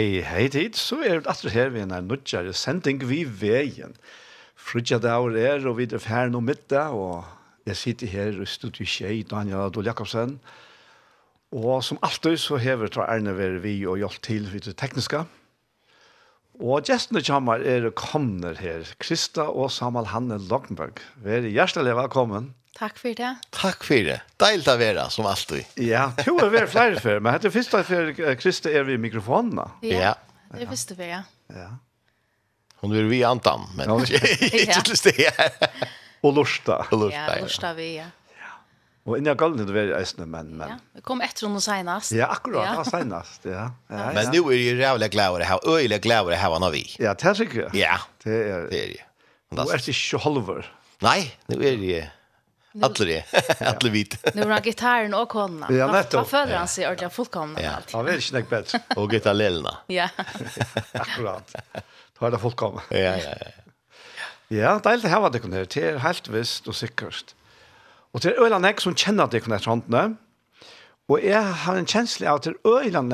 [0.00, 3.90] Hei, hei tid, så er det atter her vi en nødgjere sending vi veien.
[4.56, 7.26] Frutja dager er, og vi er ferdig nå middag, og
[7.68, 10.38] jeg sitter her i studiet Kjei, Daniel Adol Jakobsen.
[11.52, 15.20] Og som alltid så hever tra Erne vi og hjelp til vid det tekniske.
[16.60, 20.98] Og gjestene kommer er kommer her, Krista og Samal Hanne Lokkenberg.
[21.24, 22.50] Vær hjertelig velkommen.
[22.76, 23.30] Takk for det.
[23.56, 24.18] Takk for det.
[24.40, 25.64] Deilt å være, som alltid.
[25.80, 29.66] Ja, to er vært flere før, men det første før Krista er ved mikrofonen da.
[29.88, 30.12] Ja,
[30.52, 31.22] det er første før, ja.
[31.56, 31.70] Ja.
[32.84, 35.32] Hon vil vi antan men inte till det.
[36.20, 36.82] Og lusta.
[36.92, 38.10] Ja, lusta vi ja.
[39.04, 40.68] Og Och innan galten det var ästna men men.
[40.68, 42.12] Ja, vi kom etter henne senest.
[42.12, 42.84] Ja, akkurat, ja.
[42.84, 43.50] senast, ja.
[43.50, 43.70] ja.
[43.88, 44.12] ja.
[44.14, 46.96] Men nu är ju jävla glad att ha öle glad att ha när vi.
[46.98, 47.74] Ja, det er sikkert.
[47.74, 47.98] Ja.
[48.24, 48.84] Det er det.
[48.84, 49.62] Är det.
[49.62, 50.74] Och är ikke halver.
[51.00, 52.10] Nej, nu är det
[52.82, 53.24] Alla det.
[53.60, 54.34] Alla vit.
[54.34, 55.66] Nu har gitarren og kona.
[55.70, 56.20] Ja, nettopp.
[56.20, 57.70] Vad føler han sig ordentligt fullkomna ja.
[57.70, 57.92] allt.
[57.92, 58.80] Ja, det är snäggt bättre.
[58.96, 59.76] Och gitarrlelna.
[59.86, 60.08] Ja.
[60.92, 61.54] Akkurat.
[62.20, 62.82] Da er det fullkomna.
[62.90, 63.50] Ja, ja, ja.
[64.48, 67.34] Ja, det er helt här vad det her, det er helt visst och säkert.
[68.12, 70.16] Og det er øyne jeg som kjenner det kunne etter håndene,
[71.10, 72.54] og jeg har en kjensle av at det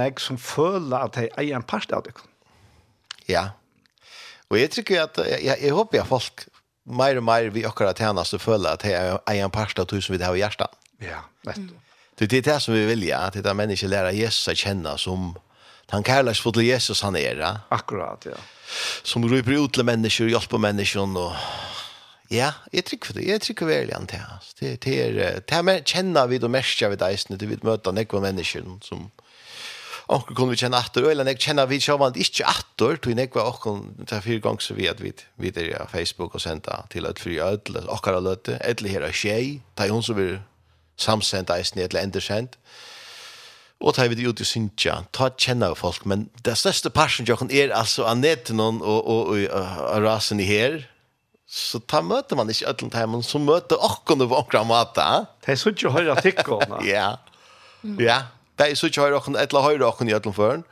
[0.04, 2.12] er som føler at jeg eier en part av det.
[3.28, 3.48] Ja,
[4.50, 6.46] og jeg tror at, jeg, jeg, jeg håper at folk
[6.86, 10.02] mer og mer vi akkurat tjenest og føler at jeg eier en part av det
[10.04, 10.78] som vi har i hjertet.
[11.02, 11.82] Ja, nettopp.
[12.18, 15.38] Det är det som vi vill ja, att det människor lära Jesus att känna som
[15.88, 17.58] han kallas för Jesus han är.
[17.68, 18.36] Akkurat, ja.
[19.02, 21.32] Som ryper ut till människor, hjelper människor och
[22.32, 23.26] Ja, jeg trykker det.
[23.28, 24.54] Jeg trykker veldig an til oss.
[24.58, 28.22] Det, det er, det er kjenner vi og mest av deisene til vi møter nekva
[28.24, 29.06] mennesker som
[30.06, 33.80] onker kunne vi kjenne atter, eller nek kjenner vi sjåvan ikke atter, tog nekva onker
[34.06, 37.40] til fire ganger så vi at vi videre ja, Facebook og senda til at fri
[37.42, 40.38] ødel, okkar av løte, ødel her er tjei, det er hun som vil
[40.96, 42.54] samsendt eisene eller endersendt.
[43.82, 47.74] Og tar vi det ut i Sintja, ta kjenner folk, men det største parten er
[47.76, 50.86] altså av netten og, og, og, og, og rasen i her,
[51.46, 55.04] så ta møter man ikke ødelen til men så møter åkken på åkken måte.
[55.44, 56.80] Det er så ikke høyre tikkene.
[56.86, 57.16] Ja,
[58.02, 58.22] ja.
[58.58, 60.64] Det er så ikke høyre åkken, eller høyre åkken i ødelen før.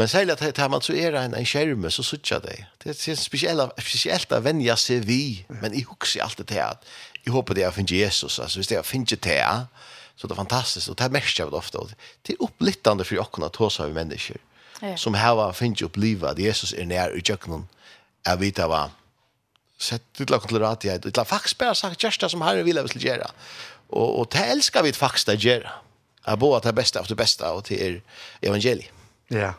[0.00, 2.58] Men særlig at her man så er en, en skjerme, så sitter jeg det.
[2.82, 6.86] Det er spesielt, spesielt å vende seg vi, men jeg husker alltid til at
[7.20, 9.66] jeg håper det er å finne Jesus, altså hvis det er å finne til,
[10.16, 11.82] så det er fantastisk, og det er mest av det ofte.
[12.26, 14.40] Det er opplittende for åkken at hos av mennesker,
[14.80, 14.94] ja.
[14.96, 17.68] som her finner opplivet at Jesus er nær i kjøkkenen,
[18.24, 18.86] jeg vet hva,
[19.80, 21.02] sett til lagt til rat jeg.
[21.02, 23.30] Det faktisk bare sagt just som Herre vil jeg vil gjøre.
[23.90, 25.72] Og, og det elsker vi faktisk å gjøre.
[26.26, 27.98] Jeg bor at det er beste av det beste og til er
[28.44, 28.92] evangeliet.
[29.32, 29.54] Ja.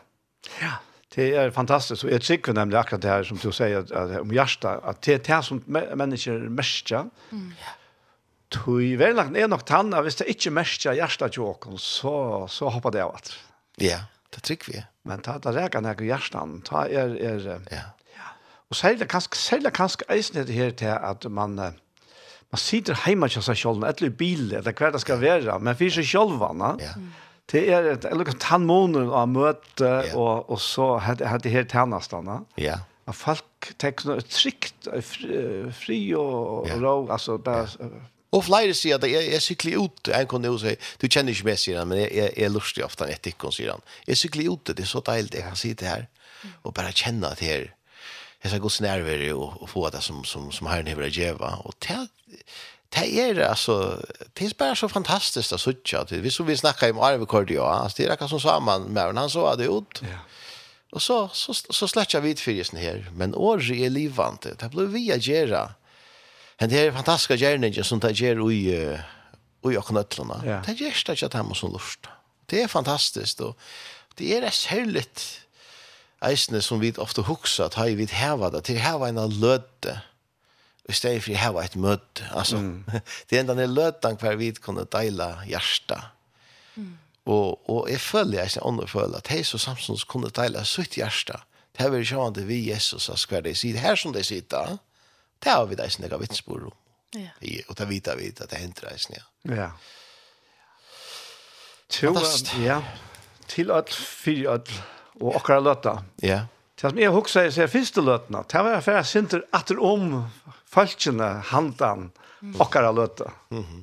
[0.60, 0.78] Ja.
[1.12, 2.06] Det er fantastisk.
[2.06, 5.00] Og jeg tykker nemlig akkurat det her som du sier at, at, om hjertet, at
[5.04, 7.10] det er det som mennesker mestrer.
[7.30, 7.50] Mm.
[7.60, 7.74] Ja.
[8.52, 12.14] Tui, vel nok, er nok tanna, hvis det ikke mestrer hjertet til åkken, så,
[12.52, 13.32] så hopper det av at.
[13.80, 14.02] Ja,
[14.32, 14.82] det trykker vi.
[15.08, 17.86] Men ta, ta reker nek i hjertet, ta er, er, ja.
[18.72, 23.42] Og særlig kanskje, særlig kanskje eisen det her til at man, man sitter hjemme til
[23.44, 26.70] seg selv, eller i bil, eller hver det skal være, men for seg selv, va?
[26.80, 26.94] ja.
[27.52, 30.14] det er et eller annet tannmåner av møte, ja.
[30.16, 32.38] og, og så har det her tannastene.
[32.56, 32.78] Ja.
[33.04, 36.78] At folk tenker noe trygt, fri og ja.
[36.78, 37.68] og rå, altså bare...
[37.76, 38.02] Ja.
[38.32, 41.50] Og flere sier at jeg, jeg sykler ut, en kunne jo si, du kjenner ikke
[41.50, 43.84] meg, sier han, men jeg, jeg, jeg lurer ofte etter ikke, sier han.
[44.08, 46.08] Jeg sykler ut, det er så deilig, jeg kan si det her,
[46.64, 47.70] og bare kjenne at det her,
[48.42, 51.54] jeg skal gå närvaro och, og få det som som som Herren vill ge va
[51.64, 52.08] och det
[52.94, 54.00] det er alltså
[54.38, 57.96] det er bare så fantastiskt att söka att vi så vi snackar om arvekordia alltså
[57.96, 60.02] det er akkurat som samman med han så hade ut.
[60.02, 60.18] Ja.
[60.92, 64.86] Och så så så släcker vi för just här men året är livande det blir
[64.86, 65.74] vi att göra.
[66.58, 68.98] Det är fantastiska gärningar som det ger i
[69.60, 69.84] och jag.
[70.44, 70.62] Ja.
[70.66, 72.00] Det är det att jag som lust.
[72.46, 73.58] Det är fantastiskt och
[74.14, 75.41] det är rätt härligt
[76.24, 80.00] eisne som vi ofte hukser, at har vi heva det, til heva en løte,
[80.88, 82.26] i stedet for heva et møte.
[82.34, 82.84] Altså, mm.
[83.30, 86.00] det enda en lötan hver vi kunne dela hjärsta.
[86.74, 86.98] Mm.
[87.24, 90.98] Og, og jeg føler, jeg er ånden føler, at hei så samsons kunne deile sitt
[90.98, 91.38] hjerte.
[91.72, 94.76] Det er vel sjående vi Jesus, har hver de sier, her som de sitter,
[95.42, 96.78] det har vi det eisene gav vitsbord om.
[97.14, 97.30] Ja.
[97.68, 99.22] Og det vet vi at det henter eisene.
[99.48, 99.54] Ja.
[99.54, 99.70] ja.
[101.92, 102.14] To,
[102.62, 102.80] ja.
[103.48, 104.70] Til at, fire at,
[105.20, 105.96] og okkara løtta.
[106.22, 106.44] Ja.
[106.76, 110.24] Det som jeg husker jeg ser første løtene, det var for jeg synte atter om
[110.72, 112.10] falskene handan
[112.58, 113.30] okkara løtta.
[113.50, 113.82] Mm -hmm.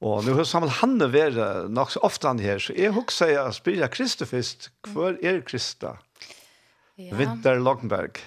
[0.00, 3.54] Og nu har samlet han vært nok så ofte han her, så jeg husker jeg
[3.54, 4.70] spiller Kristi først.
[4.88, 5.96] Hvor er Krista?
[6.96, 7.16] Ja.
[7.16, 8.20] Vinter Loggenberg.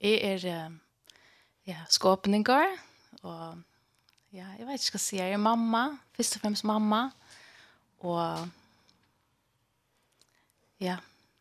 [0.00, 0.70] Jeg er
[1.66, 2.66] ja, skåpninger,
[3.22, 3.58] og
[4.32, 5.84] ja, jeg vet ikke hva jeg sier, jeg er mamma,
[6.16, 7.06] først og fremst mamma,
[8.04, 8.48] og
[10.80, 10.98] ja,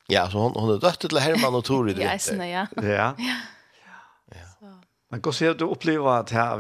[0.08, 2.04] Ja, så hon, hon är dötter till Herman och Tori.
[2.04, 2.68] ja, jag ja.
[2.76, 3.16] Ja.
[3.20, 4.82] ja.
[5.10, 6.58] Men hur ser du uppleva att här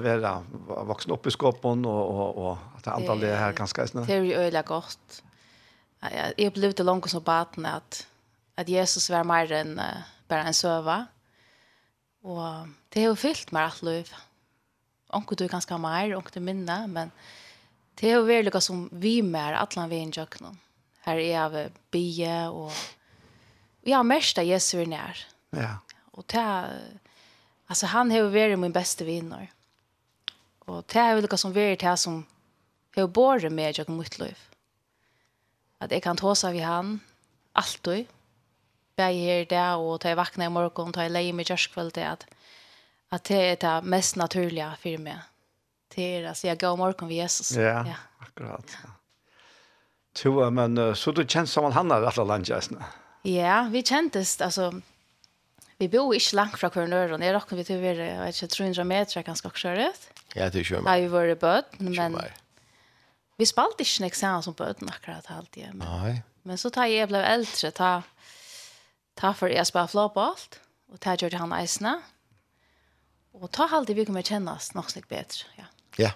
[0.67, 4.05] vara vuxen upp i skåpen och, och, och att allt det här ganska snö?
[4.05, 5.23] Det är ju öliga gott.
[6.37, 8.07] Jag det långt som baten att,
[8.55, 9.85] att Jesus var mer än uh,
[10.27, 11.05] bara en söva.
[12.21, 14.13] Och det har ju fyllt med allt liv.
[15.09, 17.11] Onkel du är ganska mer, onkel du minne, men
[17.95, 20.57] det har ju varit som vi mer, alla vi i jocken.
[20.99, 22.71] Här är vi bie och
[23.83, 25.25] jag har mest av Jesu är när.
[25.49, 25.77] Ja.
[26.11, 26.69] Och det
[27.67, 29.51] alltså han har varit min bästa vinner.
[30.65, 32.25] Och det er jo noe som vært det som
[32.95, 34.37] har båda med jag mitt liv.
[35.79, 36.99] Att jag kan ta seg vid han
[37.51, 38.07] alltid.
[38.95, 41.91] Bare her där och ta jag vaknar i morgon och ta jag lägger mig kväll
[41.91, 42.03] till
[43.09, 45.17] att det är det mest naturliga för mig.
[45.95, 47.51] Det er, alltså jag går morgon ved Jesus.
[47.51, 47.95] Ja, ja.
[48.19, 48.77] akkurat.
[48.83, 48.89] Ja.
[50.13, 52.85] Tror men så du känns som han har alla landjäsna.
[53.23, 54.69] Ja, vi kjentes, altså,
[55.79, 58.55] vi bor ikke langt fra Kørnøren, jeg råkker vi til å være, jeg vet ikke,
[58.55, 60.07] 300 meter, kanskje også kjøret.
[60.35, 60.89] Ja, det er kjøret.
[60.89, 62.17] Ja, vi var i bøten, men
[63.39, 65.71] vi spalte ikke nek sammen som bøten akkurat alltid.
[65.71, 66.17] Men, Nei.
[66.43, 67.91] Men så tar jeg ble eldre, ta,
[69.19, 70.59] ta for jeg spalte flåbalt,
[70.91, 71.95] og ta gjør han eisene,
[73.33, 75.69] og ta alltid vi kommer kjenne oss nok slik bedre, ja.
[75.97, 76.11] Ja.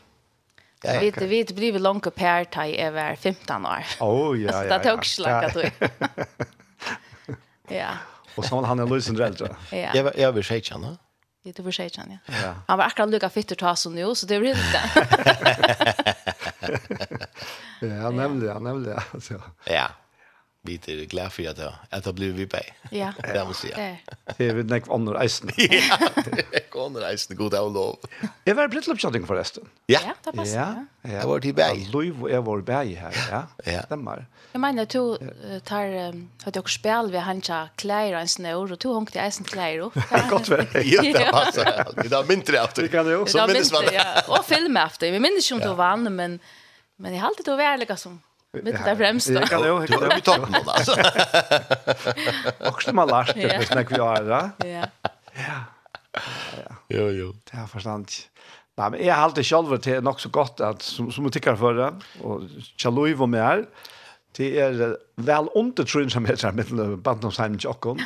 [0.86, 3.86] Ja, ja, vi vi blir långt per ta i över 15 år.
[4.00, 4.78] Oh ja ja.
[4.78, 5.64] Det tog slaka då.
[7.68, 7.90] Ja.
[8.36, 9.56] Och så han er løsende eldre.
[9.72, 9.92] Ja.
[9.94, 10.98] Jag jag vill säga han.
[11.44, 12.18] Ja, du var säga ja.
[12.44, 12.54] Ja.
[12.68, 14.82] Han var akkurat lika att ta som nu så det blir inte.
[18.02, 19.42] ja, nämligen, nämligen alltså.
[19.64, 19.88] Ja
[20.68, 21.60] vi är glada för att
[21.90, 22.58] att det blir vi på.
[22.92, 23.14] Ja.
[23.34, 23.98] Det må jag.
[24.38, 25.52] Det er vi näck andre isen.
[25.58, 25.98] Ja.
[26.26, 27.98] det Andra isen god av lov.
[28.46, 29.64] Jeg var blitt uppchatting forresten.
[29.88, 30.00] Ja.
[30.06, 30.86] Ja, det passar.
[31.02, 31.12] Ja.
[31.12, 31.88] jeg var till bäj.
[31.92, 33.42] Lov jag var bæg her, ja.
[33.66, 33.82] Ja.
[33.82, 34.26] Stemmer.
[34.52, 35.18] Jag menar du
[35.60, 39.80] tar att jag spel vi hanja klär en snor och du hängt i isen klär
[39.80, 39.94] upp.
[40.30, 40.66] godt vel.
[40.84, 41.88] Ja, det passer.
[41.96, 42.82] Det där mindre efter.
[42.82, 43.22] Det kan jo.
[43.22, 43.38] också.
[43.38, 43.84] Så minnes man.
[43.94, 45.12] Ja, och film efter.
[45.12, 46.40] Vi minns ju inte vann men
[46.96, 48.22] men i har alltid då var det som
[48.64, 49.42] Mitt där främst då.
[49.42, 50.96] Kan du kan du ta på någon alltså.
[52.60, 54.50] Och stämma last det visst när vi är där.
[54.58, 54.86] Ja.
[55.34, 56.74] Ja.
[56.88, 57.36] Jo jo.
[57.52, 58.10] Det har förstånd.
[58.78, 61.74] Nej, men jag har alltid själv till något så gott att som som tycker för
[61.74, 62.42] det och
[62.78, 63.66] Chaloi var med.
[64.38, 68.00] Det är väl under tror som heter med Bantomsheim Jockon.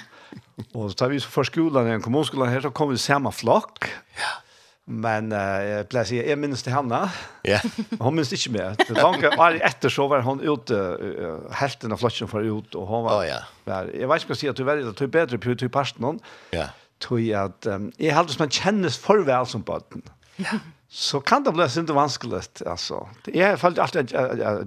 [0.74, 3.86] Och så tar vi så för skolan, en kommunskolan här så kommer vi samma flock.
[4.16, 4.51] Ja
[4.86, 6.96] Men uh, jag plejer säga, jag minns till henne.
[6.96, 7.10] Ja.
[7.50, 7.66] Yeah.
[8.00, 8.76] hon minns inte mer.
[8.88, 12.88] Det långa var efter så var hon ute, uh, hälften av flotchen för ut och
[12.88, 13.22] hon var...
[13.22, 13.42] Oh, ja.
[13.66, 13.86] Yeah.
[13.86, 15.58] Jag vet inte vad jag säger, att du väljer att du är bättre på att
[15.58, 16.20] du är parten hon.
[16.52, 16.66] Ja.
[17.00, 20.02] Tog att, um, jag hade som man kännes för väl som botten.
[20.36, 20.52] Ja.
[20.90, 23.10] Så kan det bli inte vanskligt, alltså.
[23.26, 24.10] Jag har alltid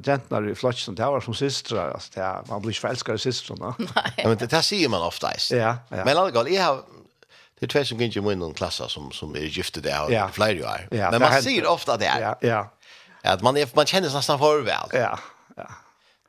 [0.06, 2.11] gentnar i flotchen som det var som systrar, alltså.
[2.14, 3.75] Det man blir inte förälskad i systrarna.
[3.78, 4.12] Nej.
[4.25, 5.76] Men det här säger man ofta, Ja, ja.
[5.88, 6.80] Men i alla jag har
[7.61, 8.54] det är två som gick i min
[8.88, 10.28] som, som är gifte det och ja.
[10.32, 10.88] fler ju är.
[10.90, 12.70] Ja, Men man ser ofta det Ja, Ja,
[13.23, 13.32] ja.
[13.32, 14.88] Att man, är, man känner sig nästan för väl.
[14.92, 15.18] Ja,
[15.56, 15.68] ja.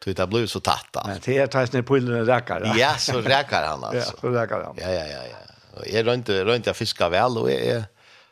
[0.03, 0.96] Så det blir så tatt.
[1.05, 2.74] Men det är tajs när pullen räcker.
[2.75, 4.13] Ja, så räkar han alltså.
[4.13, 4.75] Ja, så räcker han.
[4.77, 5.20] Ja, ja, ja.
[5.32, 5.79] ja.
[5.79, 7.84] Och jag rör inte, jag inte fiska väl och jag,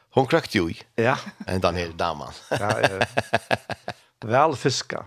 [0.09, 0.81] hon krökt ju i.
[0.95, 1.17] Ja.
[1.47, 2.27] En den här damen.
[2.49, 3.05] ja, ja.
[4.23, 5.05] Väl fiska.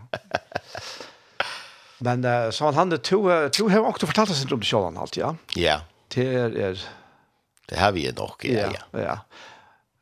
[1.99, 5.17] Men uh, så han hade två, två har också fortalt sig om det själva allt,
[5.17, 5.37] ja?
[5.55, 5.81] Ja.
[6.15, 6.81] Det är...
[7.67, 8.73] Det har vi nog, ja, ja.
[8.91, 9.19] Ja, ja.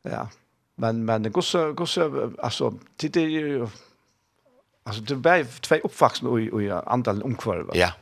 [0.02, 0.28] ja.
[0.76, 3.68] Men, men gosse, gosse, alltså, det är ju,
[4.84, 7.70] alltså det är två uppvaxna i, i andelen omkvarv.
[7.74, 7.92] Ja.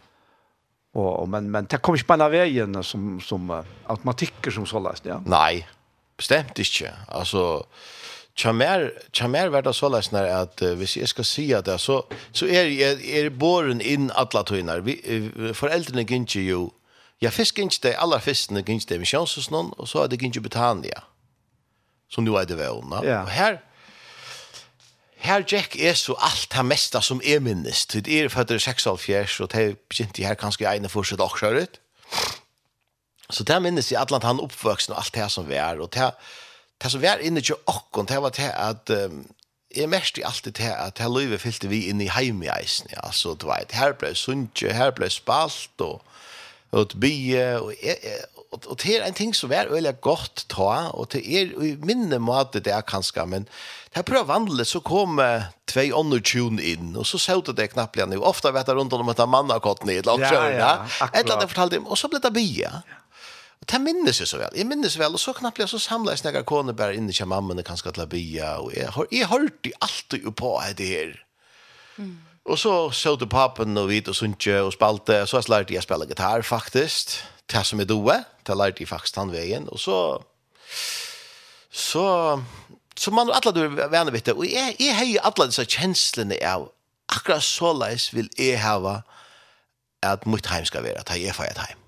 [0.92, 5.22] Och, och, men, men det kommer inte bara vägen som, som automatiker som sållas, ja.
[5.26, 5.68] Nej,
[6.16, 6.94] bestämt inte.
[7.08, 7.66] Alltså,
[8.34, 12.04] Chamer Chamer vart det så läs när att uh, hvis jag ska säga det så
[12.32, 14.80] så är er, är er, er borren in alla tøynar.
[14.80, 16.68] Vi uh, föräldrarna gynner ju
[17.22, 20.40] Ja, fisk ikke det, aller fiskene gikk det i Misjonshusen, og så er det gikk
[20.42, 20.92] i
[22.12, 23.00] som nu er det vevna.
[23.04, 23.22] Ja.
[23.22, 23.56] Og her,
[25.16, 27.94] her Jack er så alt det mesta som er minnest.
[27.94, 31.80] Det er født i 6,5 og det begynte her kanskje ene fortsatt ut
[33.30, 35.80] Så det minnes i Atlant han oppvøksen og alt det som vi er.
[35.80, 36.10] Og det,
[36.82, 39.24] det som vi er inne til åkken, det var det at um,
[39.76, 42.90] jeg mest i alt det til at her løyve fyllte vi inn i heimeisen.
[42.92, 43.06] Ja.
[43.06, 46.02] Altså, du vet, her ble sunnkje, her ble spalt, og
[46.72, 47.72] ut bye och
[48.50, 52.18] och og det en ting som er öliga gott ta och det er i minne
[52.18, 53.48] måte det är kanske men
[53.94, 55.16] det prövar vandla så kom
[55.66, 59.08] två tvei tune in och så såg det knappt nu ofta vet jeg rundt om
[59.08, 62.82] att har kort ner långt så ja eller det fortalde och så ble det bye
[63.70, 64.56] Det minnes jeg så vel.
[64.56, 67.14] Jeg minnes vel, og så knappt jeg så samlet jeg snakker kone bare inn i
[67.14, 70.86] kjemammene kanskje til å bya, og jeg har, jeg har hørt det alltid på det
[70.86, 71.12] her.
[71.96, 72.18] Mm.
[72.44, 75.82] Og så så du pappen og vidt og sunnje og spalte, og så lærte jeg
[75.82, 77.14] å spille gitar faktisk,
[77.52, 79.98] det som er doe, det lærte jeg faktisk den veien, og så,
[81.70, 82.06] så,
[82.98, 86.40] så man alle du venner vidt det, og jeg, jeg har jo alle disse kjenslene
[86.42, 86.66] av,
[87.12, 89.02] akkurat så leis vil jeg hava
[90.02, 91.78] at mitt heim skal være, at jeg er feiret heim.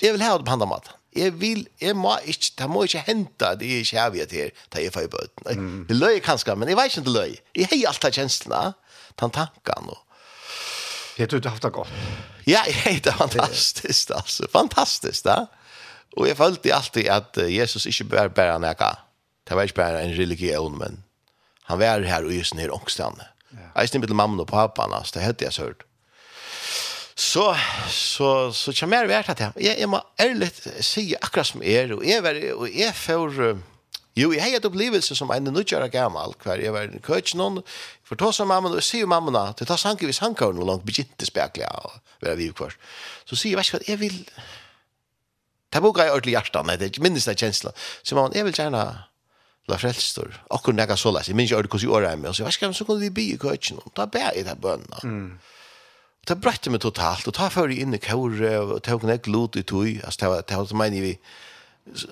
[0.00, 0.96] Jeg vil ha det på andre måten.
[1.12, 4.52] Jeg vil, jeg må ikke, det må ikke hente det jeg ikke har vi til,
[4.70, 5.84] at jeg er feiret bøten.
[5.88, 7.34] Det løy kanskje, men jeg vet ikke om det løy.
[7.58, 8.60] Jeg har jo alt kjenslene,
[9.20, 9.88] den tanken.
[9.88, 9.98] Och...
[11.18, 11.88] Jeg tror du har haft det gott.
[12.44, 14.10] Ja, det är fantastiskt.
[14.10, 14.46] Alltså.
[14.52, 15.24] Fantastiskt.
[15.24, 15.46] Ja.
[16.16, 18.96] Och jag følte alltid att Jesus inte bara bara näka.
[19.48, 21.02] Det var ikke bare en religion, men
[21.62, 23.28] han var här och just nere ångstene.
[23.50, 23.58] Ja.
[23.74, 25.18] Jag snibbe med mamma och pappa, altså.
[25.18, 25.82] det hadde jag så hört.
[27.14, 27.56] Så,
[27.88, 31.92] så, så kommer jag värt att jag, jag, jag må ärligt säga akkurat som er,
[31.92, 32.24] och jag,
[32.54, 33.40] och är får...
[33.40, 33.58] Uh,
[34.18, 37.42] Jo, jeg har et opplevelse som en nødgjør av gammel, hver jeg var i køtjen,
[37.44, 37.60] og
[38.06, 41.28] for ta som mamma, og sier mamma, til ta sanker vi sanker noe langt, begynte
[41.28, 42.74] spekler og være vi kvar.
[43.22, 44.18] Så sier jeg, vet ikke hva, jeg vil...
[45.70, 47.70] Det boka i ordentlig hjertet, nei, det er ikke minst det kjensla.
[48.02, 48.82] Så mamma, jeg vil gjerne
[49.70, 52.32] la frelstor, akkur nega så les, jeg minns ikke ordentlig hvordan jeg året er med,
[52.32, 54.42] og så, vet ikke hva, så kunne vi by i køtjen, og ta bæ i
[54.48, 55.04] det bønna.
[56.26, 59.62] Det brøtte meg totalt, og ta jeg inn i kåre, og ta nek lot i
[59.62, 61.16] tog, altså, det var, det var, det var, det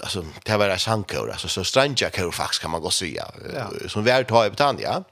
[0.00, 3.88] alltså det var en sankor alltså så stranja kör faktiskt kan man gå säga ja.
[3.88, 5.04] som vi har tagit på Tanja.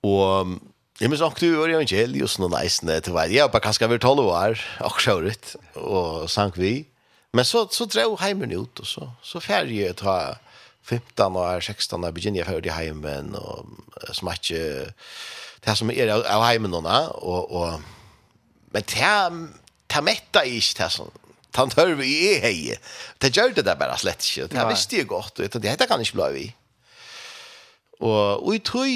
[0.00, 0.46] Och
[0.98, 3.50] Jag minns också du var ju inte helt just någon nice när det var jag
[3.50, 5.08] bara kanske över 12 år och
[5.74, 6.86] och sank vi.
[7.32, 10.36] Men så så drog hemmen ut och så så färje jag ta
[10.84, 13.66] 15 år 16 år började jag för det hemmen och
[14.12, 14.86] smatche
[15.60, 16.78] det som är av hemmen då
[17.12, 17.80] och och
[18.70, 19.30] men det
[19.86, 21.10] det mätta är inte det som
[21.56, 22.78] han hör vi i hej.
[23.18, 24.48] Det gjør det der bara slett ikke.
[24.48, 26.54] Det visste ju gott og det heter kan ikke bli vi.
[28.00, 28.86] Och og jeg tror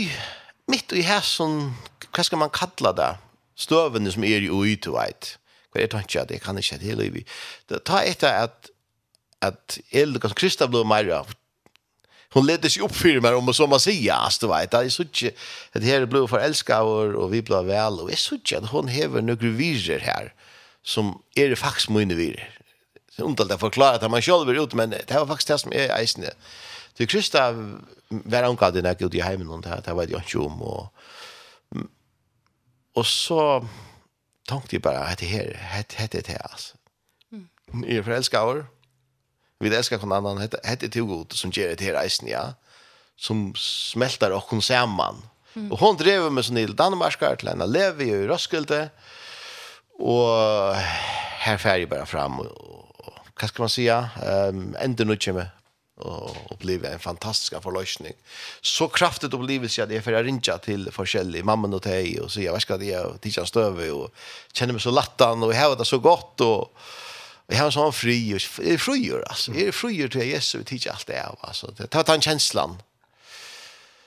[0.69, 1.77] mitt i här som
[2.17, 3.19] vad ska man kalla det?
[3.57, 5.39] Stövene som är ju ut vet.
[5.75, 7.25] Vad är tanken at det kan ikke det liv.
[7.69, 8.71] Det tar etter att
[9.41, 11.25] att eld och Krista blev mer
[12.37, 14.77] hon ledde sig upp för mig om och som man säger att du vet det
[14.77, 18.71] är så att det här blev förälskad och vi blev väl och är så att
[18.71, 20.33] hon häver några viser här
[20.87, 22.52] som er faktisk mine virer.
[23.11, 25.61] Det er ondalt å forklare at man selv er ute, men det var faktisk det
[25.64, 26.33] som er eisende.
[26.97, 27.50] Så Krista
[28.09, 30.62] var hon den när ute i heimen, og det var det jo ikke om.
[30.62, 30.88] Og,
[32.95, 33.64] og så
[34.49, 36.75] tenkte jeg bare, hette her, hette het, det, altså.
[37.83, 38.66] Jeg er forelsket av henne.
[39.61, 42.52] Vi elsker hverandre annan Hette, hette til god som gjør det her eisen, ja.
[43.16, 45.23] Som smelter og hun sammen.
[45.55, 45.71] Mm.
[45.73, 48.90] Og hun drev med sånn i Danmark, til henne lever i Roskilde.
[49.99, 50.75] Och
[51.38, 52.47] här färger bara fram och,
[53.07, 54.11] och vad ska man säga?
[54.23, 55.50] Ehm um, ändå nu kommer
[55.97, 58.12] och uppleva en fantastisk förlösning.
[58.61, 62.53] Så kraftigt upplevelse att jag för att ringa till forskjellig mamman och tej och säga
[62.53, 64.11] vad ska det jag titta stöve och
[64.53, 66.73] känner mig så lattan och jag har det så gott och
[67.47, 69.55] Jag har en sån fri, är frier alltså.
[69.55, 71.73] Är frier till Jesus och titta allt det här alltså.
[71.91, 72.83] Ta ta en känslan.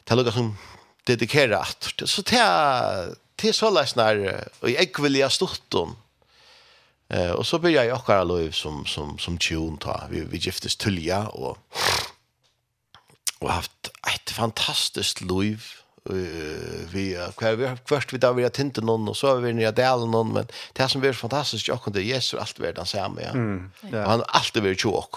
[0.04, 0.58] Det lukka som
[1.04, 1.94] dedikerat.
[2.06, 2.36] Så ta
[3.40, 5.96] till så läsnar och jag vill jag storton.
[7.10, 10.04] Eh och så börjar jag också lov som som som tjon ta.
[10.10, 11.58] Vi vi giftes tulja och
[13.40, 15.64] och haft ett fantastiskt liv
[16.94, 19.72] vi kvar vi först vi där vi att tinte någon och så har vi nya
[19.72, 23.32] del någon men det som blir fantastiskt jag kunde Jesus allt världen säga med.
[23.34, 23.72] Mm.
[23.94, 25.16] Han alltid blir tjock.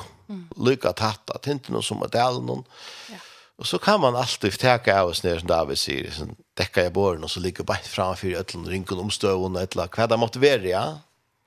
[0.57, 2.65] Lycka tatt att inte någon som att delen någon.
[3.11, 3.17] Ja.
[3.57, 6.13] Och så kan man alltid ta av oss ner som David säger
[6.59, 10.19] dekka jag båren, og så ligger bare framfor øtlen, rynken omstøvende, et eller hva det
[10.21, 10.85] måtte være, ja.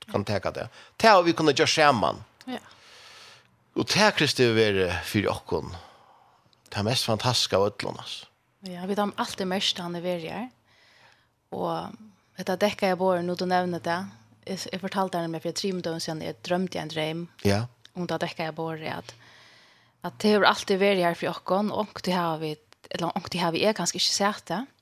[0.02, 0.68] Du kan teka det.
[0.98, 2.22] Det har vi kunnet gjøre sammen.
[2.46, 2.62] Ja.
[3.76, 5.72] Og det har Kristi vært for åkken.
[6.70, 8.26] Det er mest fantastiska av øtlen, altså.
[8.66, 10.46] Ja, vi tar alltid mest han er vært her.
[11.54, 11.94] Og
[12.38, 13.98] dette dekka i båren, når du nevner det,
[14.46, 17.26] jeg, jeg fortalte henne meg for tre minutter siden, jeg drømte en drøm.
[17.46, 17.64] Ja.
[17.94, 19.14] Om det dekka jag båren, at,
[20.06, 22.56] at det har alltid vært her for åkken, og det har vi,
[22.90, 24.64] eller åkken det har vi er ganske ikke sett det.
[24.66, 24.75] Ja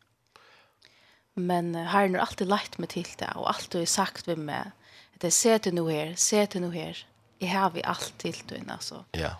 [1.34, 4.70] Men uh, har nu alltid lagt mig till det, og alltid har sagt vi med.
[5.18, 7.06] Det är ser nu här, her, ser här.
[7.40, 9.04] noe har vi allt till det, altså.
[9.12, 9.30] Ja.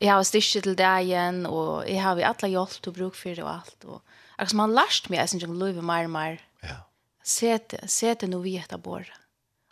[0.00, 3.34] Jeg har styrke til det igjen, og jeg har vi alle hjelp og bruk for
[3.34, 3.84] det og alt.
[3.84, 4.00] Og,
[4.38, 6.40] akkurat man har lärt meg, jeg synes jeg løper mer og mer.
[6.62, 6.76] Ja.
[7.24, 9.12] Se til, se til noe vi etter båret.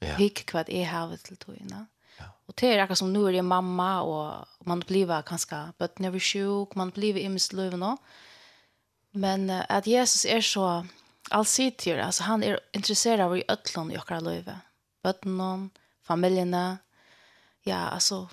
[0.02, 0.16] Ja.
[0.18, 1.86] Hikk hva jeg har til det,
[2.46, 6.18] Og det er akkurat som nå er jeg mamma, og man blir kanskje bøttene over
[6.18, 8.02] sjuk, man blir i minst løven også.
[9.12, 10.84] Men uh, at Jesus er så
[11.30, 14.58] allsidig, altså han er intresserad av i ötlån i okra löjve.
[15.02, 15.70] Bötnån,
[16.02, 16.78] familjerna,
[17.62, 18.28] ja, altså,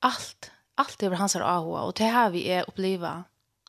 [0.00, 3.24] allt, allt över hans ahua, Och det här vi är uppliva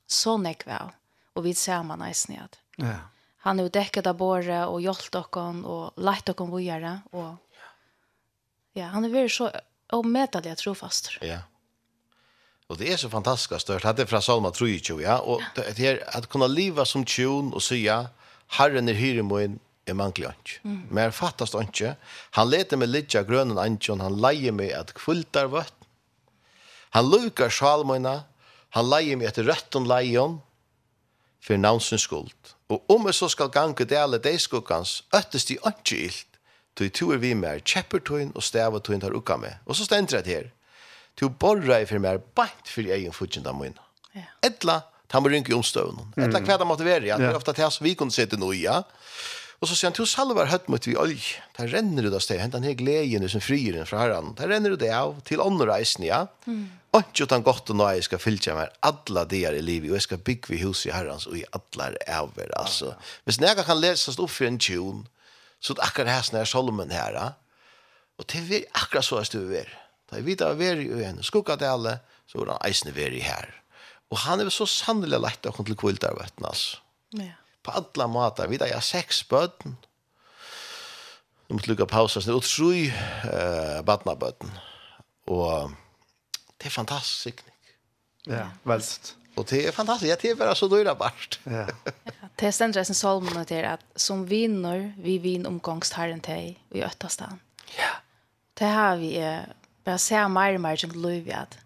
[0.08, 0.90] så nekväl,
[1.34, 2.60] Och vi ser man eisen at.
[2.76, 2.96] Ja.
[3.38, 7.36] Han har ju dekket av båret, och hjälpt okkon, och leit okkon vujere, Och,
[8.74, 9.52] ja, han är väldigt så
[9.90, 11.10] omedelig at fast.
[11.22, 11.40] Ja.
[12.68, 13.84] Och det är så fantastiskt stört.
[13.84, 17.64] Hade från Salma tror ju ja och det är att kunna leva som tjon och
[17.64, 18.10] säga
[18.56, 20.60] Herren er hyre min, jeg mangler ikke.
[20.64, 20.80] Mm.
[20.90, 21.96] Men jeg fattast ikke.
[22.36, 25.74] Han leter meg litt av grønnen ikke, han leier meg at kvultar vøtt.
[26.96, 28.22] Han lukar sjalmøyna,
[28.76, 30.40] han leier meg etter røtten leion,
[31.44, 32.54] for navnsens skuld.
[32.74, 36.40] Og om jeg så skal gange dele de skukkans, øttes de ikke ilt,
[36.78, 39.56] tog to er vi mer, kjeppertøyen og stavetøyen tar ukka med.
[39.66, 40.50] Og så stender det her,
[41.18, 43.82] til borra i for mer, bant for egen fudgjenda møyna.
[44.14, 44.28] Ja.
[44.46, 44.82] Etla,
[45.14, 46.10] han må rynke i omstøvnen.
[46.16, 46.26] Mm.
[46.26, 47.18] Etter hva det måtte være, ja.
[47.20, 48.82] det er ofte det som vi kunne se til noe, ja.
[49.58, 51.16] Og så sier han, til salvar høtt mot vi oi,
[51.58, 54.78] der renner du det sted, hentan her gleden som frier fra herren, der renner du
[54.84, 56.28] det av til åndreisen, ja.
[56.46, 56.68] Mm.
[56.94, 59.98] Og ikke utan godt og nå jeg skal fylle meg alle der i livet, og
[59.98, 61.90] jeg skal bygge vi hus i herrens og i alle
[62.20, 62.94] over, altså.
[63.26, 65.04] Hvis jeg kan lese opp for en tjon,
[65.60, 67.28] så det er akkurat her som er Solomon her, ja.
[68.18, 69.74] Og det er akkurat så jeg stod over.
[70.08, 73.20] Da jeg vet at jeg er i øyne, skukket alle, så er han eisende veri
[73.26, 73.50] her.
[73.50, 73.67] Mm.
[74.12, 76.80] Og han er så sannelig lett å komme til kvildar, altså.
[77.18, 77.36] Ja.
[77.64, 78.48] På alla måter.
[78.48, 79.76] Vi har seks bøten.
[81.48, 84.52] Nu måtte lukke pausa, så det er utrui uh, badnabøten.
[85.32, 85.76] Og
[86.58, 87.56] det er fantastisk sikning.
[88.28, 89.14] Ja, velst.
[89.38, 91.40] Og det er fantastisk, jeg bare så dyra bart.
[91.46, 91.68] Ja.
[92.40, 97.40] Det stender som salmen til at som vinner, vi vin omgångst herren til i øttastan.
[97.78, 98.00] Ja.
[98.58, 99.14] Det har vi
[99.86, 101.60] bare ser mer og mer som løyvi at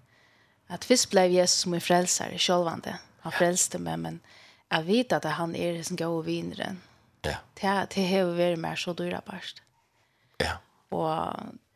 [0.72, 3.00] Att visst blev Jesus min frälsare, självande.
[3.20, 4.20] Han frälste mig, men
[4.70, 6.28] jag vet att han är som goda och
[7.22, 7.38] Ja.
[7.54, 9.62] Det, det har varit mer så dyra barst.
[10.38, 10.58] Ja.
[10.98, 11.34] Och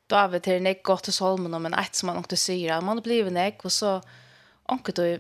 [0.08, 2.98] då vet vi till en gott hos Holmen, men ett som man inte säger, man
[2.98, 4.02] har blivit en ek, och så
[4.68, 5.20] åker du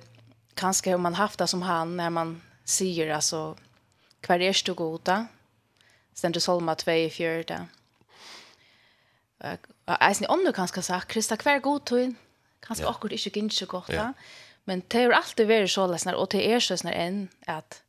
[0.54, 3.58] kanske har man haft det som han när man säger alltså
[4.22, 5.28] kvar är du goda
[6.14, 7.68] sen du solma 2 i fjärde
[9.38, 9.46] och
[9.86, 12.16] äh, eisen om du kanske sagt Krista kvar god tog
[12.60, 12.90] kanske ja.
[12.90, 14.14] akkurat inte gynner så gott ja.
[14.66, 17.82] Men det har alltid vært så løsner, og det är så løsner enn at,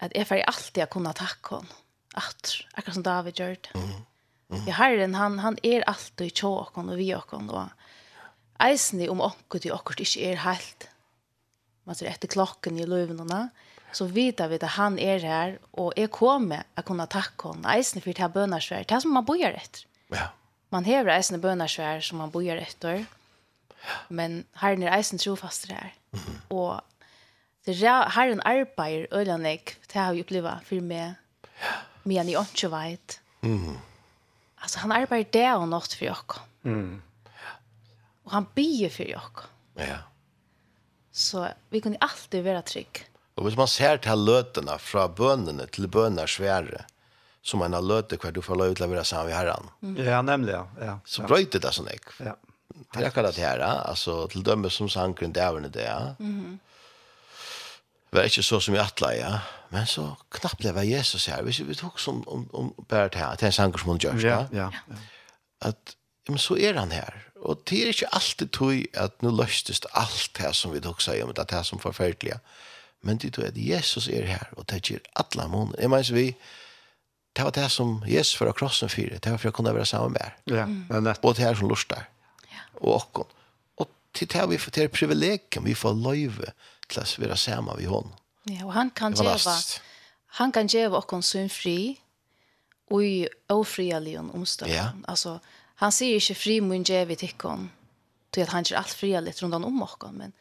[0.00, 1.66] at jag får alltid att kunna tacka hon
[2.14, 3.74] att akkurat som David gjør det.
[3.74, 4.04] Mm.
[4.50, 4.64] Mm.
[4.66, 7.68] Ja, Herren, han, han er alltid i okken og vi okken, og
[8.64, 10.88] eisen om okken til akkurat ikke er helt.
[11.84, 13.50] Man ser etter klokken i løvnene,
[13.92, 17.68] så vet vi at han er her, og er kommet å kunne takke henne.
[17.76, 19.84] Eisen for det her bønnersvær, det er som man bøyer etter.
[20.12, 20.30] Ja.
[20.72, 23.04] Man hever eisen bønnersvær som man bøyer etter,
[24.08, 25.92] Men herren er eisen trofast det her.
[26.50, 26.80] Og
[27.66, 31.16] det er herren arbeider øyne jeg, det har vi opplevd for meg.
[32.04, 33.20] Men jeg er ikke veit.
[34.62, 36.44] Altså han arbeider det og nått for dere.
[36.62, 37.02] Mm.
[38.26, 39.48] Og han bier for dere.
[39.78, 40.00] Ja.
[41.12, 43.04] Så vi kunne alltid være trygg.
[43.38, 46.84] Og hvis man ser til løtene fra bønene til bønene svære,
[47.42, 49.68] som man har løtet hver du får lov til å være sammen med herren.
[49.80, 49.96] Mm.
[50.04, 50.64] Ja, nemlig, ja.
[50.82, 50.94] ja.
[51.06, 52.16] Så brøyte det sånn, ikke?
[52.26, 52.34] Ja.
[52.94, 56.14] Det er akkurat det här, alltså till dømme som sankren där var det ja.
[56.18, 56.58] Mhm.
[58.10, 59.38] Det var ikke så som jag attla, ja.
[59.68, 61.42] Men så knappt blev Jesus här.
[61.42, 64.46] Vi, vi tog som om, om Bert här, till en sanker som hun gjør, Ja,
[64.52, 64.72] ja.
[65.60, 65.96] Att,
[66.28, 67.28] men så är han här.
[67.42, 71.24] Och det är ikke alltid tog att nu löstes allt det som vi tok seg
[71.24, 72.40] om, det här som forferdelige.
[73.00, 75.80] Men det tog att Jesus är här och det gjør alle måneder.
[75.80, 76.36] Jeg mener, vi,
[77.36, 80.12] det var det som Jesus för krossen fire, det var för å kunne vara sammen
[80.12, 80.30] med.
[80.44, 81.24] Ja, ja, nett.
[81.24, 82.08] Og det här som lustar
[82.80, 83.36] og okkon.
[83.78, 86.52] Og til det vi får til privilegium, vi får løyve
[86.88, 88.12] til å være sammen med hon.
[88.48, 89.56] Ja, og han kan gjøre,
[90.40, 91.98] han kan gjøre okkon sin fri,
[92.88, 94.72] og i ofria lion omstånd.
[94.72, 94.92] Ja.
[95.08, 95.38] Altså,
[95.82, 97.68] han sier ikke fri mun gjøre vi tikkon,
[98.32, 100.32] til at han gjør alt fria litt rundt om okkon, men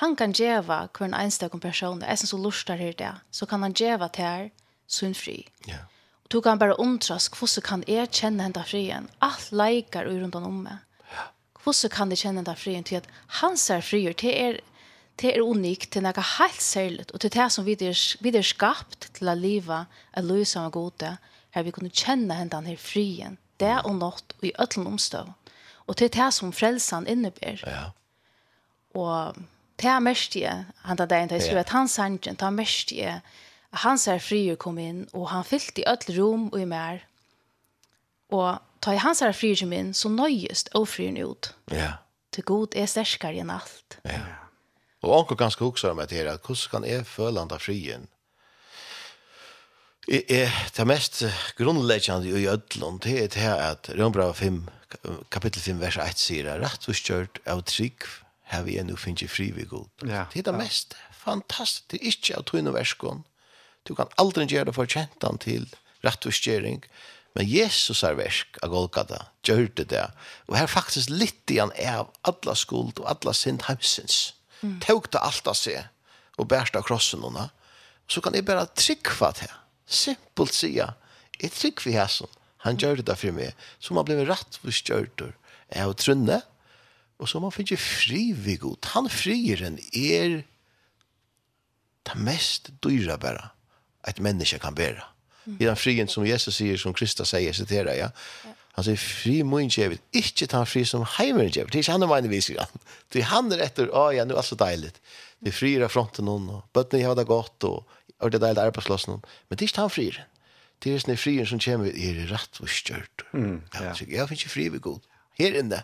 [0.00, 3.62] han kan gjøre hver en eneste person, jeg synes så lurt her det, så kan
[3.62, 4.48] han gjøre til her
[4.86, 5.46] sin fri.
[5.66, 5.86] Ja.
[6.24, 9.08] Og du kan bare omtrask, hvordan kan jeg kjenne henne frien?
[9.22, 10.82] Alt leikar og rundt om meg.
[11.66, 13.06] Hvordan kan det kjenne den frien til at
[13.40, 14.58] han ser frier, det er,
[15.18, 18.02] det er unikt, det er noe helt særlig, og det er det som vi er,
[18.22, 19.80] vi er skapt til å leve,
[20.14, 21.16] å løse av gode,
[21.56, 25.32] her vi kunne kjenne den her frien, det og nått, og i øtlen omstøv.
[25.86, 27.66] Og det er det som frelsen innebærer.
[27.66, 27.82] Ja.
[28.94, 29.42] Og
[29.82, 32.54] det er mest jeg, han tar deg en, jeg skriver at hans sangen, det er
[32.54, 33.18] mest jeg,
[33.82, 37.02] han ser frier kom inn, og han fyllte i øtlen rom og i mer,
[38.30, 41.54] og ta i hans här frirum in så nöjest och frien ut.
[41.64, 41.92] Ja.
[42.30, 43.98] Till god är stärskare än allt.
[44.02, 44.10] Ja.
[45.00, 48.06] Och anka ganska också om att det är att hur kan är förlanda frien?
[50.08, 51.22] är det mest
[51.56, 54.70] grundläggande i ödlund det är det här att Rombrava 5
[55.28, 58.02] kapitel 5 vers 1 säger rätt och kört av trygg
[58.42, 59.90] här vi nu finns fri vid god.
[60.00, 61.88] Ja, det är det mest fantastiskt.
[61.88, 63.22] Det är inte av tunna verskon.
[63.82, 66.82] Du kan aldrig göra det för kjentan till rätt och kjering.
[67.36, 70.06] Men Jesus er versk av Golgata, gjør det det.
[70.48, 74.32] Og her faktisk litt igjen av alle skuld og alle synd heimsins.
[74.62, 74.78] Mm.
[74.80, 75.84] Tøk det alt av seg
[76.40, 77.50] og bærst av krossen henne.
[78.08, 79.50] Så kan jeg bare tryggva det.
[79.84, 80.94] Simpelt sier
[81.36, 82.30] jeg tryggva i hæsen.
[82.64, 83.52] Han gjør det for meg.
[83.78, 85.34] Så man blir rett for skjørter.
[85.68, 86.40] Jeg har trunne.
[87.20, 88.88] Og så man finner fri vi god.
[88.94, 90.40] Han frieren er
[92.06, 93.50] det mest dyra bare.
[94.08, 95.04] Et menneske kan bæra.
[95.04, 95.15] Mm
[95.46, 98.10] I den frien som Jesus sier, som Krista sier, citerer, ja.
[98.76, 101.72] Han sier, fri mun gjevet, ikke ta fri som heimer gjevet.
[101.72, 102.82] Det er ikke han er mine viser han.
[103.12, 105.00] Det er han er etter, å ja, nu er så deiligt.
[105.40, 107.86] Det er frier av fronten noen, og bøttene har det godt, og
[108.20, 109.24] er det deilig arbeidsloss noen.
[109.48, 110.20] Men det er ikke han frier.
[110.84, 113.24] Det er sånne frier som kommer, er det rett og stjørt.
[113.32, 113.94] Mm, ja.
[113.96, 115.10] Jeg, jeg finner ikke fri ved god.
[115.40, 115.82] Her inne.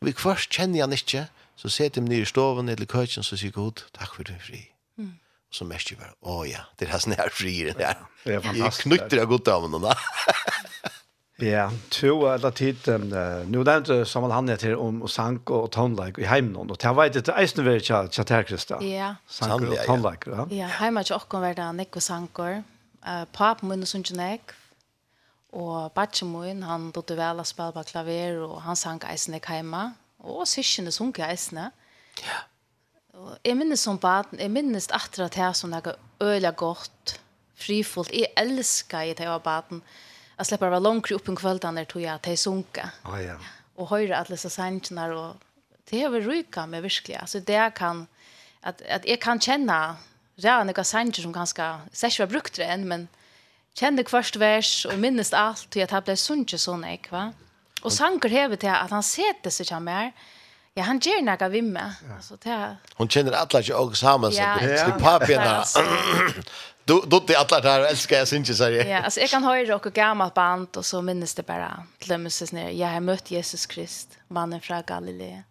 [0.00, 1.26] Og vi kvart kjenner han ikke,
[1.60, 4.71] så setter de nere i stoven eller køkken, så sier god, takk for din fri
[5.54, 7.96] så mest ju bara, åh ja, det här snär frier där.
[8.24, 8.86] Det är fantastiskt.
[8.86, 9.92] Jag knyter jag gott av honom.
[11.36, 12.52] Ja, to alla
[12.86, 13.08] um,
[13.50, 17.28] Nu nämnde Samuel Hanne till om sang och tonleik i hemmen och det var det
[17.28, 18.82] eisen väl jag chatta Krista.
[18.82, 19.14] Ja.
[19.26, 20.48] Sank och ja va?
[20.50, 22.62] Ja, hemma jag också var Nick Nico Sankor.
[23.06, 24.40] Eh pap mun som nek,
[25.50, 29.92] och batchen min, han då vel å spela på klaver och han sang eisen hemma
[30.18, 31.58] og syskjene sjunka eisen.
[32.22, 32.38] Ja.
[33.12, 37.18] Og jeg minnes som baden, jeg minnes etter at jeg som det øyla godt,
[37.60, 38.12] frifullt.
[38.14, 39.82] Jeg elsker i det jeg var baden.
[40.38, 42.88] Jeg slipper å være langt opp en kveld der tog jeg til sunke.
[43.04, 43.36] Oh, ja.
[43.76, 45.36] Og høyre alle disse sangene, og
[45.90, 47.18] det har vi ryket med virkelig.
[47.20, 48.06] Altså det jeg kan,
[48.62, 49.78] at, at jeg kan kjenne,
[50.40, 53.08] det er noen sanger som ganske, jeg ikke har brukt det enn, men
[53.78, 57.26] kjenne hvert vers, og minnes alt, og jeg tar ble sunke sånn, ikke va?
[57.82, 60.16] Og sanger hever til at han setter seg til meg,
[60.74, 61.94] Ja, han ger några vimma.
[62.16, 65.64] Alltså det Hon känner alla ju och samman så det papperna.
[66.84, 69.92] Du du det alla där älskar jag syns så Ja, alltså jag kan höra och
[69.92, 71.86] gammalt band och så minns det bara.
[71.98, 72.70] Glömmes ner.
[72.70, 75.42] Jag har mött Jesus Krist, mannen från Galilea.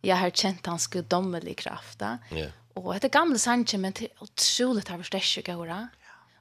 [0.00, 2.00] Jag har känt hans gudomliga kraft.
[2.00, 2.46] Ja.
[2.74, 5.88] Och det gamla sanchen men det är otroligt har förstärkt jag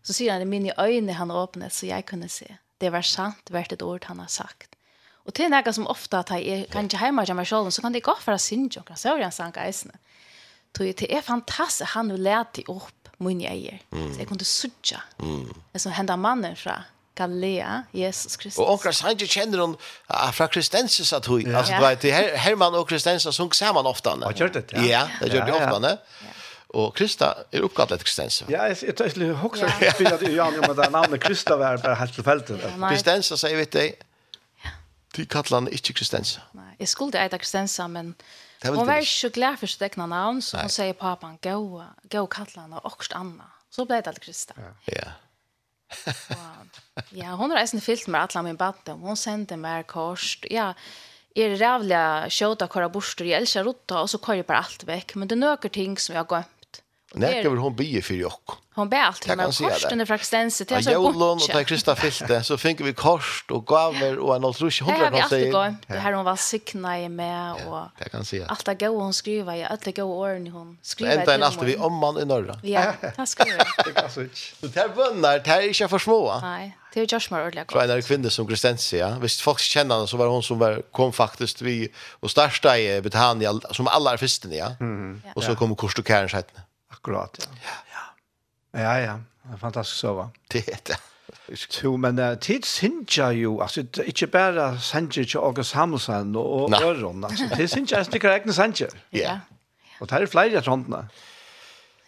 [0.01, 2.55] Så ser han i mina ögon han öppnade så jag kunde se.
[2.77, 4.70] Det var sant, vart ett ord han har sagt.
[5.25, 7.81] Och det är något som ofta att jag kan inte hemma till mig själv så
[7.81, 9.93] kan det gå för att synge och så är det en eisene.
[10.77, 13.81] Så det er fantastisk, han vil lete upp min eier.
[13.91, 15.01] Så jag kunde sudja.
[15.19, 15.53] Mm.
[15.73, 16.73] Det som hendte mannen från
[17.15, 18.59] Galilea, Jesus Kristus.
[18.59, 19.75] Och Og onkra känner hon
[20.07, 21.45] hun från Kristensis att hon.
[21.45, 24.09] hun, altså du vet, Herman och Kristensis sunk samman ofta.
[24.09, 24.81] Har gjort det, ja.
[24.81, 25.97] Ja, det gör det ofta, ne?
[26.73, 28.45] Og Krista er oppkallt etter Kristensa.
[28.49, 31.77] Ja, jeg tror jeg skulle hoksa, jeg spiller at Jan, men det navnet Krista var
[31.83, 32.59] bare helt tilfeldig.
[32.79, 33.93] Kristensa sier, vet jeg,
[35.15, 36.45] De kallar han ikke Kristensa.
[36.55, 38.13] Nei, jeg skulle eita Kristensa, men
[38.63, 42.67] hon var så glad for sitt egna navn, så hon sier papan, gå og kallar
[42.67, 43.49] han og Anna.
[43.71, 44.55] Så ble det Krista.
[44.91, 45.11] Ja.
[47.21, 49.03] ja, hon har eisen fyllt med alla min baden.
[49.03, 50.47] hon sendte meg kost.
[50.51, 50.71] Ja,
[51.35, 51.99] jeg er rævlig
[52.35, 55.15] kjøta kora borster, jeg elsker rotta, og så kvar jeg bare alt vekk.
[55.15, 56.47] Men det er noen ting som jeg har
[57.13, 58.49] Nej, det var hon be för jock.
[58.73, 61.15] Hon ber alltid med korsen i frakstense till så bort.
[61.15, 65.19] Jag och ta Krista filte så fick vi kors och gaver och en otrolig hundra
[65.19, 65.75] kan säga.
[65.87, 68.43] Det här hon var signa i med och Det kan se.
[68.47, 71.17] Allt det går hon skriva i det går åren hon skriver.
[71.17, 72.59] Ända en allt vi om man i norra.
[72.63, 73.51] Ja, det ska vi.
[73.85, 74.53] Det kan switch.
[74.59, 76.39] Det här vunnar, det här är inte för små.
[76.41, 76.77] Nej.
[76.93, 77.71] Det är just mer ordentligt.
[77.71, 79.19] Så en kvinna som Kristensia, ja.
[79.19, 83.01] visst folk känner henne så var hon som var, kom faktiskt vi och starsta i
[83.01, 84.17] Betania som alla är
[84.57, 84.75] ja.
[84.79, 85.21] Mm.
[85.35, 86.61] Och så kom Kors och Kärns hette.
[86.91, 87.77] Akkurat, ja.
[88.73, 88.97] Ja, ja.
[89.05, 89.15] ja.
[89.51, 90.27] En fantastisk så va.
[90.51, 90.99] Det er det.
[91.83, 96.75] Jo, men uh, tid synsja jo, altså, ikke bare synsja til August Hamilsen og, og
[96.83, 98.87] Øron, altså, tid synsja er stikker egne synsja.
[99.15, 99.39] Ja.
[99.99, 101.03] Og det er flere av trondene.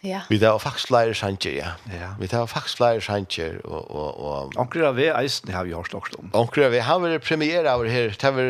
[0.04, 0.20] Ja.
[0.28, 1.74] Vi tar faktisk flere synsja, ja.
[1.92, 2.12] ja.
[2.20, 3.90] Vi tar faktisk flere synsja, og...
[3.90, 4.56] og, og...
[4.60, 6.32] Onker av vi eisen har vi hørt også om.
[6.32, 8.48] Onker av vi har vi premiere av det her, det har vi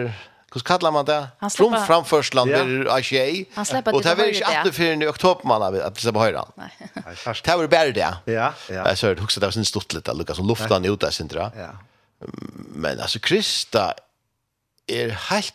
[0.54, 1.28] Hur kallar man det?
[1.56, 2.56] Från framförslan ja.
[2.98, 3.48] är tjej.
[3.56, 6.44] Och det var inte att för i oktober man har att släppa höra.
[6.54, 6.70] Nej.
[7.44, 8.16] Det var bara det.
[8.24, 8.88] Ja, ja.
[8.88, 11.50] Jag såg också det var sin stort lite Lucas som luftan ut där sen tror
[11.56, 11.68] Ja.
[12.74, 13.94] Men alltså Krista
[14.86, 15.54] är helt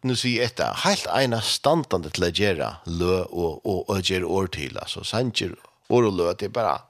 [0.00, 4.46] nu säger detta helt ena standande till att göra lö och och och göra år
[4.46, 5.54] till alltså sanjer
[5.86, 6.80] och lö det är bara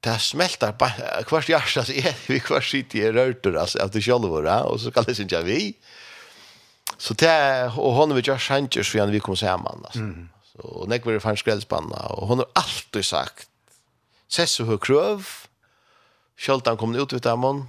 [0.00, 0.72] det smeltar
[1.22, 4.90] kvart hjärta så är vi kvart sitt i rörter alltså att det själva och så
[4.90, 5.74] kallas inte vi
[7.00, 9.98] Så det och hon vill just Hankers så vi kommer sammen, altså.
[9.98, 10.28] Mm.
[10.52, 13.48] Så, og nek var det fanns grelspanna, hon har alltid sagt,
[14.28, 15.24] ses så hur kröv
[16.38, 17.66] kjoltan kom ut utav av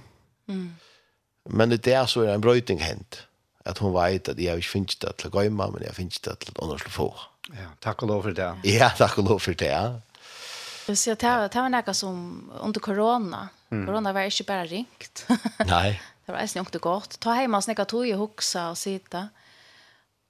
[0.48, 0.74] mm.
[1.50, 3.26] men det är så är en brøyting hänt
[3.64, 6.34] att hon vet att jag ikke finnes det til å gøyma, men jag finns det
[6.40, 7.12] til å annars få.
[7.54, 8.54] Ja, takk og lov for det.
[8.64, 10.00] Ja, tack och lov för det, ja.
[10.86, 13.48] Jag ser, det var, det var något som under corona.
[13.70, 13.86] mm.
[13.86, 15.26] korona var inte bara ringt.
[15.66, 16.02] Nej.
[16.26, 17.18] Det var eisen jo godt.
[17.20, 19.28] Ta heima og snakka tog i huksa og sita.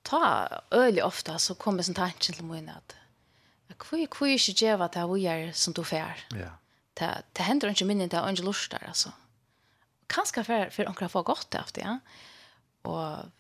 [0.05, 2.96] Ta øyli ofta så kommer sin tanke til mun at
[3.83, 6.18] hvor er ikke djeva til hvor er som du fer?
[6.37, 6.50] Ja.
[6.98, 9.11] Det, det hender ikke minne til ikke lust der, altså.
[10.09, 11.96] Kanskje for, for onker få godt det det, ja.
[12.85, 13.31] Og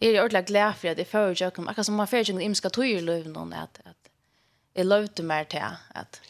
[0.00, 2.48] jeg er ordentlig glad for at jeg fører ikke, akkurat som man fører ikke noen
[2.48, 4.10] imska tog i løven noen, at, at
[4.74, 6.20] jeg løvde mer til at, at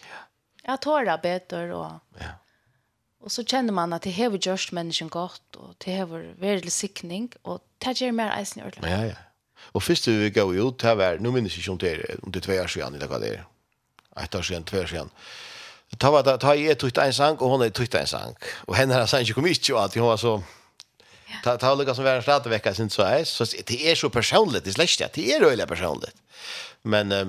[0.65, 1.99] jeg tårer bedre og...
[2.21, 2.35] Ja
[3.29, 7.27] Og så kjenner man at det hever gjørst mennesken godt, og det hever veldig sikning,
[7.45, 8.89] og det gjør mer eisen i ordentlig.
[8.89, 9.19] Ja, ja.
[9.77, 12.33] Og først vi går ut, det var, nå minnes jeg ikke om det er, om
[12.33, 13.43] det er tve år siden, eller hva det er.
[14.23, 15.13] Et år siden, tve år siden.
[16.01, 18.41] Ta var det, ta jeg tøyt en sang, og hun er tøyt en sang.
[18.65, 20.35] Og henne har sang ikke kom ikke, og at hun var så,
[21.45, 24.65] ta, ta lukka som var en vecka sin så är så det är så personligt,
[24.65, 26.17] det släckte det är røylig personligt.
[26.83, 27.29] Men, eh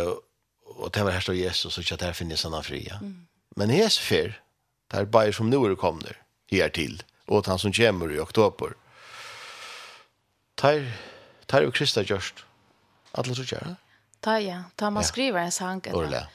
[0.00, 0.20] och
[0.66, 2.98] og det var här står Jesus, så att at her finnes fria.
[3.02, 4.40] Mm Men hes fer,
[4.90, 6.18] där bare som nu er kommer
[6.50, 8.74] her til, og han som kommer i oktober,
[10.56, 10.82] tar,
[11.46, 12.44] tar jo Krista gjørst.
[13.14, 13.76] Alle så gjør det?
[14.20, 14.64] Ta, ja.
[14.76, 15.08] Ta man ja.
[15.08, 15.82] skriver en sang.
[15.94, 16.26] Orle.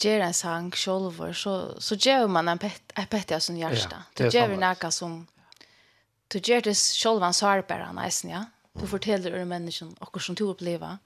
[0.00, 4.04] Gjør en sang sjolver, så, så gjør man en pet, en pet av sin hjärsta.
[4.18, 5.22] Ja, du gjør noe som...
[6.32, 8.46] Du gjør det sjolver en sårbæra nesten, ja.
[8.74, 8.90] Du mm.
[8.90, 10.98] forteller människan mennesken, akkurat som du opplever,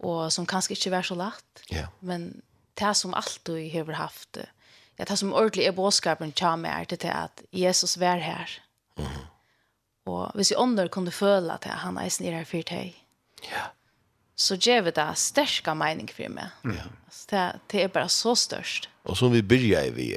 [0.00, 1.64] og som kanskje ikke var så lagt.
[1.70, 1.86] Ja.
[2.00, 2.42] Men
[2.80, 4.38] det som alltid har haft
[4.96, 8.50] ja, det som ordentlig er bådskapen kommer er til at Jesus var her.
[8.96, 9.24] Mm.
[10.06, 12.94] Og hvis jeg ånder kunne føle at han er snitt her for deg,
[13.48, 13.70] ja.
[14.36, 16.54] så gjør vi det største mening for meg.
[16.64, 16.86] Ja.
[17.08, 18.88] Altså, det, det er bare så størst.
[19.04, 20.12] Og som vi begynner vi,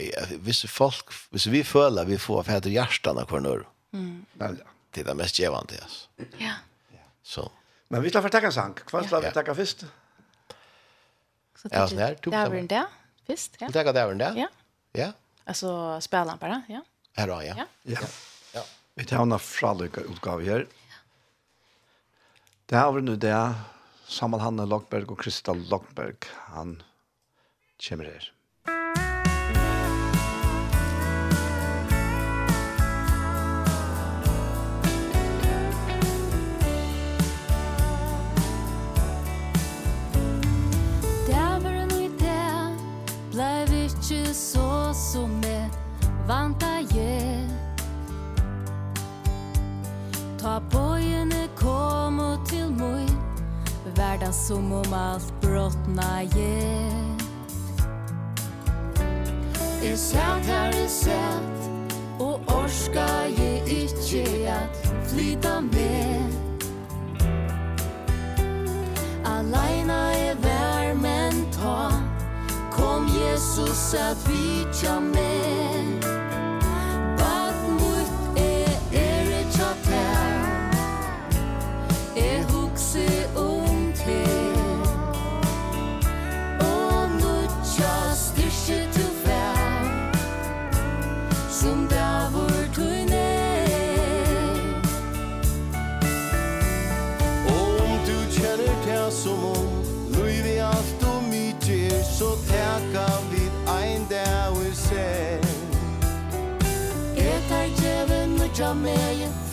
[0.46, 3.56] hvis, folk, hvis vi føler vi får fædre hjertene hver nå,
[3.98, 4.26] mm.
[4.38, 5.82] det er det mest gjevende.
[5.84, 6.04] oss.
[6.40, 6.60] Ja.
[7.24, 7.50] Så.
[7.90, 8.78] Men vi skal få takke sang.
[8.92, 9.30] Hva skal ja.
[9.32, 9.88] vi takke først?
[9.88, 10.07] Ja.
[11.58, 12.18] Så ja, sånn her.
[12.22, 12.84] Det er vel det,
[13.30, 13.58] visst.
[13.62, 13.70] Ja.
[13.74, 14.42] Du går det er där.
[14.44, 14.48] Ja.
[14.98, 15.12] Ja.
[15.48, 15.72] Altså,
[16.04, 16.84] spiller han bare, ja.
[17.18, 17.66] Her også, ja.
[17.90, 18.10] Ja.
[18.54, 18.64] ja.
[18.98, 20.68] Vi tar en fra lykke utgave her.
[22.68, 23.36] Det er nu det,
[24.08, 26.28] Samal Hanne Lockberg og Krista Lockberg.
[26.54, 26.82] han
[27.82, 28.32] kommer her.
[54.28, 57.18] verkar som om allt brottna ger
[59.84, 63.06] Jeg satt her i sett Og orska
[63.38, 66.34] jeg ikkje at flyta med.
[69.26, 71.92] Alaina er vær, men ta.
[72.72, 76.07] Kom Jesus at vitja med.
[108.58, 109.47] Jamaica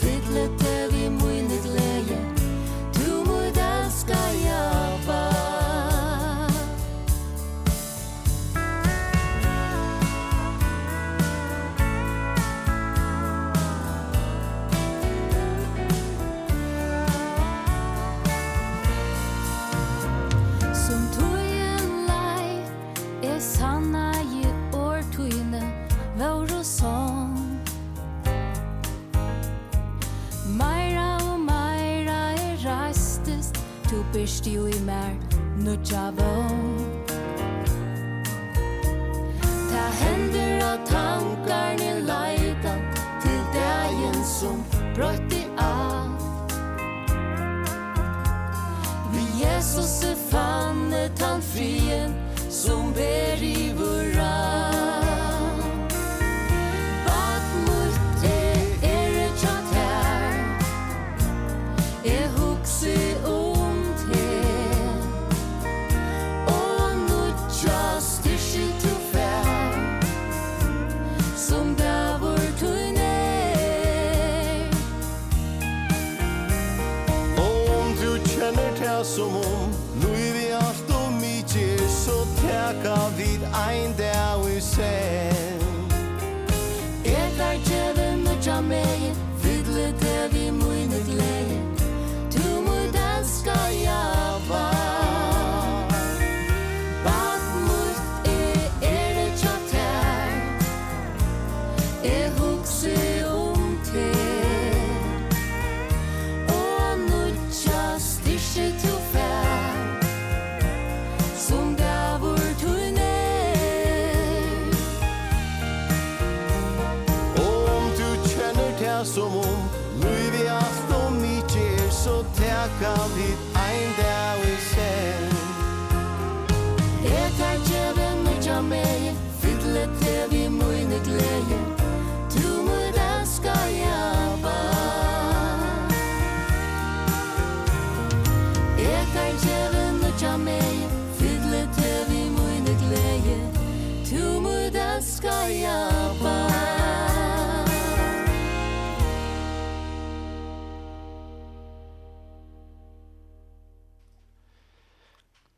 [34.45, 35.13] stio i mer
[35.57, 35.77] Når
[39.71, 42.75] Ta hender tankar ni leita
[43.23, 44.61] Til dagen som
[44.97, 46.53] brøtt i alt
[49.15, 52.13] Vi Jesus er fannet han frien
[52.51, 54.14] Som ber i vår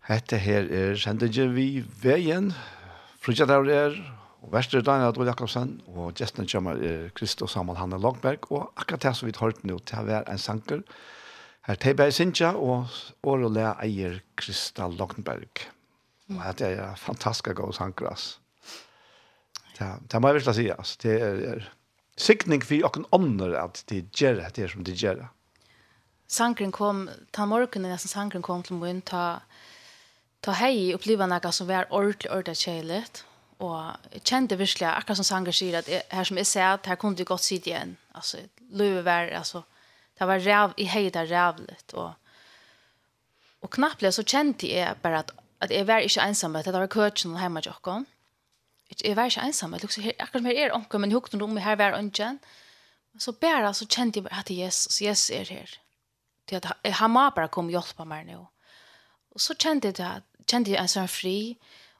[0.07, 2.53] Hette her er sendingen vi veien.
[3.19, 3.97] Frugjadag er
[4.47, 9.03] og verste Daniel Adol Jakobsen og gesten kommer er Kristus Samal Hanne Lagberg og akkurat
[9.03, 10.85] det som vi har hørt nå til å være en sanker.
[11.67, 12.93] Her Teiberg Sintja og
[13.27, 15.65] Årelea eier Krista Lagberg.
[16.31, 18.37] Og dette er en fantastisk god sanker, ass.
[19.75, 20.95] Det, det må jeg virkelig si, ass.
[21.03, 21.67] Det er, er
[22.15, 25.33] sikning for åkken ånder at de gjør det som de gjør det.
[26.31, 29.43] Sankren kom, ta morgenen nesten sankren kom til mun, ta
[30.47, 33.23] ta hei uppliva noe som var ordentlig, ordentlig kjeilet.
[33.65, 33.79] Og
[34.13, 36.99] jeg kjente virkelig, akkurat som Sanger sier, at jeg, her som jeg ser, at her
[37.01, 37.97] kunne du godt sitte igjen.
[38.15, 39.63] Altså, løyve var, altså,
[40.19, 41.95] det var ræv, i hei det rævlet.
[41.95, 42.13] Og,
[43.65, 45.33] og knapplig så kjente jeg bare at,
[45.65, 48.05] at jeg var ikke ensam, at det var køtjen hjemme til dere.
[49.03, 51.51] Jeg var ikke ensam, jeg lukte, akkurat som her er åkken, men jeg hukte noe
[51.51, 52.39] om her var ønsken.
[53.19, 55.73] Så bare så kjente jeg bare at Jesus, Jesus er her.
[56.47, 58.45] Til at han må bare komme og hjelpe meg nå.
[59.33, 61.57] Og så kjente jeg at kände jag en sån fri.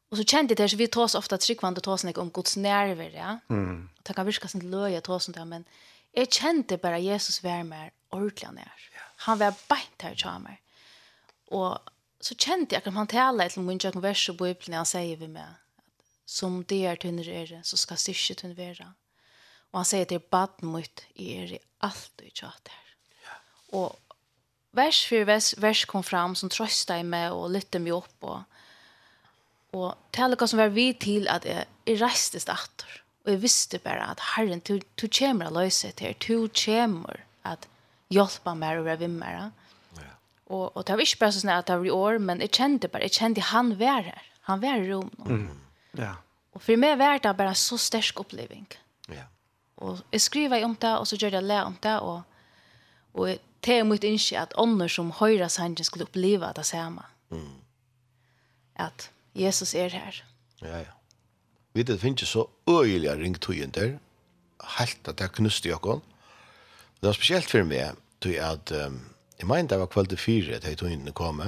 [0.09, 2.57] Och så kände jag det så vi tar oss ofta tryggvande tar oss om Guds
[2.57, 3.39] nerver, ja.
[3.49, 3.89] Mm.
[4.03, 5.65] Det kan virka som löje tar oss där, men
[6.13, 8.73] jag kände bara Jesus var mer ordentligt när.
[9.17, 10.63] Han var bänt här i mig.
[11.47, 11.79] Och
[12.21, 15.29] så kände jag att han talade till min jag vers i Bibeln han säger vi
[15.29, 15.55] med
[16.25, 18.95] som det är tunnare är så ska syske tunn vara.
[19.71, 22.75] Och han säger till bad mot er i allt och tjatar.
[23.25, 23.79] Ja.
[23.79, 24.01] Och
[24.77, 28.17] vers för vers, vers kom fram som tröstade mig och lytte mig upp.
[28.21, 28.41] Och,
[29.71, 33.03] och det som var vi till att jag, jag reste startar.
[33.25, 36.15] Och jag visste bara att Herren, du, du kommer att lösa det här.
[36.27, 37.69] Du kommer att
[38.09, 39.51] hjälpa mig och vara vid mig.
[40.49, 42.89] Och, och det var inte bara så att det var i år, men jag kände
[42.89, 44.23] bara, jag kände han var här.
[44.41, 45.11] Han var i Rom.
[45.27, 45.61] Mm.
[45.93, 46.15] Ja.
[46.53, 48.79] Och för mig var det bara så stark upplevelse.
[49.09, 49.23] Ja.
[49.75, 52.21] Och jeg skriver om det och så gjør jag lä om det och,
[53.13, 53.29] och
[53.67, 57.03] det er mitt innskje at ånder som høyre sangen skulle oppleve det samme.
[57.31, 57.59] Mm.
[58.77, 60.23] At Jesus er her.
[60.63, 60.93] Ja, ja.
[61.73, 63.99] Vi vet, det finnes så øyelig ringtøyen der.
[64.79, 66.01] Helt at det er knust i åkken.
[67.01, 69.01] Det var spesielt for meg, tog at um,
[69.39, 71.43] jeg mente det var kveld til fire til tøyene kom.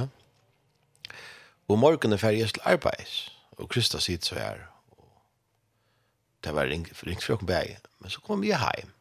[1.69, 3.33] Og morgenen er ferdig til arbeids.
[3.57, 4.61] Og Krista sitter så her.
[6.45, 7.79] Det var ringt ring for åkken bæg.
[8.01, 8.93] Men så kom vi hjem.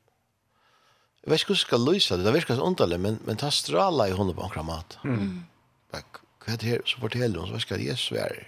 [1.24, 3.50] Jeg vet ikke hvordan jeg skal løse det, det virker så underlig, men, men ta
[3.52, 5.00] strala i hånden på en mat.
[5.04, 5.46] Mm.
[5.92, 6.84] Hva er det her?
[6.88, 8.46] Så forteller hun, så vet jeg at Jesus er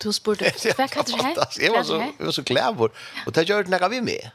[0.00, 1.42] Du spurte, hva er det her?
[1.60, 2.94] Jeg var så, jeg var så klævor,
[3.26, 4.30] og det gjør det når vi med.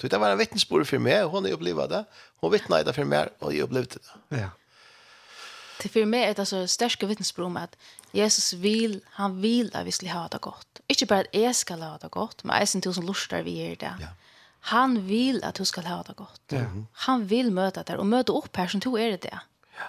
[0.00, 2.04] Så det var en vittnesbord for meg, hun har opplevd det,
[2.44, 4.38] hun vittnet det for meg, og jeg opplevde det.
[4.38, 4.52] Ja.
[5.82, 7.74] Det for meg er det så största vittnesbord om at
[8.14, 10.80] Jesus vil, han vil at vi skal ha det godt.
[10.88, 13.58] Ikke bare at jeg skal ha det godt, men jeg synes till som lustar vi
[13.58, 13.92] gjør det.
[14.00, 14.12] Ja
[14.66, 16.52] han vill att du ska ha det gott.
[16.92, 19.40] Han vill möta det och möta upp her som du är det det.
[19.78, 19.84] Ja.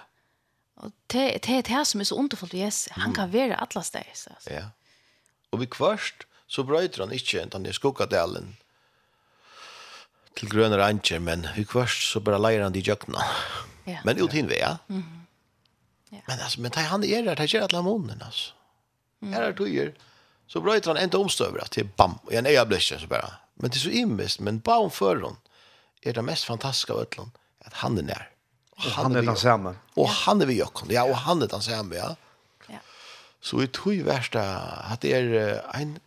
[0.74, 2.92] Och det det det här som är så underfullt vi Jesus.
[2.92, 4.50] Han kan vara alla ställs Så.
[4.50, 4.70] Ja.
[5.50, 8.54] Och vi kvart så brøyter han inte utan det skockar til
[10.34, 13.18] till gröna rancher men vi kvart så bara leier han de jökna.
[13.84, 13.98] Ja.
[14.04, 14.78] Men ut hin vä.
[14.86, 15.26] Mhm.
[16.10, 16.18] Ja.
[16.26, 18.52] Men alltså men han är der, det gör alle månen altså.
[19.22, 19.34] Mm.
[19.34, 19.94] Här är det
[20.46, 23.76] så brøyter han inte omstöver att det bam och en ögonblick så bara Men det
[23.76, 25.36] är så immest, men bara om förrän
[26.02, 28.30] är det mest fantastiska av ödlan att han är nær.
[28.70, 29.74] Och han, han är den samme.
[29.94, 32.16] Och han er vi jokken, Ja, och han är den samme, ja.
[32.68, 32.78] ja.
[33.40, 36.00] Så i tror ju värsta att det är en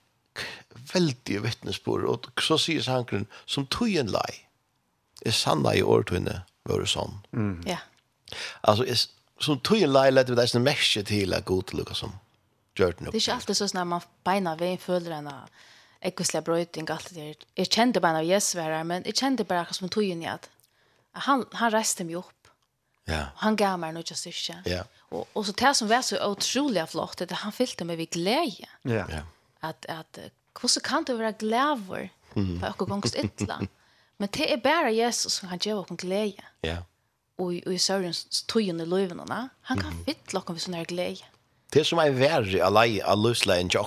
[0.94, 4.48] veldig vittnesbörd och så sier Sankren som tog en lei,
[5.22, 7.20] er sanna i årtunne vår sån.
[7.34, 7.64] Mm.
[7.68, 7.78] Ja.
[8.62, 8.98] Alltså är,
[9.40, 12.12] som tog en lei, lät vi där sin mäske till att gå till Lukas som
[12.76, 13.10] gjort nu.
[13.12, 15.30] Det är inte alltid så när man beina vid en
[16.02, 17.36] ekkosliga bröjting allt det där.
[17.54, 20.28] Jag kände bara av Jesus var här, men jag kände bara som tog in i
[20.28, 20.50] att
[21.12, 22.48] han, han reste mig upp.
[23.06, 23.26] Ja.
[23.36, 24.56] Han gav mig något styrka.
[24.66, 24.84] Ja.
[25.00, 28.70] Och, och så det som var så otroligt flott, det han fyllde mig vid glädje.
[28.82, 29.06] Ja.
[29.10, 29.22] ja.
[29.60, 30.20] Att, att
[30.62, 32.60] hur kan du vara glädje mm.
[32.60, 33.62] för att gångst ytla?
[34.18, 36.44] men det är bara Jesus som kan ge oss glädje.
[36.62, 36.78] Ja.
[37.36, 41.26] Och, och i sörjens tog i löven, han kan fylla oss med sån här glädje.
[41.70, 43.80] Det som er verre av i alla löslägen till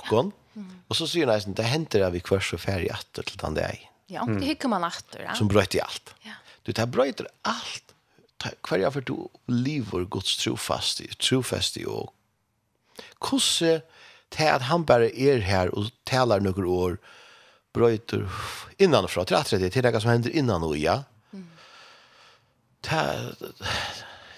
[0.55, 3.81] Og så sier han, det henter vi kvars og ferie atter til den deg.
[4.11, 4.37] Ja, mm.
[4.39, 5.25] det hikker man atter.
[5.25, 5.35] Ja.
[5.37, 6.13] Som brøyter alt.
[6.25, 6.37] Ja.
[6.63, 7.93] Du, det brøyter alt.
[8.45, 9.15] Hver jeg for du
[9.49, 12.11] lever Guds trofast i, trofast i, og
[13.23, 13.81] hvordan
[14.35, 16.97] det at han bare er her og taler noen år,
[17.75, 18.25] brøyter
[18.79, 21.01] innanfra, til at det er det som hender innan og ja.
[21.31, 21.47] Mm.
[22.85, 23.01] Det,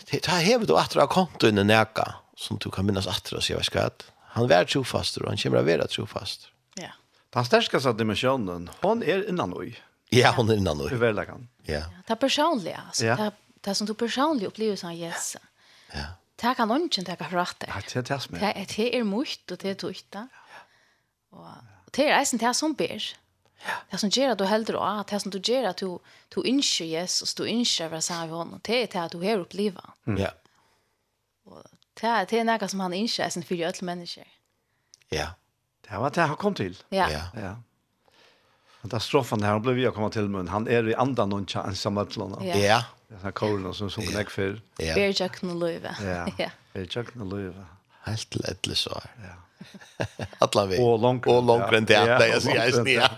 [0.10, 2.08] det, det hever du atter av kontoen i neka,
[2.38, 5.40] som du kan minnes atter og si, hva skal jeg Han var trofast og han
[5.42, 6.50] kommer å være trofast.
[6.78, 6.94] Ja.
[7.34, 9.72] Den stärskaste dimensjonen, hon er innan oi.
[10.14, 10.92] Ja, hon er innan oj.
[10.94, 11.48] Hur väl kan.
[11.68, 11.84] Ja.
[12.06, 13.06] Det er personlig, altså.
[13.06, 13.18] ja.
[13.20, 15.42] det, det som du personlig opplever som Jesus.
[15.92, 16.14] Ja.
[16.38, 17.74] Det kan någon inte ta för att det.
[17.94, 18.66] Det är det som er.
[18.78, 20.14] Det er mycket og det er tukt.
[20.14, 20.28] Ja.
[21.32, 23.02] Och det er eisen det som ber.
[23.66, 23.74] Ja.
[23.92, 26.00] Det som gjør at du hällde då, det som du gjør at du,
[26.36, 29.18] du innskjer Jesus och du inser vad som är honom, det er det at du
[29.18, 29.82] har upplevt.
[30.06, 30.12] Ja.
[30.12, 30.22] Mm.
[31.98, 34.28] Det er, det er noe som han ikke er for alle mennesker.
[35.12, 35.32] Ja.
[35.88, 36.78] Det var det han kom til.
[36.92, 37.08] Ja.
[37.10, 37.24] ja.
[37.36, 37.54] ja.
[38.82, 42.06] Katastrofen her, han ble vi å komme til, men han er i andre noen ensamme
[42.12, 42.44] til henne.
[42.46, 42.60] Ja.
[42.62, 42.84] ja.
[43.08, 44.58] Det er kåren som som jeg før.
[44.84, 44.94] Ja.
[44.98, 45.96] Bergjøkken og løyve.
[46.04, 46.50] Ja.
[46.76, 47.68] Bergjøkken og løyve.
[48.08, 49.12] Helt til etter så her.
[49.24, 49.36] Ja.
[50.40, 50.80] Alla vi.
[50.80, 53.12] Och långt och långt än det att jag säger snia.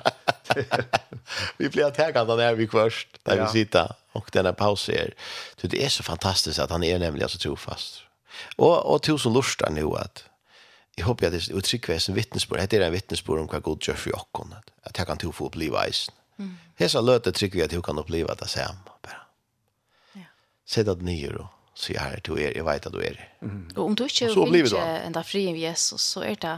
[1.57, 5.11] Vi blir attackerade där när vi kvörst där vi sitter och den här pausen.
[5.61, 8.01] Så det är så fantastiskt att han är nämligen så trofast.
[8.57, 10.25] Og, og til som lustar nu at
[10.97, 13.95] jeg håper at det uttrykves en vittnesbord, det er en vittnesbord om hva god gjør
[13.95, 16.15] for jokken, at jeg kan til å få oppleve eisen.
[16.39, 16.57] Mm.
[16.79, 19.21] Hesa løte trykker vi at hun kan oppleve det samme, bare.
[20.19, 20.27] Ja.
[20.67, 21.47] Se det nye og
[21.79, 23.19] så her er til er, jeg vet at du er.
[23.39, 23.69] Mm.
[23.75, 26.57] Og om du ikke finner en dag fri med Jesus, så er det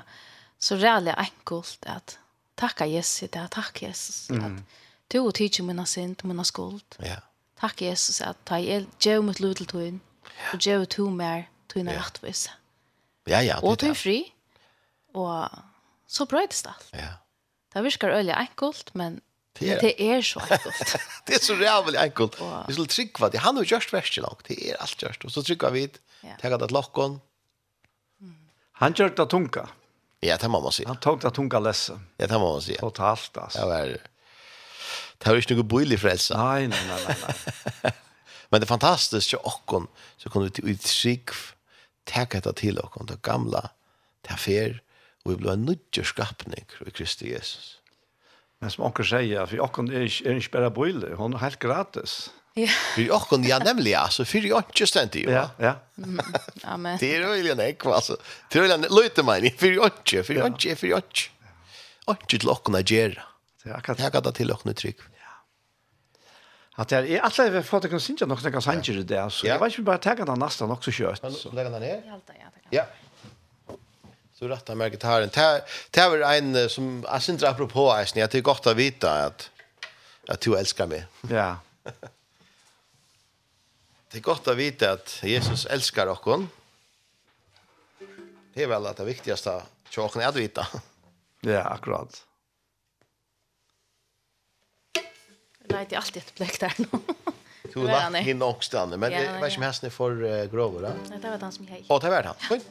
[0.61, 2.17] så rævlig enkelt at
[2.57, 4.45] takka Jesus, det er takk Jesus, mm.
[4.45, 6.97] at du og tidsi minna sint, minna skuld.
[7.05, 7.19] Ja.
[7.61, 10.01] Takk Jesus, at ta jeg gjør mitt lov til tog inn,
[10.53, 12.03] og gjør to mer, tøyna ja.
[12.03, 12.45] rettvis.
[13.29, 13.57] Ja, ja.
[13.61, 14.19] Det, og tøy fri,
[15.17, 15.49] og
[16.11, 16.93] så brøydes det alt.
[16.97, 17.11] Ja.
[17.71, 19.19] Det virker øyelig enkelt, men
[19.59, 20.95] det er, det er så enkelt.
[21.27, 22.39] det er så rævlig enkelt.
[22.43, 22.55] Og...
[22.67, 23.43] Vi skulle trykva det.
[23.43, 24.43] Han har gjort gjørst verst nok.
[24.47, 25.25] Det er alt gjort.
[25.27, 26.01] Og så trykva vi det.
[26.23, 26.35] Ja.
[26.41, 27.19] Tenk at lokken.
[28.21, 28.35] Mm.
[28.83, 29.65] Han gjør det tunga.
[30.21, 30.85] Ja, det må man si.
[30.87, 31.97] Han tok det tunga lesse.
[32.19, 32.77] Ja, det må man si.
[32.79, 33.59] Totalt, altså.
[33.59, 33.95] Det var,
[35.17, 36.37] det var ikke noe bøylig frelse.
[36.37, 37.17] Nei, nei, nei, nei.
[37.83, 37.97] nei.
[38.51, 41.29] Men det er fantastiskt att åkon så kunde vi till uttryck
[42.05, 43.69] Takk etter til dere, det gamle,
[44.27, 44.79] det fer,
[45.23, 47.77] og vi blir en nødgjør skapning i Kristi Jesus.
[48.61, 51.59] Men som dere sier, for dere er ikke er ikke bare bøyle, hun er helt
[51.59, 52.29] gratis.
[52.55, 52.67] Ja.
[52.97, 55.31] Vi och ja nämligen alltså för jeg ikke stent ju.
[55.31, 55.73] Ja, ja.
[56.63, 56.97] Amen.
[56.99, 58.17] Det är ju en ekva altså.
[58.49, 61.29] Det er är en løyte, men för jag ikke, för jag Ikke för jag inte.
[62.05, 63.25] Och det lockar när ger.
[63.63, 64.99] Det er akkurat det till och nu tryck.
[66.75, 69.59] Att er är alla vi fått kan synja något några sanger det där så jag
[69.59, 71.23] vet inte bara tagga den nästa också kört.
[71.23, 72.03] legger den ner.
[72.05, 72.19] Ja,
[72.69, 72.85] ja.
[74.33, 75.29] Så rätta med gitarren.
[75.89, 79.49] Det var en som jag syns apropå är att Det är gott att veta att
[80.27, 81.05] att du älskar mig.
[81.29, 81.57] Ja.
[84.11, 86.45] Det är gott att veta att Jesus älskar oss.
[88.53, 90.67] Det är väl det viktigaste tjocken att veta.
[91.41, 92.25] Ja, akkurat.
[95.71, 96.73] Nej, det är alltid ett bläck där.
[97.73, 100.91] Du har lagt hin också där, men det var som hästen för uh, grover, va?
[101.09, 101.85] Nej, det var han som hej.
[101.87, 102.35] Åh, det var han.
[102.35, 102.69] Fint.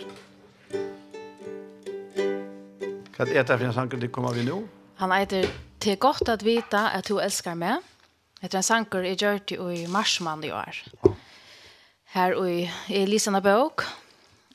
[3.17, 4.69] Kan det for för en sanker det kommer vi nu?
[4.95, 7.77] Han heter Te gott att vita att du älskar mig.
[8.41, 10.85] Heter en sanker i Gjørti och i Marsman i år.
[12.05, 13.81] Här och i Elisana bok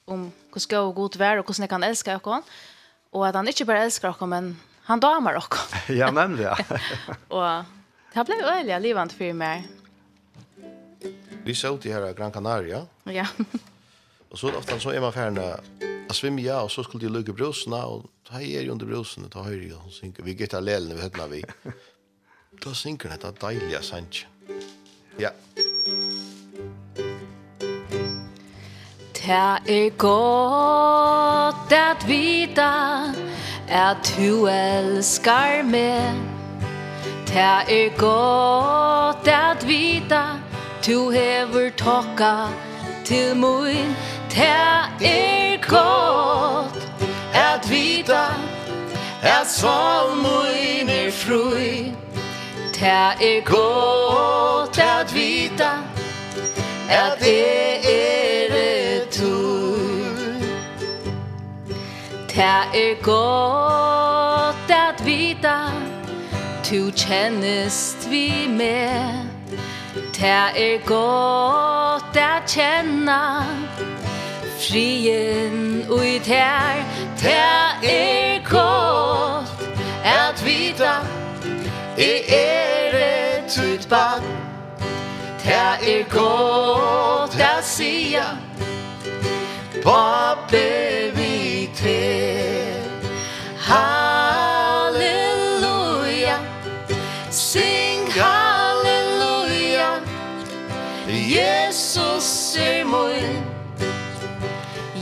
[0.05, 2.41] om hur ska och gott vär och hur ni kan älska dere.
[3.09, 5.95] Och att han inte bara älskar dere, men han damar dere.
[5.97, 6.55] ja, nämligen.
[7.27, 7.63] och
[8.15, 9.67] Det blev öliga livant för mig.
[11.43, 12.85] Vi såg det här i Gran Canaria.
[13.03, 13.27] Ja.
[14.29, 15.41] och så ofta så är man färna
[16.09, 19.31] att ja, och så skulle de lugga brusna och ta er ju under brusen och
[19.31, 20.23] ta höjre och synka.
[20.23, 20.59] Vi gick till
[20.95, 21.43] vi hette vi.
[22.51, 24.27] Då synker detta dejliga sanch.
[25.17, 25.29] Ja.
[29.13, 33.13] Det er godt at vita
[33.67, 36.34] at du elskar meg
[37.35, 40.23] Her er godt at vita
[40.81, 42.47] Tu hever tokka
[43.05, 43.95] til mun
[44.31, 46.91] Her er godt
[47.33, 48.23] at vita
[49.23, 51.93] At sol mun er frui
[52.77, 55.71] Her er godt at vita
[56.89, 59.77] At det er tur
[62.33, 65.84] Her er godt at vita
[66.65, 69.29] tu kjennest vi med
[70.13, 73.45] Ta er godt at kjenna
[74.59, 76.81] Frien ui ter
[77.21, 79.69] Ta er godt
[80.05, 80.95] at vita
[81.97, 84.25] E er et utbad
[85.43, 88.25] Ta er godt at sia
[89.83, 90.65] Pappe
[91.15, 92.54] vi tær
[102.55, 103.11] Jesus er mod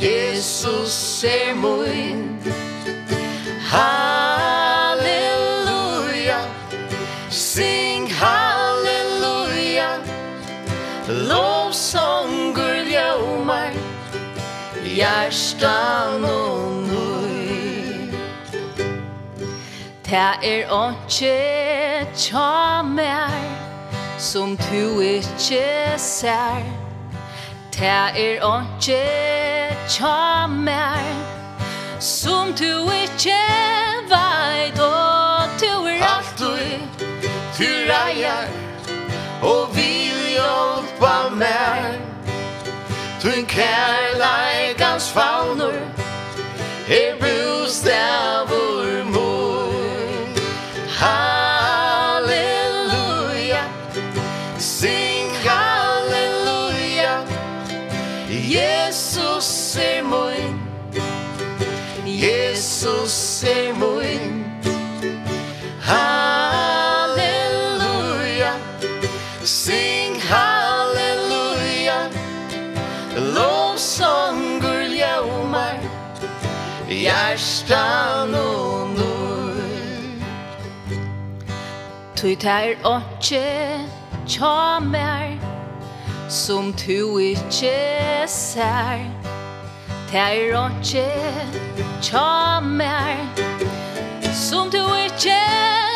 [0.02, 1.88] Jesus er mod
[3.62, 5.18] Halleluja.
[7.30, 9.98] Sing halleluja.
[11.08, 13.72] Lovsång gul jaumar
[16.24, 18.14] og nøy.
[20.04, 23.30] Ta er åndsje tja mer
[24.18, 26.83] Som tu ikkje sær.
[27.74, 29.04] Ta er onke
[29.90, 31.02] tja mer
[32.00, 33.40] Som tu ikkje
[34.12, 36.54] veit Og tu er alt du
[37.58, 38.46] Tu reier
[39.42, 41.98] Og vil hjelpa mer
[43.24, 45.74] Tun kærleikans faunur
[46.90, 48.23] Er brus der
[63.44, 64.24] se mun.
[65.90, 67.24] Halleluja
[69.44, 72.00] Sing halleluja.
[73.36, 75.80] Lovsånger ljomar
[76.88, 79.56] Hjärstan og nur
[82.16, 83.80] Tui tær åndsje
[84.28, 85.38] tja mer
[86.30, 89.00] Som tu ikkje sær.
[90.14, 90.70] Tær
[92.02, 93.18] tja mer
[94.34, 95.40] Som du ikkje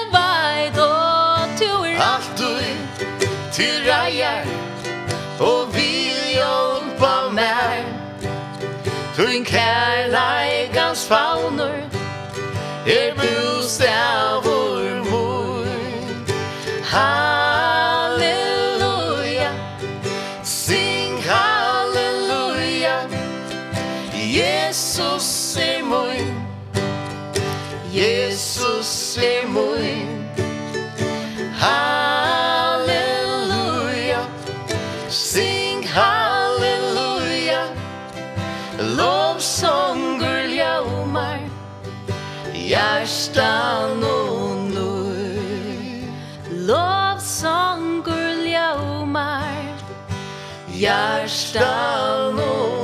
[0.10, 3.06] veit og du er alltid
[3.54, 4.42] Til reier
[5.38, 7.86] og vil hjelpa mer
[9.14, 11.78] Tun kærleikans faunur
[12.90, 15.66] Er bostav og mor
[16.90, 17.27] Ha
[29.18, 29.82] oss emot
[31.60, 32.92] Halleluja.
[35.10, 37.68] Sing halleluja.
[38.80, 41.50] Lovsånger ljaumar
[42.54, 46.04] Hjärstan och nöj
[46.52, 49.76] Lovsånger ljaumar
[50.68, 52.77] Hjärstan och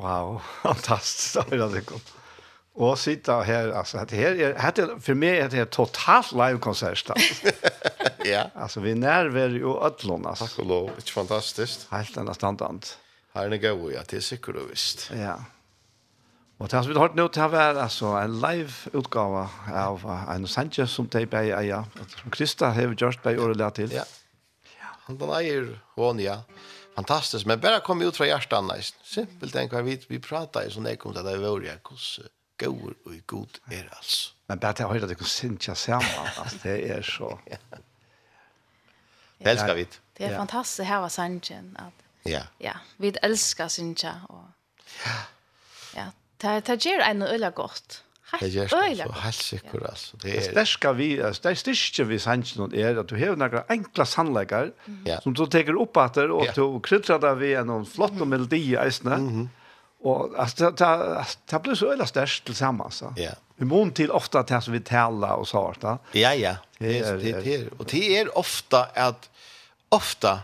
[0.00, 1.36] Wow, fantastiskt.
[2.72, 7.10] Och sitta här alltså det här är här för mig är det totalt livekonsert.
[8.24, 8.50] ja.
[8.54, 10.46] Alltså vi nerver ju öllon alltså.
[10.46, 11.86] Tack och lov, det är fantastiskt.
[11.90, 12.98] Helt enda standant.
[13.34, 15.10] Här är det gå ja, det är säkert och visst.
[15.14, 15.44] Ja.
[16.58, 20.86] Och det har vi hört nu till här alltså en live utgåva av en sanje
[20.86, 21.84] som det är ja,
[22.22, 23.92] som Krista har gjort på året till.
[23.92, 24.04] Ja.
[24.80, 26.42] Han var ju hon ja
[27.00, 28.94] fantastiskt men bara kom ut från hjärtan nice.
[29.02, 32.20] Simpelt enkelt vi vi pratar ju så när kom det där vore jag kus
[32.56, 36.88] god och god är alls Men bara att höra det kan synka samman alltså det
[36.90, 37.38] är så.
[39.38, 39.86] Det älskar vi.
[40.12, 42.42] Det är fantastiskt här var Sanchen att Ja.
[42.58, 44.44] Ja, vi älskar synja och
[45.04, 45.22] Ja.
[45.94, 46.04] Ja,
[46.36, 48.04] det det ger en öla gott.
[48.38, 50.18] Det gjør det så helt sikkert, altså.
[50.22, 54.70] Det er sterske vi, det styrker vi sannsyn er at du har noen enkla sannlegger
[55.24, 58.76] som du teker opp etter, og du krydder deg ved en flott og melodi i
[58.80, 59.48] eisene.
[60.00, 63.10] Og altså, det blir så øyla størst til sammen, så.
[63.20, 63.34] Ja.
[63.60, 65.98] Vi må til ofte at det som vi taler og så, da.
[66.16, 66.54] Ja, ja.
[66.80, 69.28] Det er, det er, og det er ofte at,
[69.92, 70.38] ofte,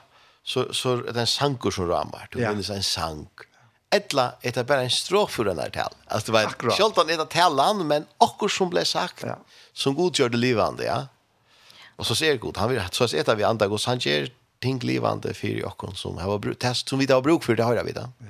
[0.44, 2.28] så, så er det en sanger som rammer.
[2.32, 2.52] Du ja.
[2.52, 3.46] minnes en sank.
[3.46, 3.55] Ja
[3.90, 5.92] etla det bara en strof för den här tal.
[6.06, 9.38] Alltså det var självt det talan men också som blev sagt ja.
[9.72, 11.06] som god gör det livande ja.
[11.96, 15.34] Och så ser god han vill så att vi andra god han ger ting livande
[15.34, 18.00] för och som har bruk test som vi har bruk för det har vi då.
[18.18, 18.26] Ja.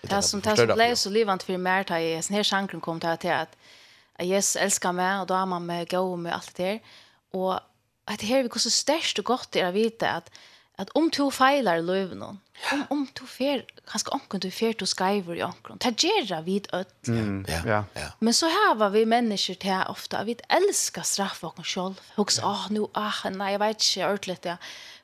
[0.00, 3.00] Det som det som blev så livande för mer tar är sån här sjanken kom
[3.00, 3.56] till att att
[4.26, 6.80] Jesus älskar mig och då är man med gå med allt det där.
[7.30, 7.54] Och
[8.04, 10.30] att det här vi går så störst och gott är att veta att
[10.78, 12.38] at om to feilar løven om,
[12.90, 16.94] om to fer, kanskje onken du fer to skriver i onken, ta gjør vid et.
[17.06, 17.44] Mm.
[17.48, 17.60] Ja.
[17.66, 17.80] Ja.
[17.94, 18.08] ja.
[18.18, 22.00] Men så har vi mennesker til ofte, at vi elsker straff og oss selv.
[22.16, 22.50] Hoks, ja.
[22.50, 24.56] åh, nu, ah, nei, jeg vet ikke ordentlig ja.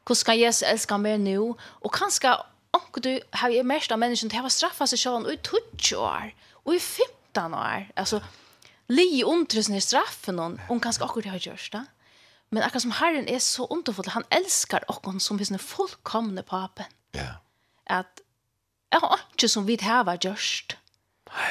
[0.06, 1.54] Hvordan kan Jesus elske meg nå?
[1.86, 2.34] Og kanskje
[2.74, 6.34] onken du har jeg mest av menneskene til å straffa seg selv i 20 år,
[6.64, 7.86] og i 15 år.
[7.94, 8.22] Altså,
[8.90, 11.86] li undres straffen, om kanskje akkurat det har gjort det.
[11.86, 11.99] Ja
[12.50, 16.90] Men akkurat som Herren er så underfull, han elskar okkon som his fullkomne papen.
[17.14, 17.38] Ja.
[17.86, 18.22] At
[18.90, 20.74] jeg har ikke som vi hava gjørst,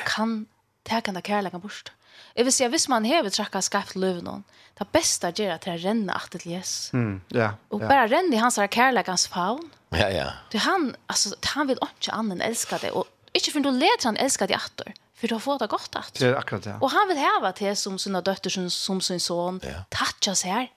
[0.06, 0.44] kan
[0.88, 1.94] teka den kærlegan bort.
[2.36, 4.44] Jeg vil si at hvis man hever trakka skapt løv noen,
[4.80, 6.92] det beste gjør at det renner at til Jesus.
[6.96, 8.12] Mm, ja, og bare ja.
[8.16, 9.72] renner i hans kærlegans faun.
[9.96, 10.28] Ja, ja.
[10.52, 14.20] Det han, altså, han vil ikke annen elska det, og ikke for du leder han
[14.20, 16.14] elska det atter, for du har fått det godt att.
[16.14, 16.70] Det er akkurat det.
[16.70, 16.78] Ja.
[16.82, 19.84] Og han vil heva til som sina døtter, som, som sin son, ja.
[19.92, 20.68] tatjas her,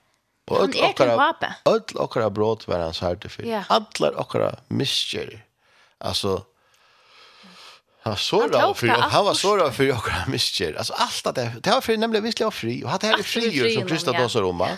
[0.51, 1.49] Og han er til vape.
[1.69, 3.45] Öll okkara brot var hans harte for.
[3.47, 3.63] Ja.
[3.71, 5.37] Allar okkara miskjer.
[6.03, 6.41] Altså,
[8.03, 10.75] han såra og fyra, han var såra og okkara miskjer.
[10.77, 13.71] Altså, allt det, det var för nemlig vislig og fri, og hatt her er frier
[13.71, 14.73] som Krista Dåsa Roma.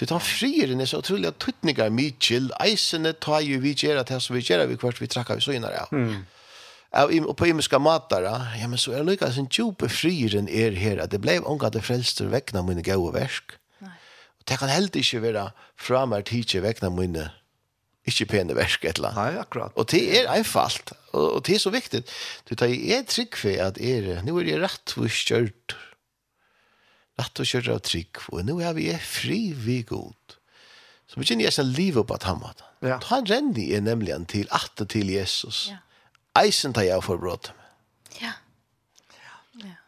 [0.00, 4.22] Du tar frier er så utrolig at tuttningar mykjel, eisene tar jo vi gjerra det
[4.24, 5.92] som vi gjerra vi kvart vi trakka vi søgnar av.
[5.92, 6.24] Mm.
[7.28, 8.24] Og på imiska matar,
[8.56, 11.84] ja, men så er lykka sin djupe frieren er her, at det blev omgat det
[11.84, 13.58] frelster vekna mine gode versk
[14.42, 15.46] Og det kan heller ikke være
[15.78, 17.28] fra meg tidsi vekna mine
[18.10, 19.36] ikke pene versk et eller annet.
[19.36, 19.74] Nei, akkurat.
[19.78, 22.02] Og det er einfalt, og, og det er så viktig.
[22.48, 25.76] Du tar jeg trygg for at er, nå er jeg rett og kjørt,
[27.20, 30.34] rett og kjørt av trygg, og nå er vi fri vi god.
[31.06, 32.66] Så begynner jeg sånn liv på at han måtte.
[32.82, 32.98] Ja.
[33.04, 35.68] Da renner jeg nemlig til at til Jesus.
[35.70, 35.78] Ja.
[36.42, 37.52] Eisen tar jeg for brått.
[38.18, 38.34] Ja.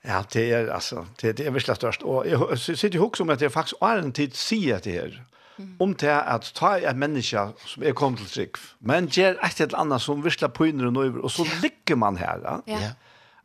[0.05, 2.03] Ja, det er altså, det, det er virkelig størst.
[2.03, 5.15] Og jeg sitter jo om at jeg faktisk har en tid sier det her.
[5.57, 5.77] Mm.
[5.81, 9.79] Om til at ta en menneske som er kommet til trygg, men gjør et eller
[9.79, 12.43] annet som virkelig pøyner og nøyver, og så ligger man her.
[12.67, 12.79] Ja.
[12.81, 12.91] ja.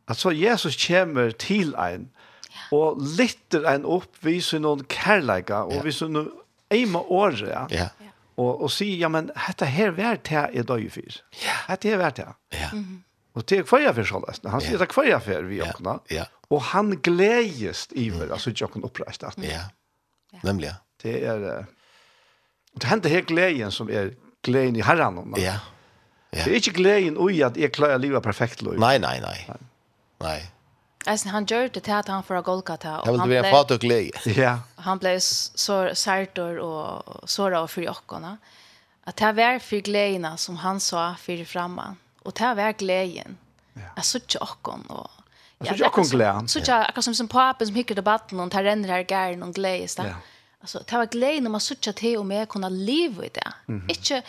[0.08, 2.10] Altså, Jesus kommer til en,
[2.72, 5.84] og lytter en opp, viser noen kærleika, og ja.
[5.86, 6.32] viser noen
[6.70, 7.66] eime året, ja.
[7.70, 7.88] ja.
[8.36, 11.20] Og, og sier, ja, men dette her vært her er døyfyr.
[11.44, 11.56] Ja.
[11.70, 12.34] Dette her vært her.
[12.52, 12.72] Ja.
[12.72, 12.98] Mm -hmm.
[13.32, 14.40] Og det är kvar för sållas.
[14.44, 15.98] Han sier det er kvar for vi åkna.
[16.08, 16.24] Ja.
[16.48, 19.38] Och han glädjest i väl alltså jag kan uppresta att.
[19.38, 19.60] Ja.
[20.42, 20.74] Nämligen.
[21.02, 21.66] Det är
[22.74, 25.34] det hender helt gleden som är gleden i Herren.
[25.36, 25.58] Ja.
[26.30, 26.44] Ja.
[26.44, 28.62] Det är ikke gleden i at jeg klarer livet perfekt.
[28.62, 29.50] Nej, nej, nej.
[30.18, 30.50] Nej.
[31.06, 34.12] Alltså han gör det till att han får Golgata och han blev fat och glädje.
[34.24, 34.58] Ja.
[34.76, 38.38] Han blev så särtor och såra och för jockorna.
[39.04, 41.96] Att det var för glädjerna som han sa för framman.
[42.24, 43.38] Og det var gleden.
[43.76, 43.88] Ja.
[43.96, 44.84] Jeg sier ikke åkken.
[44.90, 45.08] Og,
[45.60, 46.50] ja, jeg sier ikke åkken gleden.
[46.50, 49.54] Så ikke akkurat som, som papen som hikker debatten, og tar renner her gæren og
[49.56, 49.96] gledes.
[49.98, 50.18] Ja.
[50.60, 53.52] Altså, det var gleden om man sier ikke til og med kunne leve i det.
[53.66, 53.90] Mm -hmm.
[53.90, 54.22] Ikke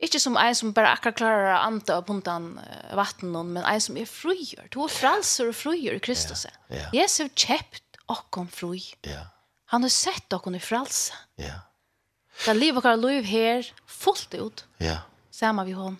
[0.00, 3.80] Ikke som en som bare akkurat klarer å anta og punta uh, vatten, men en
[3.80, 4.68] som er frugjør.
[4.70, 6.44] Du er fralser og frugjør i Kristus.
[6.44, 7.00] Ja, ja.
[7.00, 8.94] Jesus har kjøpt åkken frøy.
[9.02, 9.24] Ja.
[9.74, 11.12] Han har sett åkken i fralse.
[11.36, 11.66] Ja.
[12.44, 14.64] Det er livet og liv her fullt ut.
[14.80, 15.00] Ja.
[15.34, 15.98] Samme vi hånd.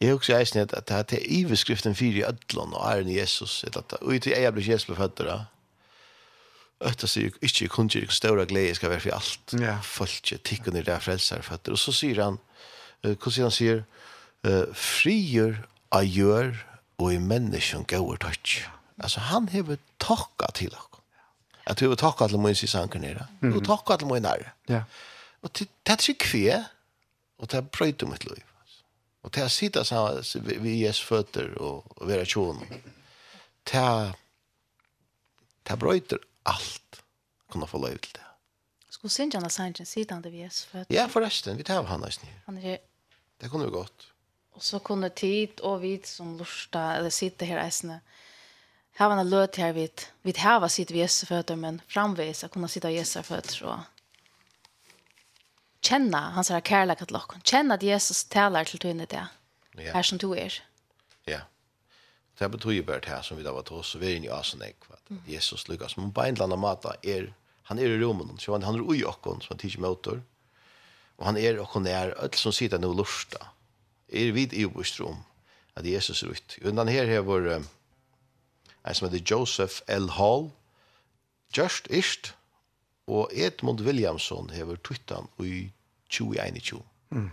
[0.00, 3.64] Jeg husker eisen at det er til iveskriften fire i ødlån og æren i Jesus.
[4.00, 5.38] Og i til jeg blir Jesus befødt da.
[6.82, 9.54] Øtta sier ikke kun til større glede skal være for alt.
[9.60, 9.76] Ja.
[9.82, 11.68] Folk ikke tikkene der frelser født.
[11.68, 12.38] Og så sier han,
[13.02, 13.84] hvordan sier han sier,
[14.74, 15.62] frier
[15.94, 16.56] av gjør
[16.98, 18.64] og i menneskjen gauer tøtt.
[18.98, 21.00] Altså han hever takka til dere.
[21.66, 23.28] At du har takka til min sisanker nere.
[23.42, 24.50] Du takka til min nære.
[24.68, 24.82] Ja.
[25.42, 26.64] Og det er ikke kve,
[27.38, 28.42] og det er brøyde mitt liv.
[29.22, 30.22] Og til å sitte sammen
[30.64, 32.62] vi Jesu føtter og, og være tjoen.
[33.68, 34.12] Til
[35.72, 36.18] å brøyter
[36.48, 37.02] allt
[37.52, 38.26] kunna få lov til det.
[38.90, 40.90] Skulle synge han av sangen sidan det vi er født?
[40.92, 42.40] Ja, forresten, vi tar han hans nye.
[42.48, 42.82] Han er...
[43.40, 44.08] Det kunne vi godt.
[44.52, 48.02] Og så kunne tid og vi som lorsta, eller sitte her eisene,
[48.94, 52.50] Här var en löt här vid vid här var sitter vi Jesu men framvis att
[52.50, 53.78] kunna sitta i Jesu fötter och
[55.82, 57.40] kjenne hans her kærlighet til dere.
[57.44, 59.24] Kjenne at Jesus taler til tøyne det.
[59.78, 59.92] Ja.
[59.92, 60.54] Her som du er.
[61.26, 61.40] Ja.
[62.38, 64.34] Det betyr bare det her som vi da var til oss, vi er inne i
[64.34, 64.74] asen jeg,
[65.08, 65.22] mm.
[65.28, 65.96] Jesus lykkes.
[65.96, 67.32] Men på en eller annen måte er,
[67.70, 70.22] han er i rommet, så han, han er ui okken, som han tidser møter.
[71.18, 73.48] Og han er okken er, alt som sitter nå lursta,
[74.12, 75.22] Er vid i oppstrom,
[75.74, 76.58] at Jesus er ut.
[76.68, 77.68] Undan her har vår, um,
[78.84, 80.10] en som heter Joseph L.
[80.18, 80.50] Hall,
[81.56, 82.34] Just ist,
[83.06, 85.70] Og Edmund Williamson hever tuttan i
[86.10, 86.82] 2021.
[87.10, 87.30] Mm.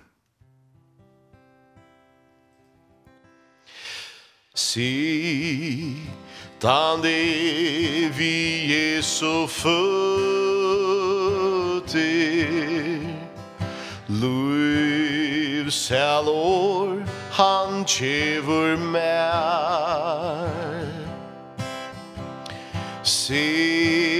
[4.56, 5.96] Si,
[6.60, 7.10] tande
[8.18, 9.90] vi Jesu fötter
[14.08, 20.10] Luiv halor han tjevur mer
[23.04, 24.19] Si,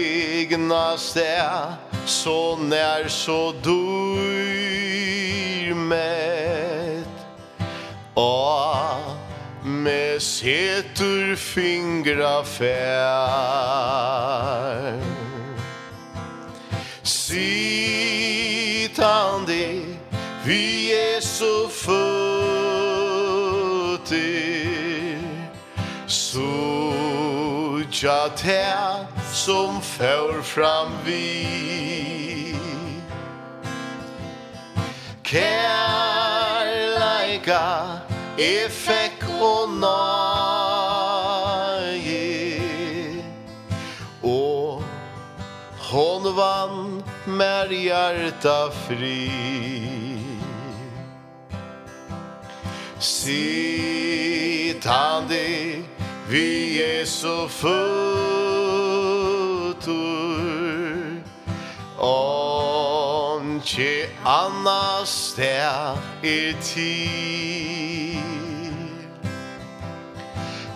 [0.50, 4.14] egna stær Så när så dyr
[5.74, 7.04] med.
[8.14, 8.86] Och
[9.64, 13.40] med setur fingra fær.
[17.04, 17.80] Sitande
[20.46, 22.00] vi er så fötter
[26.08, 26.70] Så
[28.02, 28.36] jag
[29.40, 32.56] som fær fram vi
[35.24, 36.10] Kærleika
[38.38, 40.20] effekt og nage
[44.24, 44.84] Og
[45.92, 47.04] hon vann
[47.40, 49.32] mer hjarta fri
[53.00, 54.86] Sitt
[56.30, 57.80] vi Jesu fötter
[61.98, 68.20] Onke annas der er tid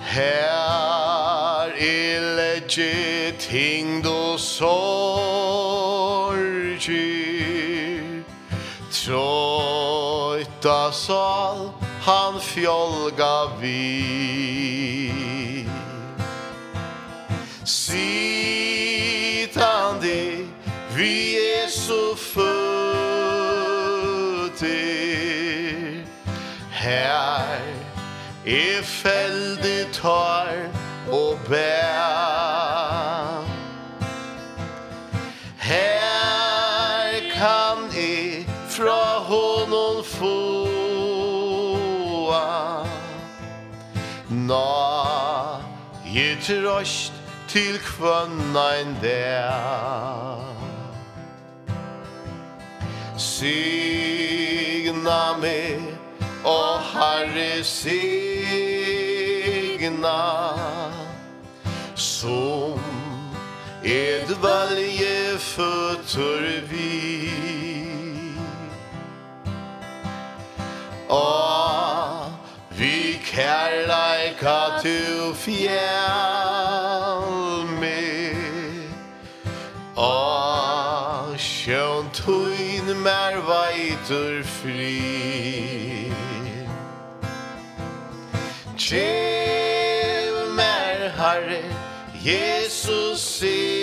[0.02, 5.24] Her er legge ting du sorger
[8.92, 11.72] Trøyta sal
[12.06, 15.03] han fjolga vid
[17.66, 19.28] sitande
[20.96, 23.24] vi er så fötter
[26.84, 27.64] her
[28.46, 30.70] er fältet har
[31.12, 33.44] og bær.
[35.58, 40.68] Her kan jeg fra honom få.
[44.30, 44.82] Nå,
[46.16, 47.13] jeg trøst
[47.54, 50.54] til kvønnein der
[53.18, 55.82] Signa meg,
[56.44, 57.94] og Herre signa.
[61.96, 62.80] Som
[63.84, 67.32] edvalje fötter vi.
[71.10, 72.32] Og
[72.70, 76.53] vi kærleika til fjell
[82.14, 86.12] tuin mer veitur fri.
[88.78, 91.64] Tjev mer Herre
[92.22, 93.74] Jesus sinne.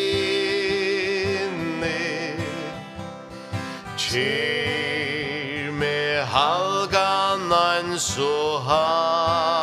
[3.97, 6.01] Tjev me
[6.35, 9.60] halgan an so har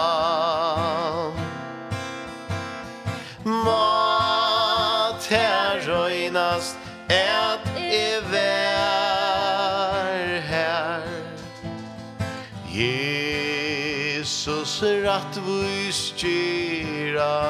[15.17, 17.49] rättvist gira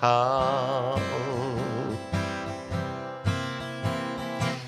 [0.00, 1.00] kall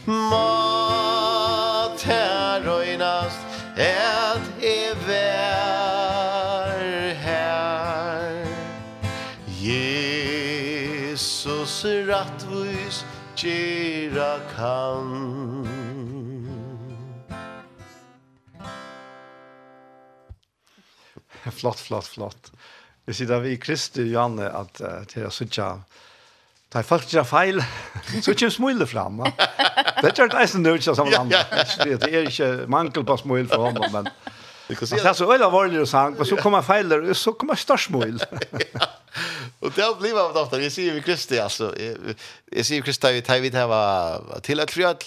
[0.05, 3.39] Mat här röjnast
[3.77, 5.15] ett evär
[7.15, 8.47] her.
[9.47, 13.07] Jesus rättvist
[13.37, 15.58] gira kall
[21.61, 22.51] flott, flott, flott.
[23.09, 25.71] Vi sitter vi i Kristi Janne at uh, til å sitte
[26.69, 27.63] Det er faktisk ikke feil.
[28.21, 29.23] Så kommer smule fram.
[29.23, 29.33] Va?
[29.99, 31.41] Det er ikke det som nødvendig sammen andre.
[31.99, 34.11] Det er ikke mangel på smule for ham, men
[34.69, 37.89] det er så øyne alvorlig og sang, men så kommer feil, og så kommer størst
[37.89, 38.21] smule.
[39.61, 40.61] Og det har blivit av doftar.
[40.61, 41.73] Jeg sier vi Kristi, altså.
[41.79, 45.01] Jeg sier vi Kristi, vi tar vidt her var til et frjall.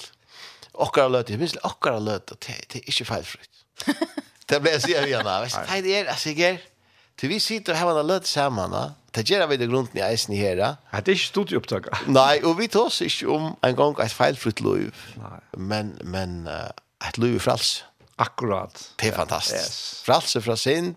[0.82, 3.64] Okkar løte, jeg minns okkar løte, det er ikke feilfritt.
[4.52, 5.26] Det blir så jag igen.
[5.26, 6.58] Vet du, det är alltså jag.
[7.22, 8.94] Du vi sitter här och låter samman, va?
[9.12, 10.58] Det gör vi det grunden i isen här.
[10.92, 11.86] Ja, det er stort upptag.
[12.08, 14.96] Nej, och vi tar sig om en gång ett felfritt liv.
[15.52, 16.48] Men men
[17.08, 17.84] ett liv i frals.
[18.16, 18.94] Akkurat.
[18.96, 19.56] Det är fantastiskt.
[19.56, 20.02] Yes.
[20.06, 20.96] För alls från synd.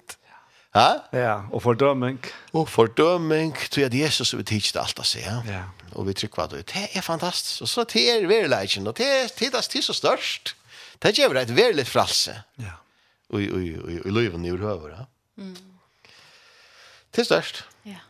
[0.74, 1.05] Ja?
[1.12, 2.18] Ja, og fordøming.
[2.52, 5.38] Og fordøming, tror jeg Jesus vil teach det alt å si, ja.
[5.46, 5.62] ja.
[5.94, 6.64] Og vi trykker hva det.
[6.72, 7.62] Det er fantastisk.
[7.62, 10.57] Og så det er verileggen, og det er det så størst.
[11.02, 12.34] Det gjør det et verilig fralse.
[12.59, 12.74] Ja
[13.33, 14.91] i, i, i, i løyven i høver.
[14.91, 15.05] Ja?
[15.37, 15.57] Mm.
[17.14, 17.64] Til størst.
[17.87, 18.03] Ja.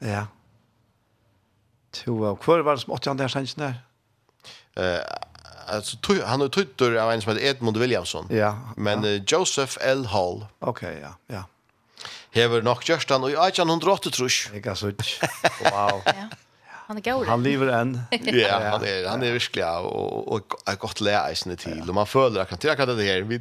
[0.00, 0.24] Ja.
[1.92, 3.78] To, hva var det som 80 andre sannsyn der?
[4.78, 5.00] Eh,
[5.66, 8.28] alltså tog, han har tuttor av en som heter Edmund Williamson.
[8.30, 8.54] Ja.
[8.76, 9.16] Men ja.
[9.16, 10.06] Uh, Joseph L.
[10.06, 10.44] Hall.
[10.60, 11.14] Okej, okay, ja.
[11.26, 11.42] Ja.
[12.30, 14.50] Hever nok Kjørstan, og i 1808 trus.
[14.54, 14.92] Ikke så
[15.64, 16.02] Wow.
[16.06, 16.28] ja
[16.88, 17.26] han är god.
[17.26, 18.00] Han lever än.
[18.10, 22.42] ja, han är han är verkligen och och ett gott läge till och man följer
[22.42, 23.40] att jag kan det här vi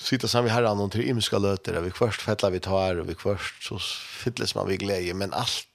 [0.00, 3.14] sitter sen vi här annan till imska löter vi först fettlar vi tar och vi
[3.14, 3.78] först så
[4.24, 5.66] fylldes man vi glädje men allt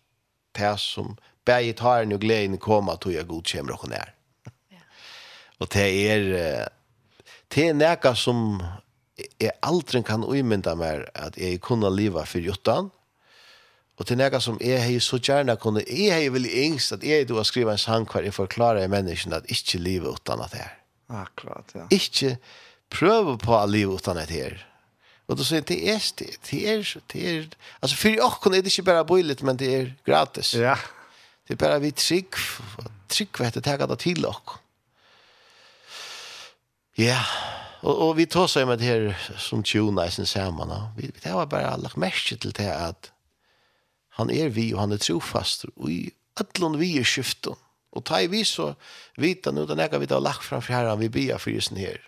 [0.51, 4.13] det som bäge tar nu glädjen komma till jag godkänner och när.
[4.69, 4.77] Ja.
[5.57, 6.69] Och det är
[7.47, 8.63] det är näka som
[9.37, 12.79] jag aldrig kan omynda mer att jag kunna leva för jottan.
[12.79, 12.91] Mm
[13.97, 17.25] Og til nega som jeg hei så gjerne kunne, jeg hei vel yngst at jeg
[17.29, 20.53] du har skrivet en sang hver jeg forklarer i menneskene at ikke livet utan at
[20.53, 20.73] det er.
[21.23, 21.87] Akkurat, ja.
[21.89, 22.37] Ikke
[22.93, 24.57] prøve på at livet utan at det er.
[25.27, 27.47] Og då sier det er det, det er, det er,
[27.81, 30.53] altså for jeg kunne det ikke bare bøylet, men det er gratis.
[30.53, 30.75] Ja.
[31.47, 32.35] Det er bare vi trygg,
[33.09, 34.59] trygg vet du, tega det til dere.
[36.97, 37.19] Ja,
[37.81, 40.71] og, og vi tar seg med det her som tjona i sin sammen.
[40.95, 43.11] Vi, det var bare lagt merke til det at
[44.17, 46.01] han er vi, og han er trofast, og i
[46.41, 47.57] ætlån vi er skiften.
[47.97, 48.71] Og ta i vi så
[49.17, 52.01] vita nu, den ega vi har lagt framfor herren, vi bia for jesen her.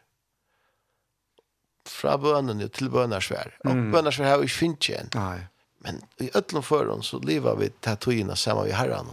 [1.89, 3.55] Fra bønene til bønarsvær.
[3.65, 3.87] Og mm.
[3.93, 5.09] bønarsvær har vi ikke finnet igjen.
[5.15, 5.39] Nei.
[5.85, 9.07] Men i ætlån føren så lever vi tatoina sammen vi herran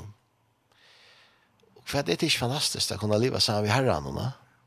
[1.76, 4.10] Og for det er ikke fantastisk å kunne leva sammen vi herran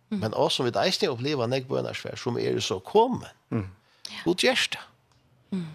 [0.09, 0.23] Mm.
[0.23, 3.29] Men også vi eisne oppleva nek bønarsvær som er så kommet.
[3.53, 3.67] Mm.
[4.23, 4.77] god Og gjerst.
[5.51, 5.67] Mm.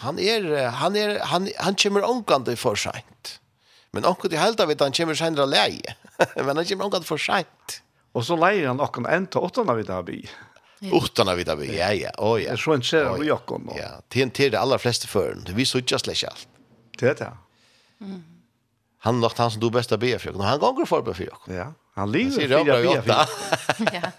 [0.00, 0.46] Han er,
[0.80, 3.36] han er, han, han kommer omgående for sent.
[3.92, 5.96] Men onkel det helda vet han kommer senere leie.
[6.36, 7.80] Men han kommer omgående for sent.
[8.16, 10.18] Og så leier han okken en til åttene vi da by.
[10.96, 12.10] Åttene vi da by, ja, ja.
[12.18, 12.56] Å, ja.
[12.58, 13.68] Så en ser vi okken.
[13.76, 15.44] Ja, till til det aller fleste förn.
[15.54, 16.48] Vi så slett ikke alt.
[16.98, 17.30] Det er det.
[19.04, 20.42] Han er nok han som du best av BF-jokken.
[20.44, 21.54] Han ganger för for.
[21.54, 23.92] Ja, han lever for BF-jokken.
[23.92, 24.12] Ja.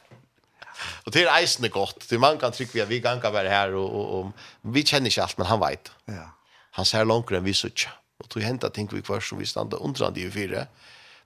[1.03, 2.09] Och det är isen är gott.
[2.09, 4.31] Det man kan trycka vi vi kan vara här och, och, och
[4.61, 5.91] vi känner inte allt men han vet.
[6.05, 6.29] Ja.
[6.71, 7.89] Han ser långt än vi så tjå.
[8.17, 10.67] Och då händer tänker vi kvar som vi stannar undrande i fyra.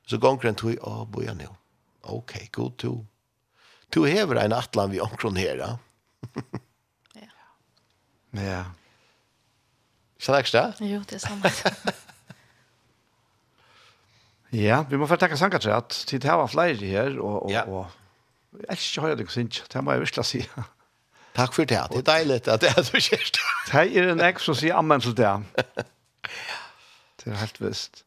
[0.06, 1.48] Så går kan tog av boja nu.
[2.02, 3.06] Okej, okay, god to.
[3.90, 5.58] Du hever en atlan vi omkron här.
[7.14, 7.28] ja.
[8.32, 8.66] Ja.
[10.20, 11.52] Skal det ikke Jo, det er samme.
[14.68, 17.52] ja, vi må få takke sanger til at tid her var flere her, og, og,
[17.52, 17.62] ja.
[17.62, 17.88] og
[18.62, 20.42] Jeg elsker ikke å høre deg synes, det må jeg virkelig si.
[21.40, 23.42] Takk for det, det er deilig at det er så kjært.
[23.72, 25.32] Det er en ek som sier ammen til det.
[27.20, 28.06] Det er helt visst.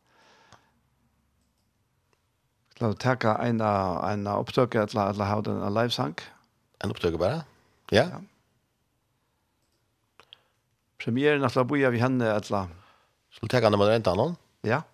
[2.78, 6.14] La oss takke en, en opptøk til å ha den livesang.
[6.84, 7.42] En opptøk bare?
[7.90, 8.06] Ja.
[8.14, 8.20] ja.
[11.02, 12.68] Premieren at la boja vi henne at la...
[13.34, 14.38] Skulle ta henne med renta noen?
[14.62, 14.78] Ja.
[14.78, 14.84] Ja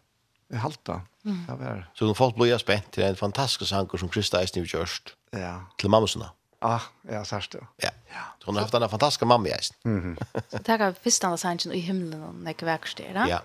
[0.58, 1.00] halta.
[1.24, 1.46] Mm.
[1.46, 1.90] Det var.
[1.94, 5.16] Så de folk blir spent till en fantastisk sanger som Krista är har gjort.
[5.30, 5.64] Ja.
[5.78, 6.22] Till mammusen.
[6.58, 7.64] Ah, ja, särskilt.
[7.76, 7.90] Ja.
[8.08, 8.20] ja.
[8.38, 9.76] Så hon har haft en fantastisk mamma i ästen.
[9.84, 10.16] Mm.
[10.48, 13.26] så det här första andra sanken i himlen och när jag verkstäder.
[13.28, 13.40] Ja.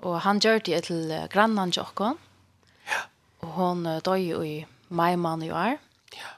[0.00, 3.00] Och han gjør det till grannan til Ja.
[3.40, 5.78] Och hon dör jo i mai man i år.
[6.12, 6.30] Ja.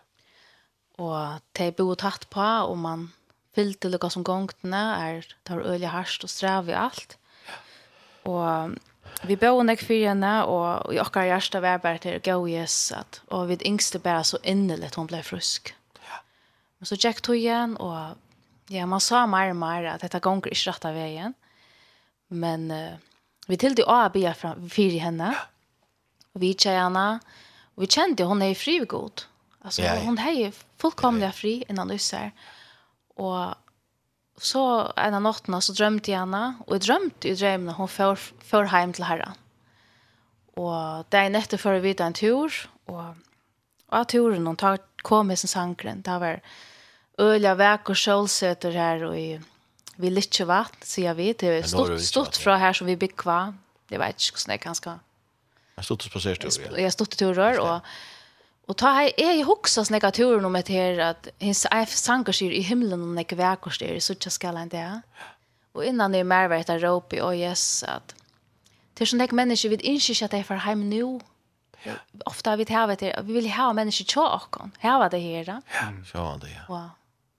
[1.04, 3.12] Och det bo tatt på och man
[3.54, 7.16] fyllde lukka som gongtene er, tar øyelig harst og strev i alt.
[7.46, 7.56] Ja.
[8.30, 8.76] Og
[9.24, 13.22] Vi bor nek fyrir henne, og i okkar hjärsta var bare til gå jes, at,
[13.32, 15.72] og vid yngste bare så innelig hon blei frusk.
[16.04, 16.20] Ja.
[16.78, 18.18] Men så tjekk tog igjen, og
[18.72, 21.36] ja, man sa mer og mer at dette gonger ikke rett av veien.
[22.28, 22.98] Men uh,
[23.48, 25.32] vi tildi å be fyrir henne,
[26.34, 27.08] og vi tjekk henne,
[27.76, 29.24] og vi kjente hon er fri god.
[29.66, 30.04] Altså, ja, ja.
[30.04, 32.30] hon er fullkomlig fri innan du ser.
[33.16, 33.56] Og
[34.36, 34.62] så
[35.00, 38.68] en av nattene så drømte jeg henne, og jeg drømte i drømmene hun før, før
[38.68, 39.38] hjem til herren.
[40.60, 42.52] Og det er nettopp for å vite en tur,
[42.92, 43.16] og,
[43.88, 46.40] og av turen hun tar, kom med sin sankren, det var
[47.22, 49.38] øl av vek og kjølseter her, og i,
[49.96, 53.40] vi litt vatt, sier vi, det er stort, stort fra her som vi bygger hva,
[53.88, 54.96] det vet ikke hvordan det er ganske.
[55.76, 56.74] Jeg stod til spasert tur, ja.
[56.86, 57.96] Jeg stod til turer, og
[58.66, 62.32] Og ta hei, jeg hoksa också snäcka turen om et her, at hins his sanger
[62.32, 65.02] sier i himmelen om näka vekkors der, så tja skal han det.
[65.74, 68.14] Og innan det er mer vet att ropa och yes at
[68.94, 71.20] till sån där at vid inte ikke at jeg får heim nu.
[72.26, 74.72] Ofta har vi tar vet vi vil ha mennesker tjockon.
[74.78, 76.60] Här var det her, Ja, så var det.
[76.68, 76.90] Ja.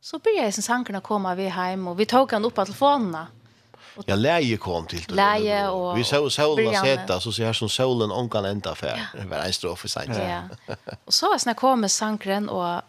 [0.01, 3.27] Så började sen sangerna komma vi heim, og vi tog han upp på telefonerna.
[4.05, 5.13] Ja, läge kom till det.
[5.15, 9.19] Läge och Vi såg solen sätta så ser som solen onkan ända för Ja.
[9.21, 10.17] Det var en strofe sent.
[10.17, 10.41] Ja.
[11.05, 12.81] og så var jeg kom med sankren, og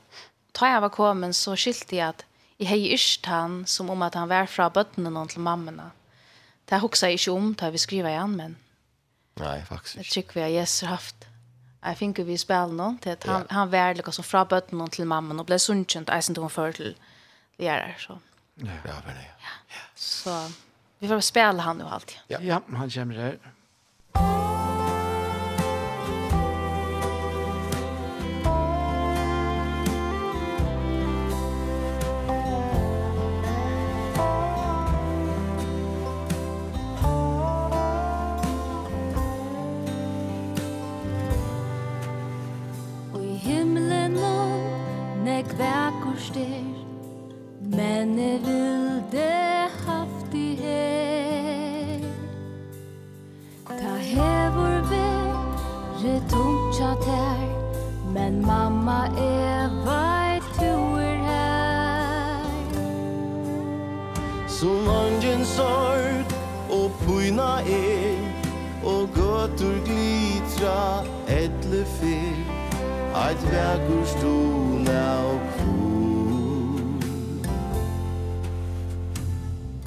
[0.61, 2.25] da jeg var kommet, så skilte jeg at
[2.59, 5.91] jeg hei yrst han, som om at han var fra bøttene noen til mammene.
[6.69, 8.57] Det hoksa jeg ikke om, da vi skriver igjen, men...
[9.39, 9.97] Nej, faktiskt.
[9.97, 11.29] Det tycker vi har Jesus haft.
[11.85, 13.55] Jeg finner vi spiller någon til at han, ja.
[13.55, 16.97] han var liksom fra bøttene noen til mammene, og ble sunnkjent, jeg synes hun til
[17.59, 18.19] lærere, så...
[18.59, 19.53] Ja, ja, ja.
[19.71, 19.85] ja.
[19.95, 20.35] Så...
[20.99, 22.17] Vi får spela han nu alltid.
[22.27, 23.39] Ja, ja han kommer här.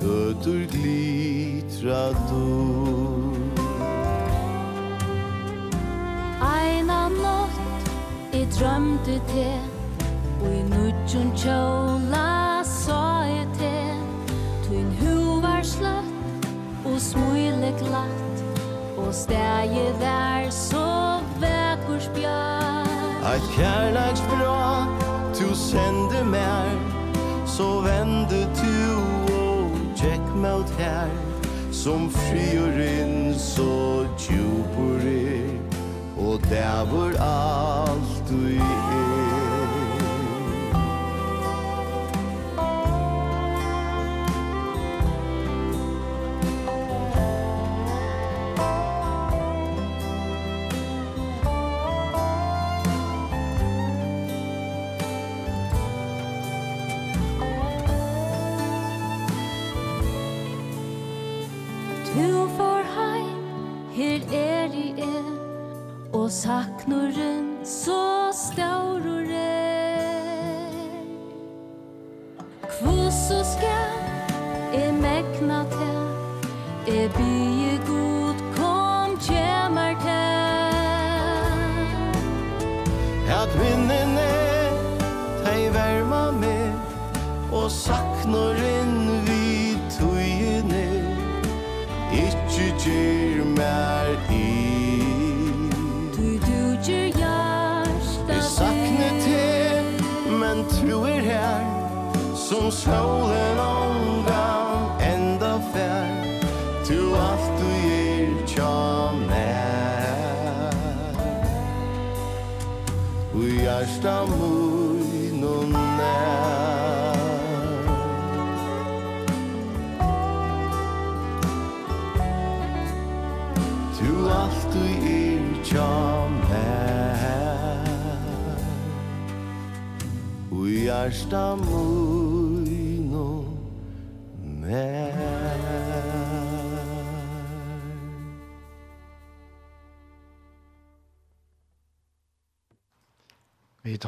[0.01, 3.37] Götur glitra dur
[6.41, 9.51] Eina nått i drømte te
[10.41, 13.77] Og i nudjun tjóla sa e te
[14.65, 16.49] Tuin hu var slött
[16.81, 18.41] og smule glatt
[18.97, 22.89] Og stegi vær så vekur spjall.
[23.29, 24.87] Eit kærleiksbra
[25.37, 26.73] tu sende mer
[27.45, 28.47] Så vende
[31.81, 34.67] som frigjør inn så er
[36.21, 39.10] og der hvor alt du er.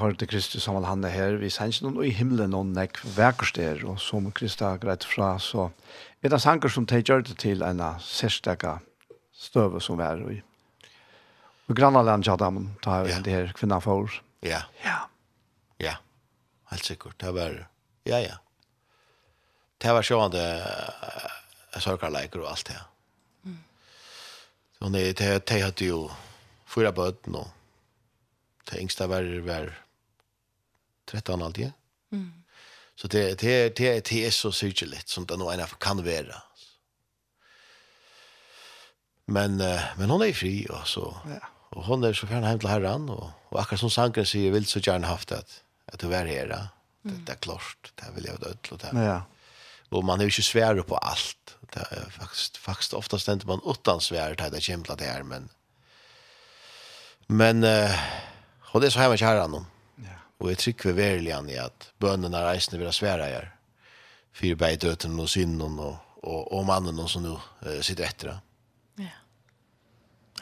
[0.03, 3.83] hører til Kristus som han er her, vi sender noen i himmelen noen nekk verkerster,
[3.87, 5.69] og som Krista har greit fra, så
[6.23, 8.77] er det sanger som de gjør det til en særstegge
[9.33, 10.39] støve som er i.
[11.67, 12.51] Og grannaland, ja, da
[12.91, 14.11] har vi det her kvinna for.
[14.43, 14.65] Ja.
[14.83, 14.97] Ja.
[15.79, 15.95] Ja.
[16.71, 17.55] Helt sikkert, det var,
[18.05, 18.39] ja, ja.
[19.83, 22.79] Det var sjående uh, sørgerleiker og alt det.
[23.43, 23.59] Mm.
[24.77, 26.05] Så det, det, det hadde jo
[26.67, 27.51] fyra bøten og
[28.69, 29.71] det yngsta var var
[31.05, 31.71] 13 alltid.
[32.11, 32.43] Mm.
[32.95, 36.41] Så det det det det är så syrligt som det nog ena kan vara.
[39.25, 39.57] Men
[39.97, 41.17] men hon är fri och så.
[41.25, 41.47] Ja.
[41.69, 44.65] Och hon är så gärna hem till Herren och och akkurat som sanken säger vill
[44.65, 46.67] så gärna haft att att du är här.
[47.01, 47.91] Det är klart.
[47.95, 48.91] Det vill jag dött och det.
[48.93, 49.23] Ja.
[49.89, 51.57] Och man är ju inte svär på allt.
[51.73, 55.49] Det är faktiskt faktiskt ofta ständer man utan svär det där kämpla det här men
[57.27, 57.99] men eh
[58.73, 59.65] och det är så här med kärran
[60.41, 63.51] Og jeg trykker verlig an i at bønene reisende vil ha svære her.
[64.33, 68.39] Fyre bei beidøten og synden og, og, og mannen som nå uh, sitter etter.
[68.99, 69.13] Ja.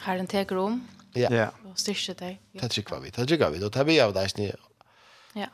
[0.06, 0.80] Herren teker om.
[1.14, 1.28] Ja.
[1.28, 1.48] ja.
[1.68, 2.38] Og styrker deg.
[2.56, 3.12] Det trykker vi.
[3.12, 3.60] Det trykker vi.
[3.62, 4.56] Og det blir av reisende.
[5.36, 5.50] Ja.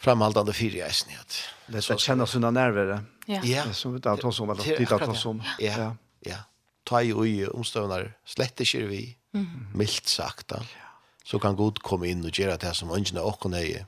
[0.00, 1.24] Framhaldande fyra reisende.
[1.70, 2.98] Det er å kjenne sine nerver.
[3.30, 3.40] Ja.
[3.46, 3.64] Ja.
[3.76, 4.52] Som vi tar oss om.
[4.52, 5.40] Eller tar oss om.
[5.62, 5.94] Ja.
[6.26, 6.44] Ja.
[6.84, 8.12] Ta i ui omstøvner.
[8.28, 9.02] Slett ikke vi.
[9.36, 9.72] Mm.
[9.78, 10.52] Mildt sagt.
[10.52, 10.89] Ja
[11.30, 13.84] så kan Gud komme inn og gjøre det som ønskene og nøye.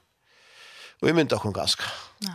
[1.01, 1.83] Og vi mynte åkken ganske.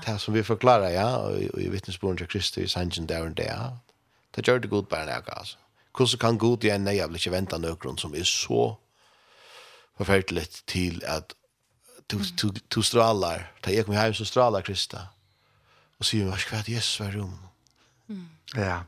[0.04, 3.78] Det som vi forklarer, ja, og i vittnesbordet til Kristi, i sannsyn der og der,
[4.36, 5.58] det gjør det Gud bare nøye, altså.
[5.96, 8.76] Hvordan kan Gud igjen nøye, jeg vil ikke vente nøkron som er så
[9.98, 11.34] forferdelig til at
[12.12, 15.08] du, du, du stralar, da jeg kommer hjem så stralar Krista,
[16.00, 17.34] og sier, hva skal jeg Jesus være om?
[18.08, 18.28] Mm.
[18.56, 18.80] Ja,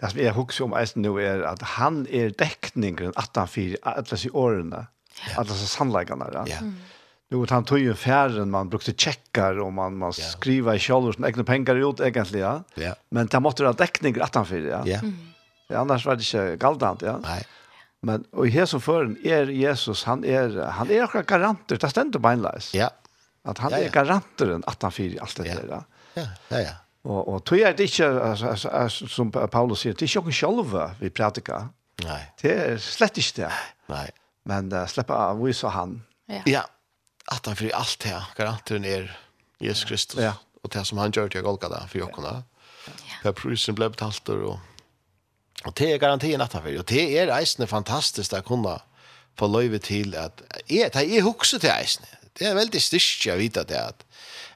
[0.00, 3.78] det som jeg husker om eisen nå er at han er dekningen at han fyrer
[3.84, 4.86] alle disse årene,
[5.26, 5.34] Ja.
[5.36, 6.30] Alla så sannläggarna.
[6.32, 6.44] Ja.
[6.46, 6.56] ja.
[7.30, 10.24] Nu han tog ju färden man brukte checkar och man man ja.
[10.24, 12.64] skriva i källor som egna pengar ut egentligen.
[12.74, 12.94] Ja.
[13.10, 14.82] Men det måste ha täckning att han för ja.
[14.84, 14.98] Ja.
[14.98, 15.18] Mm.
[15.68, 15.78] ja.
[15.78, 17.18] Annars var det inte galdant ja.
[17.22, 17.46] Nej.
[18.00, 22.18] Men och här som fören är Jesus han är han är också garanter det ständer
[22.18, 22.74] på en läs.
[22.74, 22.90] Ja.
[23.44, 23.84] Att han ja, ja.
[23.84, 25.54] är garanteren att han för allt det ja.
[25.54, 25.82] där.
[26.14, 26.22] Ja.
[26.48, 26.70] Ja ja.
[27.02, 30.32] Och och tror jag det inte alltså, alltså, som Paulus säger det är ju inte
[30.32, 31.68] själva vi predikar.
[32.04, 32.34] Nej.
[32.42, 33.52] Det är slett inte det.
[33.86, 34.10] Nej.
[34.48, 36.02] Men uh, släppa av, vi så han.
[36.26, 36.42] Ja.
[36.44, 36.68] ja.
[37.24, 39.18] Att han för allt det här, garantin är
[39.58, 40.20] Jesus Kristus.
[40.20, 40.32] Ja.
[40.62, 42.42] Och det som han gör till Golgata för Jokkona.
[42.86, 42.92] Ja.
[43.22, 44.58] Per prisen blev betalt och
[45.64, 46.78] Och det är garantin att han för.
[46.78, 48.82] Och det är reisende fantastiskt att kunna
[49.36, 52.08] få löjve till att det är också till reisende.
[52.32, 53.94] Det är väldigt styrst jag vet att det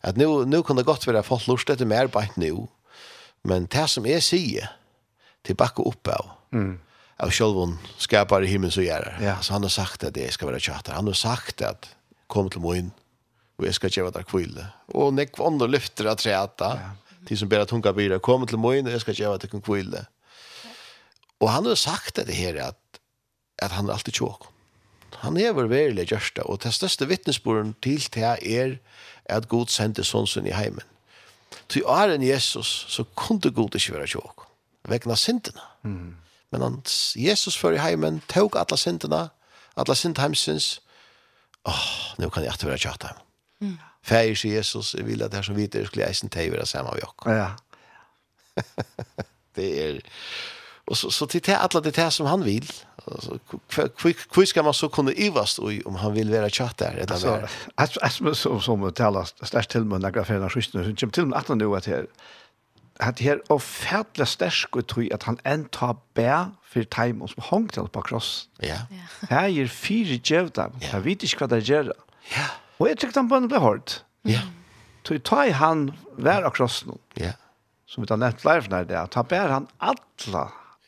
[0.00, 2.66] att, nu, nu kan det gott vara folk lust etter mer bara nu.
[3.42, 4.70] Men det som är sier,
[5.42, 6.30] till backar upp av.
[6.52, 6.80] Mm
[7.16, 9.18] av självon skapar i himmel så gör.
[9.22, 9.40] Ja.
[9.40, 10.92] Så han har sagt att det ska vara tjater.
[10.92, 11.88] Han har sagt att
[12.26, 12.90] kom till moin,
[13.56, 14.66] och jeg ska gjøre dig kvile.
[14.86, 16.90] Och när kvonder lyfter att treata, Ja.
[17.26, 18.20] Till som ber at hon kan.
[18.20, 20.06] Kom till moin, och jeg ska gjøre dig kvile.
[21.40, 22.78] Och han har sagt det her att,
[23.62, 24.42] att han er alltid tjåk.
[25.14, 28.78] Han är väl verilig gjørsta, Och det største vittnesbordet till det är
[29.28, 30.84] at Gud sendte sånn i heimen.
[31.68, 34.46] Till åren Jesus så kunde Gud ikke være tjåk.
[34.88, 35.62] Vägna synderna.
[35.84, 36.16] Mm.
[36.52, 36.80] Men han,
[37.16, 39.28] Jesus før i heimen, tog alle syndene,
[39.76, 40.80] alle synd.
[41.64, 43.12] Åh, oh, nå kan jeg ikke være tjata.
[43.12, 43.72] heim.
[43.72, 43.76] Mm.
[44.02, 46.96] Fæger sier Jesus, jeg vil at jeg som videre skulle eisen til å være sammen
[46.96, 47.36] med dere.
[47.38, 48.64] Ja.
[49.56, 50.02] det er...
[50.90, 52.66] Og så, så til det alle det er som han vil.
[53.06, 53.38] Altså,
[54.34, 56.98] hvor skal man så kunne ivast om han vil være tjatt der?
[57.06, 57.36] Altså,
[57.78, 61.26] jeg som, som, som taler størst til med noen affærer av skystene, som kommer til
[61.26, 62.06] med att år til
[63.02, 66.28] at her og færdelig stersk og tog at han enn tar bæ
[66.72, 68.48] for teim som hong til på kross.
[68.62, 68.84] Ja.
[69.30, 71.92] Her er fire djevda, jeg vet ikke hva det gjør.
[72.32, 72.48] Ja.
[72.78, 73.98] Og jeg trykker han bønnen ble hård.
[74.28, 74.46] Ja.
[75.06, 76.94] Så ta i han hver av krossen.
[77.18, 77.34] Ja.
[77.86, 80.44] Som vi har nevnt flere for det, at han bæ han alle,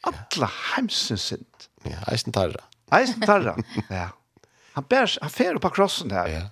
[0.09, 1.47] alle heimsen sin.
[1.85, 2.62] Ja, eisen tarra.
[2.95, 3.57] Eisen tarra,
[3.91, 4.09] ja.
[4.74, 6.31] Han bær, han fer på krossen her.
[6.31, 6.45] Ja.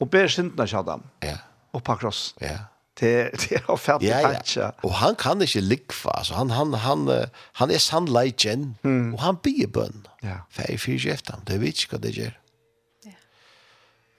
[0.00, 1.04] Og bær sintene kjadam.
[1.22, 1.36] Ja.
[1.76, 2.40] Og på krossen.
[2.42, 2.66] Ja.
[3.00, 4.60] Det det har fått ja, kanske.
[4.60, 4.72] Ja.
[4.80, 9.14] Och han kan inte likva alltså han han han han är sann legend mm.
[9.14, 10.08] och han ber bön.
[10.20, 10.46] Ja.
[10.50, 12.40] För i fyra efter det vet jag det gör.
[13.04, 13.12] Ja.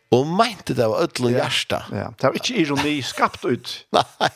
[0.09, 1.43] Och meinte det var ödlo hjärta.
[1.43, 1.85] hjärsta.
[1.91, 2.13] ja.
[2.17, 3.87] Det var inte ironi skapt ut.
[3.91, 4.29] Nej.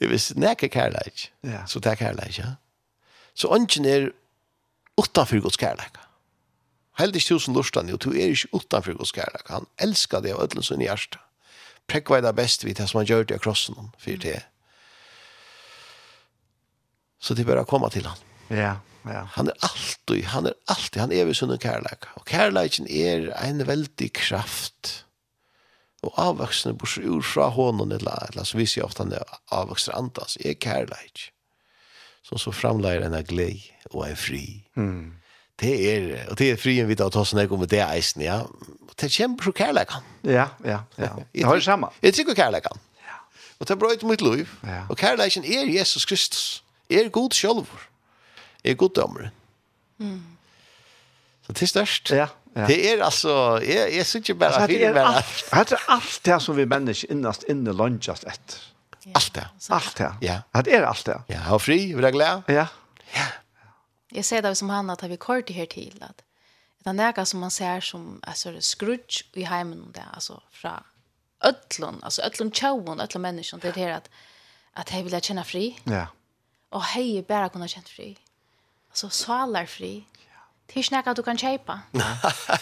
[0.00, 1.32] Det visst näka kärlek.
[1.40, 1.66] Ja.
[1.66, 2.44] Så det kärlek, ja.
[3.34, 4.12] Så ungen är
[5.02, 5.92] utanför Guds kärlek.
[6.98, 9.48] Heldig tusen lustan, jo, du er ikke utanför Guds kärlek.
[9.48, 11.18] Han elskar det av ödlen sin hjärsta
[11.88, 14.40] prekva var det best vi det som han gjør det krossen for det.
[17.18, 18.20] Så det er bare å komme til han.
[18.48, 18.76] Ja,
[19.08, 19.24] ja.
[19.34, 22.06] Han er alltid, han er alltid, han er ved sunn kærleik.
[22.18, 24.92] Og kærleiken er en veldig kraft.
[26.06, 29.96] Og avvaksne bors ur fra hånden, eller, eller så viser jeg ofte han er avvoksne
[29.98, 31.32] andas, er kærleik.
[32.22, 34.44] Som så framleier en glei og en fri.
[34.78, 35.17] Mm.
[35.60, 38.42] Det er, og det er frien vidt av tossen jeg kommer det eisen, ja.
[38.98, 40.06] Det kommer så kærlekan.
[40.24, 41.10] Ja, ja, ja.
[41.34, 41.90] Det har det samme.
[42.02, 42.78] Jeg tykker kærlekan.
[43.02, 43.18] Ja.
[43.58, 44.46] Og det er bra ut mitt liv.
[44.66, 44.84] Ja.
[44.88, 46.62] Og kærlekan er Jesus Kristus.
[46.90, 47.86] Er god sjølver.
[48.64, 49.30] Er god dømmer.
[49.98, 50.22] Mm.
[51.46, 52.10] Så det er størst.
[52.10, 52.26] Ja,
[52.56, 52.66] ja.
[52.66, 55.22] Det er altså, jeg, jeg synes ikke bare fire bare.
[55.64, 58.58] Det er alt det som vi mennesker innast inne lønnsast etter.
[59.14, 59.44] Alt det.
[59.70, 60.10] Alt det.
[60.22, 60.40] Ja.
[60.54, 61.16] Det er alt det.
[61.30, 62.42] Ja, ha fri, vil jeg glede.
[62.48, 62.66] Ja.
[63.14, 63.26] Ja.
[64.08, 66.22] Jag ser det som han att vi kort det här till att
[66.78, 70.82] det är något som man ser som alltså skrutch i hemmen där alltså från
[71.40, 74.10] öllon alltså öllon tjauon öllon människan det är det att
[74.78, 75.78] att hej vill känna fri.
[75.84, 76.06] Ja.
[76.68, 78.18] Och hej bara kunna känna fri.
[78.88, 80.04] Alltså svalar fri.
[80.66, 81.80] Det är snacka du kan köpa.
[81.90, 82.10] ja,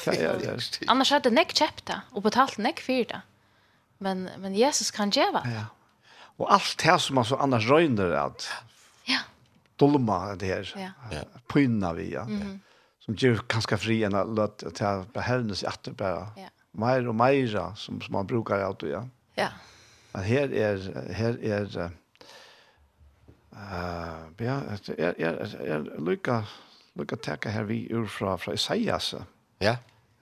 [0.05, 0.59] ja, ja.
[0.87, 3.21] Annars hade näck köpt det och betalt näck för det.
[3.99, 5.43] Men men Jesus kan ge va.
[5.45, 5.65] Ja.
[6.39, 8.49] Och allt det som man så annars röjner att
[9.77, 10.75] dolma det här.
[11.11, 11.19] Ja.
[11.53, 12.23] Pynna vi ja.
[12.23, 12.61] Mm.
[12.99, 16.29] Som ger ganska fri en att ta behövnas i att bara.
[16.37, 16.49] Ja.
[16.71, 19.09] Mer och mer som som man brukar att ja.
[19.35, 19.49] Ja.
[20.13, 21.77] Men här är här är
[23.53, 26.45] uh, ja, det är är lucka
[26.93, 29.15] lucka tacka här vi ur fra fra Isaias.
[29.59, 29.77] Ja.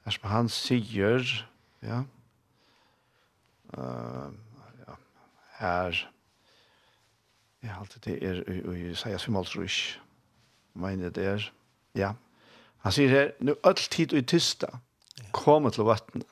[0.04, 1.48] As han säger
[1.80, 2.04] ja.
[3.78, 4.30] uh,
[4.86, 4.96] ja.
[5.50, 6.10] Här
[7.64, 9.76] Jeg har alltid det er, og jeg sier svimmeltrus,
[10.76, 11.44] mener det er,
[11.96, 12.10] ja.
[12.84, 14.68] Han sier her, nu all tid og i tysta,
[15.32, 16.28] komme til vattnet,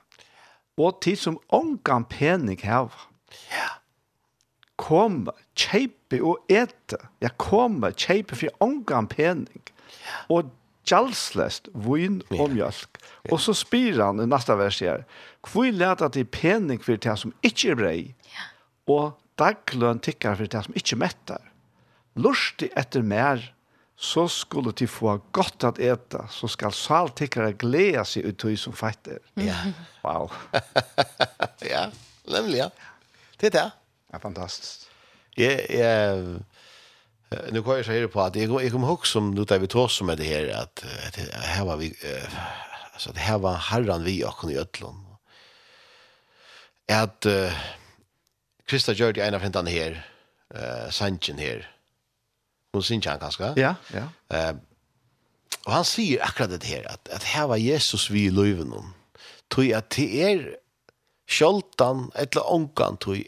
[0.77, 3.09] og tid som ångan pening hava.
[3.49, 3.71] Ja.
[4.77, 5.25] Kom,
[5.57, 6.99] kjeipe og ete.
[7.23, 9.65] Ja, kom, kjeipe for ångan pening.
[10.33, 10.51] Og
[10.89, 13.01] gjalslest, vun og mjölk.
[13.31, 15.07] Og så spyr han i nasta vers her,
[15.49, 17.99] hvor leta til pening for det som ikke er brei,
[18.91, 19.13] og
[19.43, 21.43] dagløn tikkar for det som ikkje mettar.
[22.15, 23.43] Lursti etter mer,
[23.97, 28.57] så skulle de få godt at eta, så skal sal tikkar gleda seg ut tog
[28.59, 29.21] som feitter.
[29.39, 29.59] Ja.
[30.03, 30.33] Wow.
[31.73, 31.87] ja,
[32.27, 32.71] nemlig ja.
[33.39, 33.69] Det er det.
[34.09, 34.89] Det er fantastisk.
[35.37, 36.43] Jeg, jeg,
[37.53, 39.97] nu kan jag säga på att jag, jag kommer ihåg som då där vi tås
[39.97, 41.95] som med det här at, att här var vi
[42.93, 45.07] alltså det här var herran vi och i Øtland.
[46.89, 47.53] At, uh,
[48.69, 49.99] Krista gjør det en av hentene her,
[50.55, 51.67] uh, Sanchen her.
[52.73, 53.53] Hun synes han ganske.
[53.61, 54.07] Ja, ja.
[54.33, 54.57] Uh,
[55.67, 58.91] og han sier akkurat det her, at, at her var Jesus vi i løyven om.
[59.53, 60.47] Tog at det er
[61.31, 63.21] sjoltan, eller ångan tog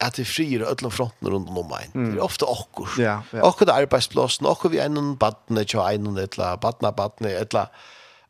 [0.00, 1.90] at det frier öllum fronten rundt om meg.
[1.92, 2.14] Mm.
[2.14, 2.94] Det er ofte okkur.
[3.00, 3.42] Ja, ja.
[3.44, 7.68] Okkur det arbeidsplåsen, okkur vi en badne, tja en etla, badna badne, eller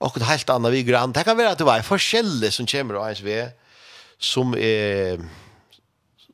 [0.03, 1.15] okkur det helt anna vi grann.
[1.15, 3.39] Det kan være at det var forskjellig som kommer av ens vi
[4.21, 5.21] som er...
[5.21, 5.47] Eh,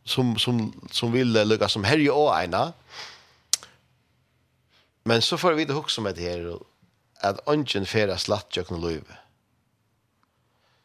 [0.06, 2.72] som som som vill lukka som herre och ena.
[5.02, 6.58] Men så får vi det också med det här
[7.20, 9.04] att ungen fära slatt jag kunde lov.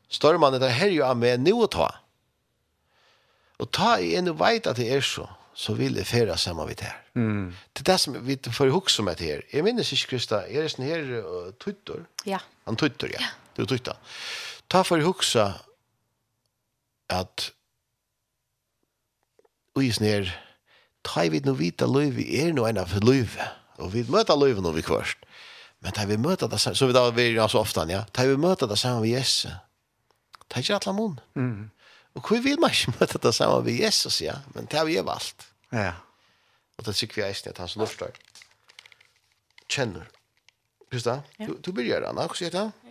[0.09, 1.95] Storman det här ju med nu och ta.
[3.57, 6.81] Och ta i en vet att det är så så vill det fära samma vid
[6.81, 7.01] här.
[7.15, 7.55] Mm.
[7.73, 9.45] Det där som vi får också med det här.
[9.49, 12.05] Jag minns inte Krista, är det sån här tuttor?
[12.23, 12.39] Ja.
[12.63, 13.17] Han tuttor ja.
[13.19, 13.27] ja.
[13.55, 13.97] Du tuttar.
[14.67, 15.53] Ta för huxa
[17.07, 17.51] att
[19.75, 20.29] og i snær,
[21.07, 23.37] ta i vid no vita løyv, er no en av løyv,
[23.81, 25.27] og vi møter løyv når vi kvørst.
[25.81, 28.27] Men ta vi møter det sammen, så vi da vi er så ofte, ja, ta
[28.29, 29.51] vi møter det sammen med Jesus,
[30.49, 31.69] ta ikke alle mun, Mm.
[32.11, 35.05] Og hvor vil man ikke møte det sammen med Jesus, ja, men ta vi er
[35.07, 35.47] valgt.
[35.71, 35.93] Ja.
[36.77, 38.11] Og det sikker vi eisen at han som lortar
[39.71, 40.09] kjenner.
[40.91, 41.47] Krista, ja.
[41.47, 42.65] du, du byrjar, Anna, hva sier det?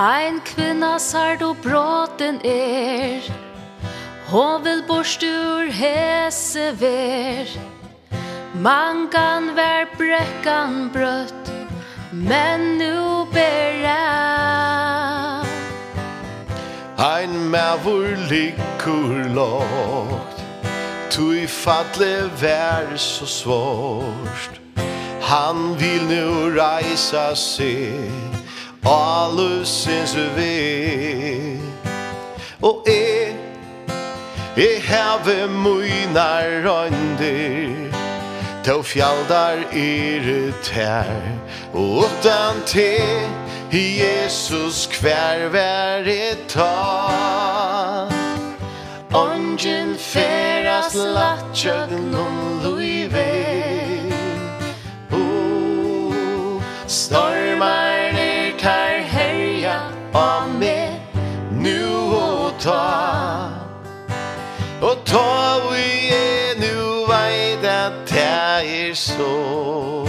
[0.00, 3.20] Ein kvinna sær då bråten er.
[4.26, 7.46] Hon vil borst ur hese ver.
[8.54, 11.50] Mangan vær brekkan brøtt
[12.12, 14.00] Men nu bera
[16.98, 20.42] Ein mavur likur lågt
[21.10, 24.60] Tui fatle vær så svårst
[25.20, 28.29] Han vil nu reisa seg.
[28.84, 31.58] Alusins lusens ve
[32.62, 33.34] Og e
[34.56, 37.92] E have muinar røndir
[38.64, 41.22] Tau fjaldar er tær.
[41.72, 42.98] Og utan te
[43.72, 48.08] Jesus kvær vær e ta
[49.14, 53.30] Ongen feras latjøgn om luive
[55.12, 57.89] Oh, stormar
[65.10, 70.06] Ta vi er nu veit at det er så.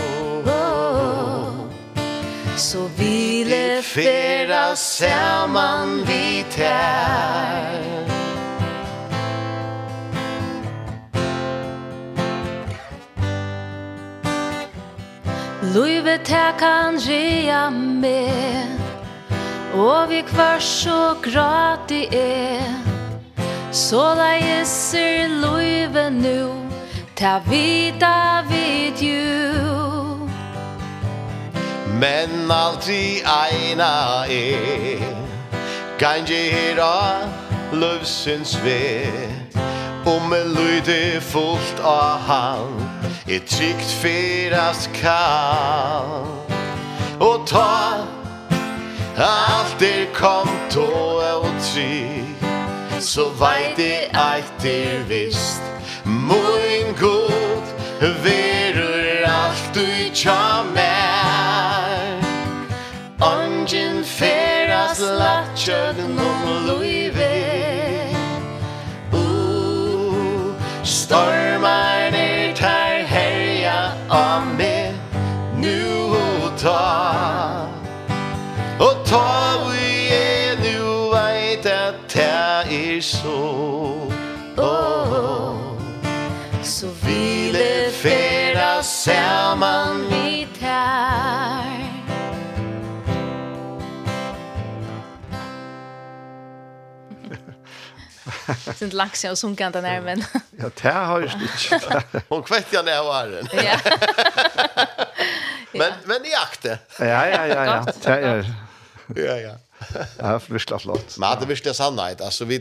[2.57, 7.81] Så vi lefera saman vi tær.
[15.73, 18.77] Luivet her kan rea med
[19.73, 22.80] Og vi kvar så grati er.
[23.71, 26.49] Så la jesser loive nu
[27.15, 29.43] Ta vita vid ju.
[31.99, 34.99] Men altri eina e
[35.99, 37.29] Gange hira
[37.71, 39.07] løvsins ve
[40.05, 42.75] Om me lyde fullt av han
[43.27, 46.27] E trygt fyrast kall.
[47.19, 48.03] Og ta
[49.17, 50.89] Alt er kom to
[51.37, 52.40] og trygg
[53.01, 55.61] så veit det eit er vist.
[56.05, 57.63] Moin god
[57.99, 62.21] verur alt du tja mer.
[63.21, 66.30] Ongen feras latjøg no
[89.01, 91.79] Saman vi tær
[98.75, 100.23] Sint laks jag och sunkan den här men
[100.59, 101.71] Ja, det har ju stitch.
[102.29, 103.47] Hon kvätt jag ner var den.
[103.51, 103.79] Ja.
[105.71, 106.79] Men men i akte.
[106.99, 107.85] Ja, ja, ja, ja.
[108.03, 108.53] Det är
[109.15, 109.55] Ja, ja.
[110.17, 111.17] Ja, för visst flott.
[111.17, 112.21] Men det visst är sannhet.
[112.21, 112.59] Alltså vi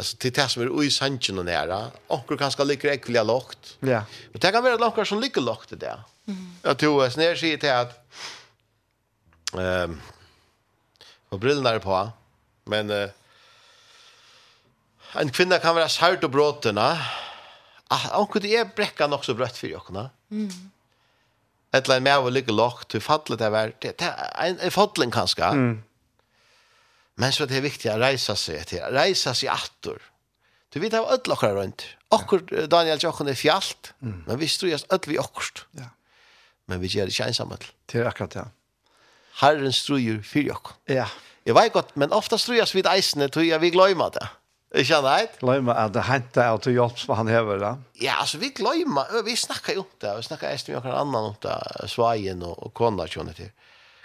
[0.00, 1.90] Alltså till det som är i sanchen och nära.
[2.06, 3.76] Och kanske ligger äckliga lågt.
[3.80, 4.02] Ja.
[4.32, 6.02] Men det kan vara långt som ligger lågt där.
[6.26, 6.54] Mm.
[6.62, 7.92] Jag tror att när jag till att
[9.58, 10.00] ehm
[11.28, 12.10] vad brillorna är på.
[12.64, 13.10] Men uh,
[15.14, 16.98] en kvinna kan vara sart och bråtena.
[17.88, 20.10] Ah, hon det är bräcka nog så brött för jokarna.
[20.30, 20.70] Mm.
[21.72, 24.00] Ett län med att ligga lågt till fallet där var det
[24.38, 25.44] en en fotling kanske.
[25.44, 25.82] Mm.
[27.20, 28.80] Men så det är viktigt att rejsa sig till.
[28.80, 30.02] Rejsa sig attor.
[30.72, 31.84] Du vet av ödla okkar rundt.
[32.08, 33.92] Okkur, Daniel Jokken er fjallt.
[34.00, 34.22] Mm.
[34.26, 35.66] Men vi strujast ödla vi okkurst.
[35.76, 35.90] Ja.
[36.64, 37.58] Men vi gjør det inte ensamma.
[37.86, 38.46] Det är akkurat det.
[39.42, 40.76] Herren strujer för okkar.
[40.84, 41.08] Ja.
[41.44, 44.28] Jeg vet godt, men ofta strujas vid eisene, tror jeg vi glömmer det.
[44.80, 47.70] Ikke han Glömma Gløyma at det hentet at du hjelps hva han hever da?
[48.00, 51.30] Ja, altså vi gløyma, vi snakker jo om det, vi snakker eist med noen annan
[51.32, 51.56] om det,
[51.90, 53.50] svagen og, og kona kjønne til.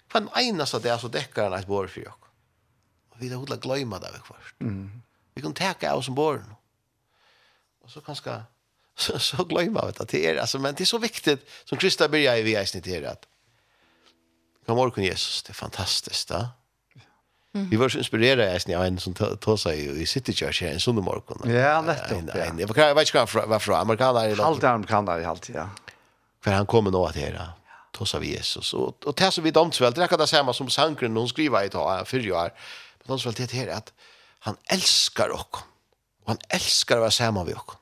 [0.09, 2.24] Hva en eneste det er så dekker han eit bor for jokk.
[3.15, 4.51] Og vi har hodla gløyma det vi kvart.
[4.59, 4.89] Mm.
[5.35, 6.41] Vi kan teka av som bor.
[7.83, 8.41] Og så kanskje,
[8.95, 10.09] så, så gløyma vi det.
[10.11, 12.99] Det er, altså, men det er så viktig, som Krista byrja i vi eisen til
[13.03, 13.25] er at
[14.65, 16.47] God morgon Jesus, det er fantastiskt da.
[17.55, 17.69] Mm.
[17.71, 20.81] Vi var så inspirerade eisen av en som tog seg i City Church her en
[20.83, 21.45] sundag morgon.
[21.47, 22.33] Ja, nettopp.
[22.33, 22.49] Ja.
[22.49, 24.35] Jeg vet ikke hva han var fra, amerikaner.
[24.87, 25.69] kan där i allt ja.
[26.41, 27.53] För han kommer nå att era
[27.99, 28.73] ja vi Jesus.
[28.73, 31.67] och och det som vi domsvel, det kan det samma som sankren hon skriver i
[31.67, 32.51] dag, för år,
[33.09, 33.91] landsvalget her er at
[34.45, 35.63] han elskar okk.
[36.25, 37.75] Og han elskar å være sammen med okk.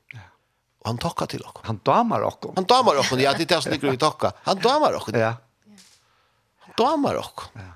[0.84, 1.62] Og han tokka til okk.
[1.70, 2.50] Han damar okk.
[2.58, 4.34] Han damar okk, ja, det er det som ligger i tokka.
[4.48, 5.14] Han damar okk.
[5.16, 5.32] Ja.
[6.66, 7.48] Han damar okk.
[7.56, 7.70] Ja.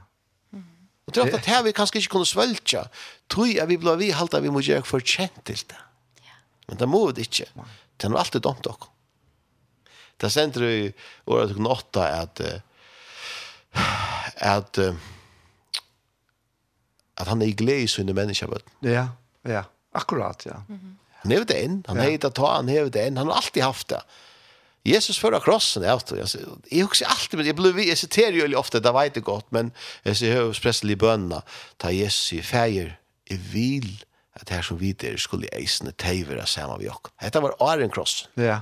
[1.08, 2.82] Og det er det her vi kanskje ikke kunne svøltja,
[3.32, 5.80] tror at vi ble vi halte at vi må gjøre for kjent til det.
[6.68, 7.48] Men det må vi ikke.
[7.96, 8.90] Det er alltid dumt okk.
[10.20, 10.90] Det sender i
[11.32, 14.82] året 8 at at at
[17.18, 18.48] at han är glede i sunne mennesker.
[18.48, 18.66] vet.
[18.80, 19.08] Ja,
[19.42, 19.64] ja.
[19.92, 20.64] Akkurat, ja.
[20.70, 20.96] Mm -hmm.
[21.12, 22.18] Han är det inn, han ja.
[22.18, 24.02] det ta, han är det inn, han har alltid haft det.
[24.84, 26.28] Jesus förra krossen är att jag
[26.72, 29.72] jag också alltid men jag blev jag citerar ju ofta det vet det gott men
[30.04, 31.42] jag ser hur i bönna
[31.78, 36.90] ta Jesus i fejer i vil att här som vidare skulle eisne tevera samma vi
[36.90, 37.08] och.
[37.22, 38.30] Detta var Aren kross.
[38.34, 38.62] Ja.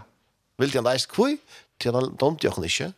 [0.58, 1.38] Vill jag läs kvui
[1.78, 2.94] till han domt jag inte.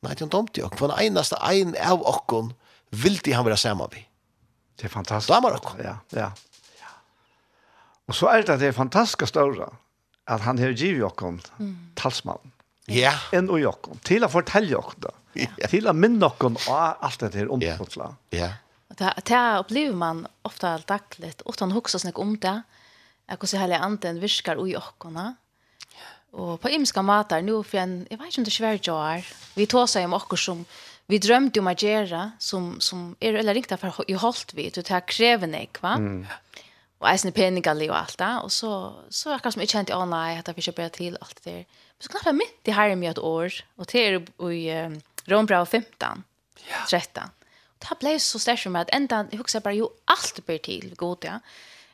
[0.00, 0.78] Nej, han domt jag.
[0.78, 2.54] För en enaste en av okkon
[2.90, 4.06] vill han vara samma vi.
[4.82, 5.28] Det är fantastiskt.
[5.28, 5.70] Damer och.
[5.84, 6.32] Ja, ja.
[6.80, 6.86] ja.
[8.06, 9.68] Och så är det att det är fantastiskt större
[10.24, 11.22] att han har givit oss
[11.58, 11.90] mm.
[11.94, 12.52] talsmannen.
[12.86, 13.12] Ja.
[13.32, 13.98] En och Jokon.
[13.98, 15.10] Till att fortälla oss det.
[15.32, 15.66] Ja.
[15.66, 18.14] Till att minna oss av allt det här omfotla.
[18.30, 18.38] Ja.
[18.38, 18.48] ja.
[18.88, 21.40] Det, det upplever man ofta dagligt.
[21.40, 22.62] Ofta han huxar sig om det.
[23.26, 24.94] Jag kan se hela anden viskar i oss.
[26.30, 29.14] Och på imska matar nu för en, jag vet inte om det är svärt jag
[29.14, 29.26] är.
[29.54, 30.64] Vi tar sig om oss som
[31.12, 34.88] vi drömde om att göra som, som är eller riktigt för i hållt vi, det
[34.88, 35.94] här kräver nej, va?
[35.94, 36.26] Mm.
[36.98, 40.38] Och eisen peningar och allt det, och så, så akkurat som jag kände, åh nej,
[40.38, 41.56] att jag fick köpa till allt det där.
[41.56, 45.66] Men så knappt mitt i här med ett år, och det är i um, Rombrau
[45.66, 46.24] 15,
[46.68, 46.86] yeah.
[46.86, 47.24] 13.
[47.66, 50.94] Och det blev så stärkt för att ända, jag huxar bara, jo, allt blir till,
[50.96, 51.40] god, ja.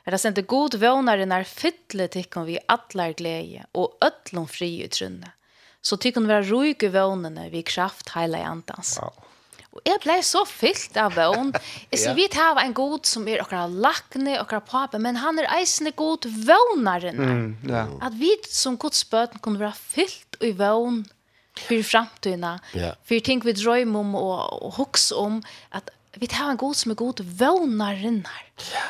[0.05, 5.31] Er det sendte god vånare när fytle tikkum vi allar glede og ötlom fri utrunne.
[5.81, 8.97] Så det kunne være roig i vånene vi kraft heila i antans.
[8.99, 9.29] Wow.
[9.69, 11.51] Og jeg ble så fyllt av vån.
[11.91, 15.49] Jeg sier, vi tar en god som er okra lakne, okra pape, men han er
[15.59, 17.21] eisende god vånaren.
[17.21, 17.85] Mm, ja.
[18.03, 21.03] At vi som Guds bøten kunne være fyllt i vån
[21.59, 22.93] for framtiden, ja.
[23.05, 25.41] for ting vi drøm om og, og hoks om,
[25.75, 28.23] at vi tar en god som er god vånaren.
[28.73, 28.87] Ja.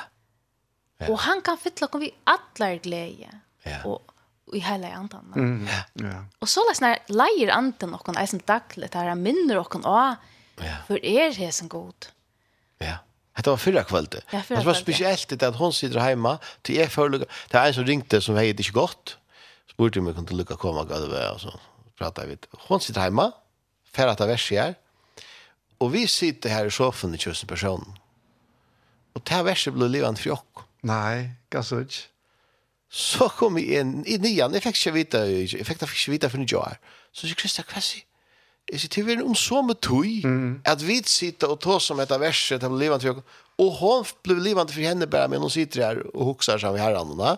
[1.00, 1.12] Yeah.
[1.12, 3.30] Og han kan fylla oss vi atler glede.
[3.68, 3.82] Ja.
[3.88, 4.02] Og
[4.54, 5.34] i hela andan.
[5.36, 5.68] Mm.
[5.94, 6.26] Ja.
[6.40, 9.82] Och så läs när lejer andan och kan eisen dagligt här minner och kan
[10.56, 10.76] Ja.
[10.88, 12.06] för er hesen god.
[12.78, 12.98] Ja.
[13.36, 14.22] Det var förra kvällen.
[14.32, 17.26] Ja, det var speciellt det att hon sitter hemma till är förluga.
[17.50, 19.18] Det är en som ringte som hej det är gott.
[19.72, 20.96] Spurte mig kunde lucka komma gå
[21.34, 21.60] och så
[21.98, 22.38] pratade vi.
[22.52, 23.32] Hon sitter hemma
[23.92, 24.76] för att vers här.
[25.78, 28.00] Och vi sitter här i soffan i tusen person.
[29.14, 30.40] Och det här verset blev livande för oss.
[30.82, 31.86] Nej, kanske.
[32.90, 36.42] Så kom vi inn i nian, jeg fikk ikke vite, jeg fikk ikke vite for
[36.42, 36.80] en jar.
[37.14, 38.06] Så sier Kristian, hva sier?
[38.70, 40.06] Jeg sier, det er om så med tog,
[40.66, 43.24] at vi sitter og tar som et av verset, det blir livende for
[43.60, 46.86] og hon blev livande för henne bare, men hon sitter her og huxar sammen med
[46.86, 47.38] herrarna.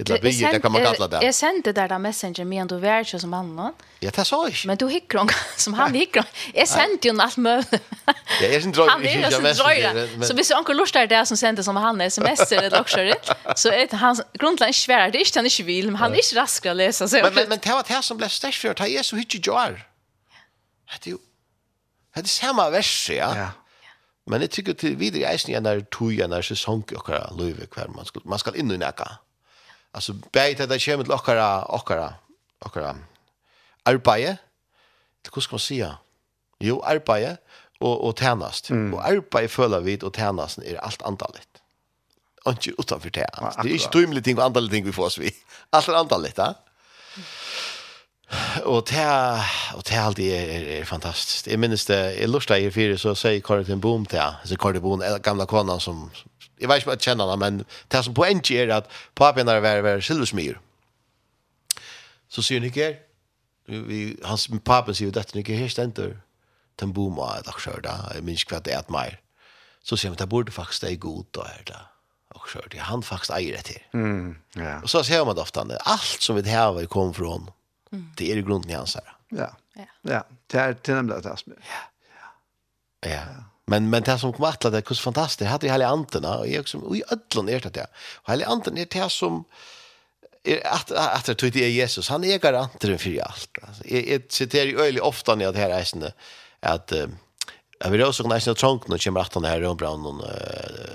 [0.00, 1.24] Illa bygge, det kan man kalla det.
[1.24, 4.66] Jag sände där där messenger med ändå världs som han Ja, det sa jeg ikke.
[4.66, 6.24] Men du hickar som han hickar.
[6.54, 7.82] Jag sände ju allt möjligt.
[8.06, 8.88] Ja, jeg jag syns dröj.
[8.88, 10.26] Han är ju dröj.
[10.26, 13.34] Så hvis onkel Lars där där som sände som han sms eller också det.
[13.56, 16.66] Så är han grundläggande svär det är han inte vill, men han är inte rask
[16.66, 17.16] att läsa så.
[17.16, 19.86] Men men det var det som ble størst for, det er så hitch jar.
[21.04, 21.18] Det er jo,
[22.14, 23.34] Det er samme vers, ja.
[23.36, 23.48] Ja.
[24.26, 27.88] Men det tycker till vidare i eisen när tog när säsong och kvar löve kvar
[27.88, 29.18] man skal, man skal inn i näka
[29.92, 32.14] alltså bäta det kommer till okkara okkara
[32.58, 32.96] okkara
[33.82, 34.36] arbete
[35.22, 35.92] det kus man se
[36.58, 37.36] jo arbete
[37.78, 38.94] och och tjänast mm.
[38.94, 41.48] och arbete följer vid och tjänsten är allt antalet
[42.44, 43.62] och inte utanför det alltså.
[43.62, 45.36] det är inte tymligt ting och antalet ting vi får oss vi
[45.70, 46.54] allt är antalet ja
[48.64, 49.44] Och det
[49.74, 51.46] och det alltid är, är, är fantastiskt.
[51.46, 55.02] Jag minns det i Lursta i fyra så säger Karin Boom till så Karin Boom
[55.22, 56.10] gamla konan som
[56.60, 57.62] Jeg vet ikke om jeg kjenner henne, men
[57.92, 60.58] det som poenget er at papen er å være silversmyr.
[62.30, 62.98] Så sier han ikke her,
[64.26, 66.18] hans papen sier jo dette, ikke her stender,
[66.80, 69.16] den bor med et aksjør da, jeg minns ikke hva det er et meir.
[69.82, 71.80] Så sier han, det burde faktisk det er god da her da.
[72.34, 73.82] Och så det han faktisk eier det till.
[73.92, 74.80] Mm, ja.
[74.82, 77.50] Og så ser man det ofta alt som vi det här fra från.
[77.90, 79.16] Det er i grunden i hans her.
[79.30, 79.48] Ja.
[79.76, 79.84] Ja.
[80.02, 81.42] Ja, det er til nemlig det här.
[81.46, 81.82] Ja.
[83.02, 83.10] Ja.
[83.10, 83.24] ja.
[83.70, 85.50] Men men det som kom att det är kus fantastiskt.
[85.50, 87.86] Hade ju hela anterna och jag som i ödlon är det där.
[88.22, 89.44] Och hela anten är det som
[90.44, 92.08] är att att det är det Jesus.
[92.08, 93.58] Han är garanten för allt.
[93.62, 96.12] Alltså jag citerar ju öjligt ofta när det här är såna
[96.60, 96.92] att
[97.78, 100.22] Jag vill också kunna nästan trångt när kommer att han här och brann någon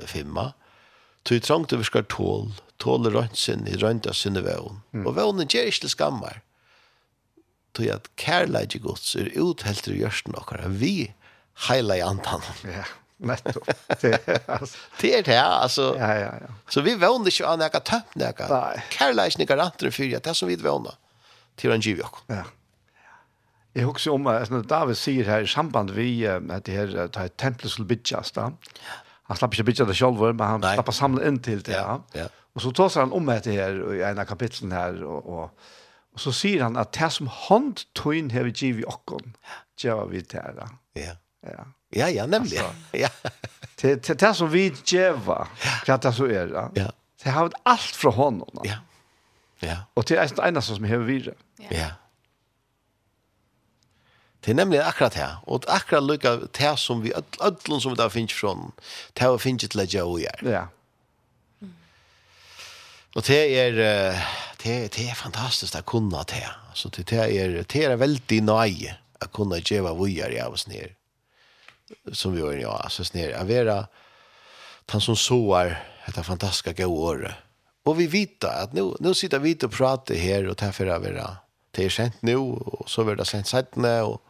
[0.06, 0.54] femma.
[1.24, 5.06] Tu trångt över ska tål, tål röntsen i rönta sinne vån.
[5.06, 6.42] Och vånen ger inte skammar.
[7.72, 11.14] Tog att kärlek i gods är uthälter i görsten och vi
[11.70, 12.42] hela i antan.
[12.64, 12.84] Ja,
[13.18, 13.70] nettopp.
[14.02, 15.96] Det är det, alltså.
[16.00, 16.48] Ja, ja, ja.
[16.68, 18.48] Så vi vånar inte att näka tömt näka.
[18.50, 18.84] Nej.
[18.90, 20.94] Kärlek är garanter för att det som vi vånar
[21.56, 22.44] till en giv Ja.
[23.74, 27.28] Jag också om att David säger här i samband vi att det här ta här
[27.28, 28.52] templet skulle byggas där.
[29.24, 31.72] Han slapp inte bygga det själv men han slapp samla in till det.
[31.72, 32.04] Ja.
[32.14, 32.26] ja.
[32.54, 35.60] Och så tar han om det här i ena kapitlen här och, och
[36.16, 39.36] Og så sier han at det som hånd tøyen har vi givet i okken,
[39.84, 40.70] gjør vi det her.
[40.96, 41.16] Ja.
[41.46, 41.66] Ja.
[41.96, 42.60] Ja, ja, nemlig.
[43.06, 43.10] ja.
[43.78, 45.46] Til til det som vi geva,
[45.86, 46.52] kvat det så er.
[46.54, 46.68] Ja.
[46.76, 46.88] ja.
[47.24, 48.66] Det har allt fra hånden.
[48.66, 48.78] Ja.
[49.62, 49.78] Ja.
[49.96, 51.36] Og til det eneste som har videre.
[51.60, 51.68] Ja.
[51.72, 51.92] ja.
[54.46, 55.30] Det er nemlig akkurat det.
[55.48, 58.54] Og akkurat lykka det som vi, ødlen som vi da finnes fra,
[59.18, 60.52] det har vi finnes til å gjøre og gjøre.
[60.52, 60.66] Ja.
[63.16, 63.72] Og det er,
[64.62, 66.44] det, er, det er fantastisk å kunne det.
[66.70, 70.94] Altså, det, er, det er veldig nøye å kunne gjøre og i av oss nere
[72.12, 73.88] som vi gjør, ja alltså snär avera
[74.90, 77.34] han som såar dette fantastiska gode året.
[77.86, 81.12] Och vi vet att nu nu sitter vi och pratar här och därför är vi
[81.72, 84.22] det er sent nu och så blir det sent sättne och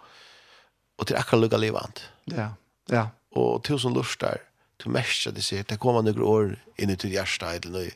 [0.98, 2.03] och till akkurat lugga livet.
[2.23, 2.53] Ja.
[2.88, 3.10] Ja.
[3.32, 4.38] Och tusen lustar.
[4.84, 7.91] Du märker det sier, Det kommer noen år in i ditt hjärta eller noe,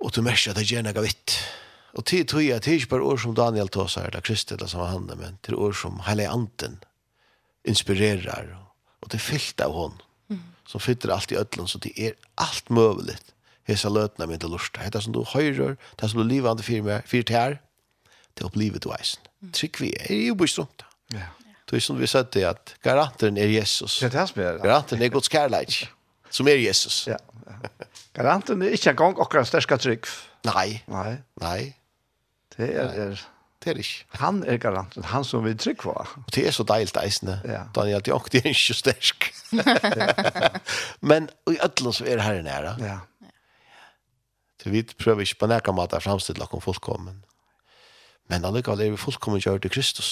[0.00, 1.38] Och du märker det gjør noe vitt.
[1.92, 4.66] Och till tror jeg, att er ikke bare år som Daniel Tåsar, eller Kristi, eller
[4.66, 6.80] som han men till år som hele anden
[7.64, 8.54] inspirerar
[9.02, 9.98] og det er fyllt av hon
[10.28, 10.40] mm.
[10.68, 13.34] som fyller allt i ödlun så det er allt möjligt
[13.68, 17.06] hesa lötna med det lusta det som du høyrer det som du livande fyrt med
[17.06, 17.60] fyrir det
[18.36, 19.52] til opplivet du eisen mm.
[19.52, 21.30] trygg vi er jo bostund ja
[21.72, 24.00] Det är som vi sa det att garanten är Jesus.
[24.00, 25.88] Det er det Garanteren er Guds kärlek.
[26.30, 27.06] som är Jesus.
[27.06, 27.16] Ja.
[28.12, 30.06] Garanten er ikke engang akkurat sterska trygg.
[30.44, 30.84] Nej.
[30.86, 31.16] Nei.
[31.40, 31.76] Nej.
[32.56, 33.31] Det er, er
[33.62, 34.04] Det er ikke.
[34.18, 35.92] Han er garanten, han som vi trygg på.
[35.94, 37.38] Og det er så deilt eisende.
[37.46, 37.62] Ja.
[37.74, 39.28] Daniel Djokk, det er ikke sterk.
[41.12, 42.74] Men i ødelen så er det her nære.
[42.82, 42.98] Ja.
[44.62, 47.22] Så vi prøver ikke på nærke måte å fremstille dere fullkommen.
[48.30, 50.10] Men allikevel er vi fullkommen gjør til Kristus.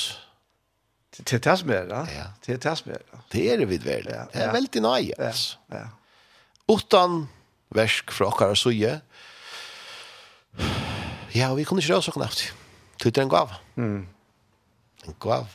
[1.16, 2.26] Det er det som er ja.
[2.46, 3.20] Det er det som er det.
[3.32, 4.14] Det er det vidverlig.
[4.32, 5.14] Det er veldig nøye.
[5.18, 5.58] Altså.
[5.74, 5.86] Ja.
[6.70, 7.24] Utan
[7.74, 9.00] versk fra okkar suje.
[11.34, 12.50] Ja, vi kunne ikke røse okkar naftig.
[13.00, 13.52] Det er en gav.
[13.80, 14.06] Mm.
[15.08, 15.48] En gav.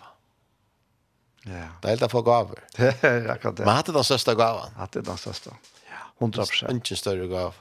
[1.45, 1.67] Ja.
[1.81, 2.61] Det er helt for gaver.
[2.77, 3.65] Det er akkurat det.
[3.67, 4.73] Men hatt det den største gaven.
[4.79, 5.53] Hatt det den største.
[5.85, 6.81] Ja, 100 prosent.
[6.81, 7.59] Ikke større gav.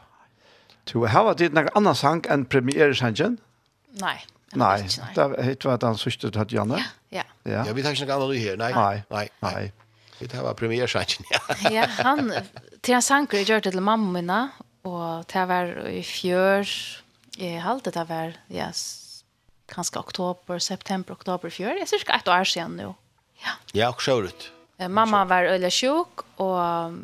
[0.88, 3.38] Du, har vært ditt noen annen sang enn premieresangen?
[4.00, 4.16] Nei.
[4.54, 4.76] Nei,
[5.16, 6.80] det vet var den sørste du hadde, Janne.
[7.12, 7.64] Ja, ja.
[7.66, 8.70] Ja, vi tar ikke noen annen her, nei.
[8.76, 9.24] Nei, nei.
[9.42, 9.62] nei.
[10.20, 11.40] Vi tar bare premieresangen, ja.
[11.80, 12.30] ja, han,
[12.84, 14.40] til en sanger jeg gjør det til mamma mina,
[14.86, 16.76] og til jeg var i fjør,
[17.40, 18.84] jeg halte det var, yes,
[19.68, 21.78] kanskje oktober, september, oktober i fjør.
[21.78, 22.92] Jeg synes ikke et år siden nå.
[23.44, 24.50] Ja, ja og så ut.
[24.88, 26.94] Mamma var øyelig sjuk, og,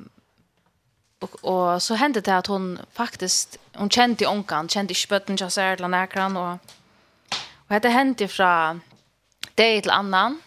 [1.20, 5.50] og, og så hendte det at hun faktisk, hun kjente onkan, kjente ikke bøtten til
[5.50, 6.58] seg eller nærkran, og,
[7.68, 8.52] og dette hendte fra
[9.56, 10.40] det til annan,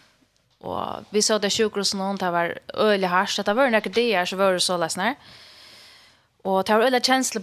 [0.64, 4.36] og vi så det sjukhusen hun, det var øyelig hardt, det var noen dager så
[4.36, 5.16] var det så løsner.
[6.44, 7.40] Og det var øyelig kjensle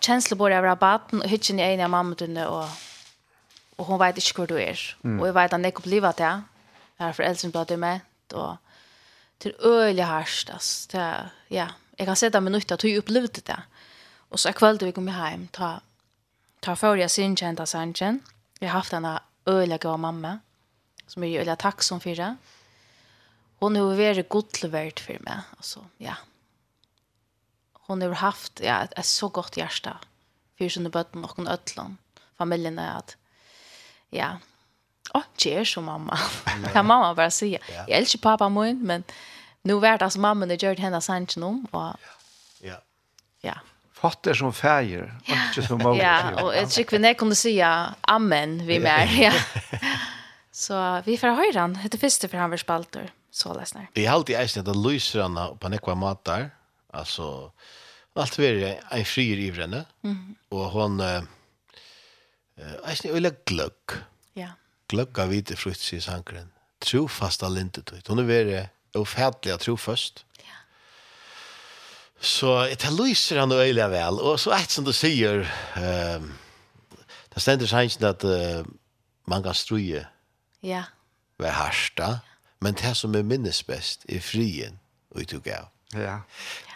[0.00, 2.14] känslor det, av rabatten, og hytten i ene av mamma
[2.46, 2.68] og
[3.78, 4.80] og hon vet inte hvor du er.
[5.02, 5.20] Mm.
[5.20, 6.42] Og vet at det kom opplever det.
[6.96, 8.00] här har foreldrene blad det med
[8.32, 8.56] og
[9.40, 10.88] til øyelig hardt, altså.
[10.92, 11.68] Det, ja,
[11.98, 13.60] jag kan se det med nytt at opplevde det.
[14.30, 15.80] Og så er vi kom hjem, ta,
[16.62, 18.20] ta for jeg sin kjent sanchen jag
[18.60, 20.38] Jeg har haft denne øyelig gode mamma,
[21.06, 22.36] som er øyelig takksom for det.
[23.60, 26.14] Hon har vært godlevert for meg, altså, ja.
[27.72, 29.92] Hon har haft ja, et, et så godt hjerte
[30.58, 31.98] for sine bøtten og noen ødlån,
[32.38, 33.16] familiene, at
[34.14, 34.38] ja,
[35.14, 36.18] åh, oh, det så mamma.
[36.72, 37.58] kan mamma bara säga.
[37.68, 37.84] Ja.
[37.88, 39.04] Jag älskar pappa min, men
[39.62, 41.64] nu vart alltså mamma det gjort henne sant nu.
[41.70, 41.96] Och,
[42.60, 42.82] ja.
[43.40, 43.54] Ja.
[43.92, 45.96] Fatter som färger, inte som mamma.
[45.96, 49.06] Ja, och jag tycker vi kunde säga amen vi mer.
[49.20, 49.32] Ja.
[50.52, 51.78] så vi får höra han.
[51.90, 53.12] Det första för han var spalter.
[53.30, 53.86] Så läsnar.
[53.92, 56.50] Det är alltid eist at det lyser han på nekva matar.
[56.92, 57.52] Alltså,
[58.14, 59.84] allt vi är en frier i vrenne.
[60.04, 60.34] Mm.
[60.48, 61.00] Och hon
[62.58, 63.96] eisen er veldig gløgg.
[64.38, 64.54] Ja.
[64.90, 66.50] Gløgg av hvite frukt, sier sankeren.
[66.84, 68.08] Trofasta lintetøyt.
[68.08, 68.62] Hun er veldig
[69.00, 70.24] ofætlig av trofast.
[70.44, 70.60] Ja.
[72.20, 74.20] Så det lyser han øyelig vel.
[74.20, 75.44] Og så et som du sier,
[75.76, 76.30] um,
[77.34, 78.62] det stender sannsyn at uh,
[79.26, 80.04] man kan struje.
[80.62, 80.84] Ja.
[81.40, 82.18] Vær harsta.
[82.62, 84.78] Men det som er minnes best er frien,
[85.12, 85.68] og i tog av.
[85.94, 86.20] Ja.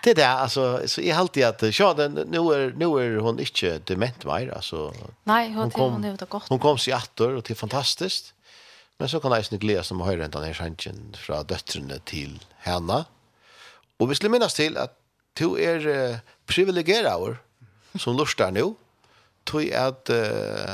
[0.03, 3.79] Det där alltså så är alltid att ja den nu är nu är hon inte
[3.79, 4.93] dement mer alltså.
[5.25, 6.49] Nej, hon hon kom, hon det gott.
[6.49, 8.35] Hon kom sig åter och det är fantastiskt.
[8.99, 13.05] Men så kan jag snyggt läsa som höjden den här skänken från döttrarna till henne.
[13.97, 14.99] Och vi skulle minnas till att
[15.33, 16.17] du är uh,
[16.47, 17.37] privilegierad
[17.99, 18.75] som lustar nu.
[19.45, 20.17] Tog att uh,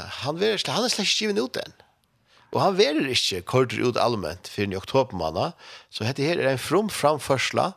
[0.08, 1.72] han är han är släkt given ut den.
[2.54, 5.50] Og han verer ikke kortere ut allment for i oktobermanna,
[5.90, 7.72] så dette her er en from framførsla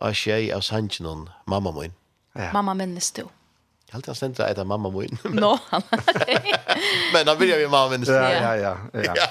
[0.00, 1.92] av tjej av sangen mamma min.
[2.32, 2.52] Ja.
[2.52, 3.22] Mamma minnes du.
[3.22, 5.18] Jag har alltid ständigt att äta mamma min.
[5.24, 5.82] Nå, han
[7.12, 8.14] Men han börjar ju mamma minnes du.
[8.14, 9.02] Ja, ja, ja.
[9.16, 9.26] ja.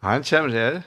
[0.00, 0.82] Han kommer här.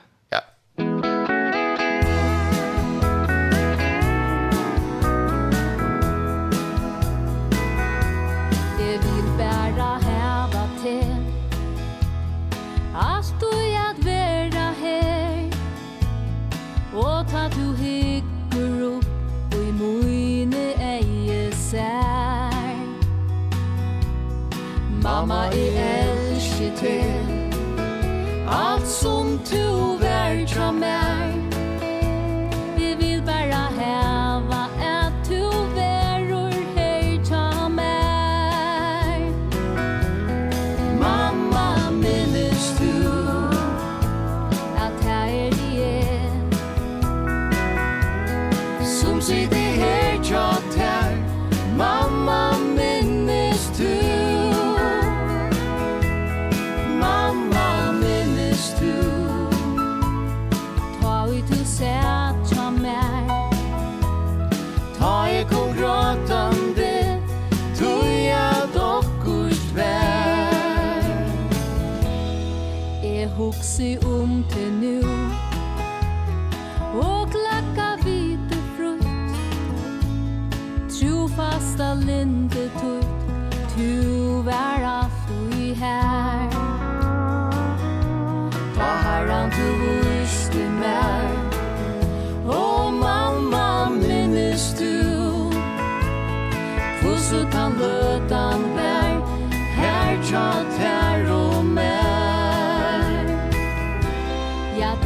[25.56, 27.04] jeg elsker til
[28.48, 29.85] Alt som du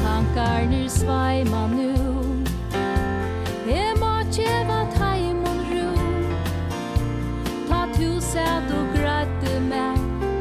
[0.03, 1.93] tankar nu svaima nu
[3.67, 5.91] E må tjeva taimon ro
[7.69, 9.99] Ta tu sæt og grætte meg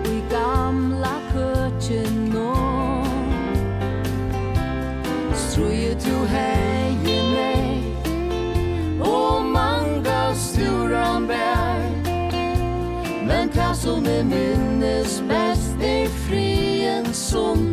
[0.09, 2.53] Ui gamla køtjen nå
[5.33, 7.83] Struje tu heie meg
[9.01, 11.81] O manga sturan bær.
[13.27, 17.68] Men ta som er minnes best er frien som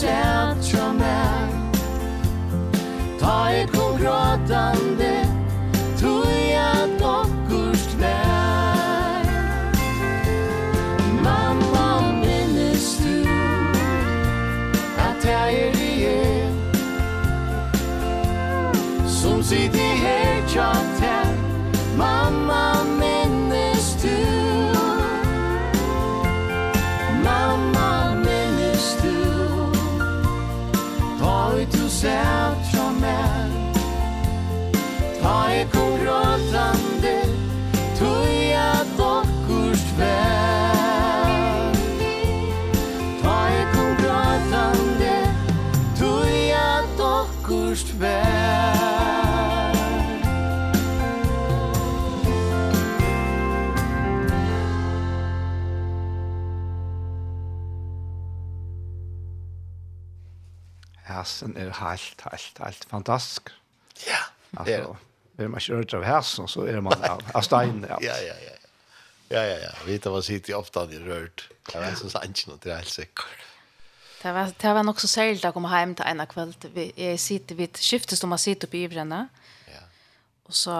[0.00, 0.37] shall
[61.38, 63.50] hesten er helt, helt, helt fantastisk.
[64.06, 64.22] Ja,
[64.64, 64.96] det er det.
[65.38, 67.84] Er man ikke rørt av hesten, så er man av, av steinen.
[67.86, 68.34] Ja, ja, ja.
[68.42, 68.54] ja.
[69.30, 69.70] Ja, ja, ja.
[69.84, 71.44] Vi vet at man sitter ofte i er rørt.
[71.68, 73.44] Det var sånn sant noe, det er helt sikkert.
[74.22, 76.64] Det var, det var nok så særlig å komme hjem til en av kveld.
[76.74, 79.20] Vi, jeg sitter, vi skiftes om man sitter oppe i ivrene.
[79.68, 79.84] Ja.
[80.48, 80.78] Og så,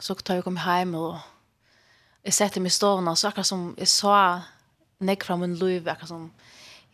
[0.00, 1.20] så tar jeg komme hjem og
[2.24, 4.16] jeg setter meg i stovene, så akkurat som jeg så
[5.04, 6.26] nekk fra min liv, akkurat som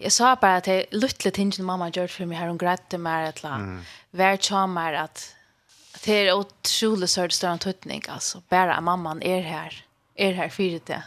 [0.05, 3.23] jag sa bara att det lilla tingen mamma gjort för mig här hon grätte mer
[3.29, 3.83] att la mm.
[4.11, 5.35] vär at
[5.95, 8.13] att det är otroligt større tøtning, altså.
[8.13, 11.03] alltså bara mammaen är här är här för det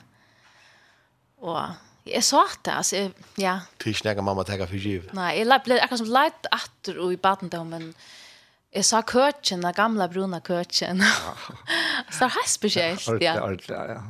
[1.37, 1.61] och
[2.03, 5.63] jag sa att det alltså jeg, ja tills när mamma tar för giv nej jag
[5.63, 7.93] ble akkurat som leit åter og i baden då men
[8.71, 11.03] Jag sa køtjen, den gamla bruna køtjen.
[12.11, 13.17] så det här speciellt, ja.
[13.21, 14.03] Ja, ja.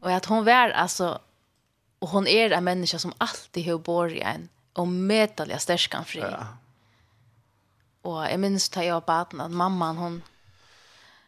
[0.00, 1.20] Och att hon var alltså
[1.98, 6.20] Och hon är en människa som alltid har bor i en och medaliga stärkan fri.
[6.20, 6.46] Ja.
[8.02, 10.22] Och jag minns att jag bara att mamman hon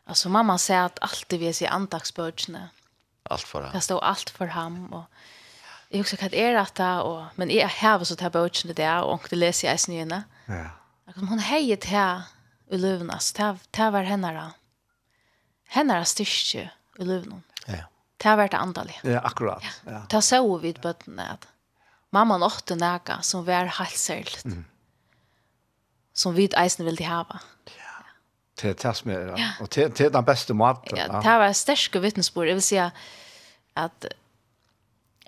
[0.04, 2.68] alltså mamman säger att alltid vi ser andagsbördsna.
[3.22, 3.72] Allt för ham.
[3.72, 5.04] Det står allt för ham och
[5.88, 9.26] jag också kan är att det och men jag har så där bördsna där och
[9.30, 10.22] det läser jag sen igen.
[10.46, 10.70] Ja.
[11.06, 12.22] Att hon hejet här
[12.70, 13.32] i lövnas.
[13.32, 14.50] Det var henne då.
[15.68, 17.42] Henne styrke i lövnan.
[17.66, 17.84] Ja.
[18.20, 18.98] Det har vært andalig.
[19.04, 19.64] Ja, akkurat.
[19.86, 20.02] Ja.
[20.12, 21.06] Det så vi på at
[22.12, 24.44] mamma nåtte nægge som var helt særligt.
[24.44, 24.64] Mm.
[26.14, 27.40] Som vi eisen ville hava.
[27.66, 28.04] Ja.
[28.60, 29.52] Det er det som er, ja.
[29.60, 30.96] og det, det er den beste maten.
[30.96, 32.46] Ja, det var sterske vittnesbord.
[32.46, 32.92] Jeg vil si at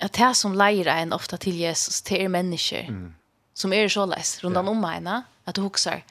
[0.02, 3.12] at det som leier en ofta til Jesus, det er mennesker mm.
[3.54, 6.02] som er så leis rundt om henne, at du husker,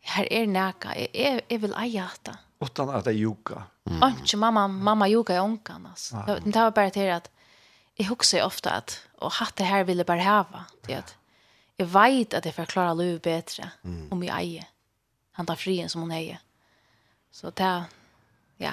[0.00, 2.36] her er nægge, jeg, jeg, jeg vil eie det.
[2.60, 3.62] Utan at det er.
[3.90, 4.02] Mm.
[4.02, 6.16] Och mamma mamma yoga i onkan alltså.
[6.16, 6.38] Ah.
[6.44, 7.30] Det var bara till att
[7.94, 10.64] jag huxar ofta att och hatt det här ville bara hava.
[10.86, 11.16] Det att
[11.76, 14.12] jag vet att jag förklarar Lov bättre mm.
[14.12, 14.64] om jag äger.
[15.32, 16.38] Han tar frien som hon äger.
[17.30, 17.84] Så det
[18.56, 18.72] ja.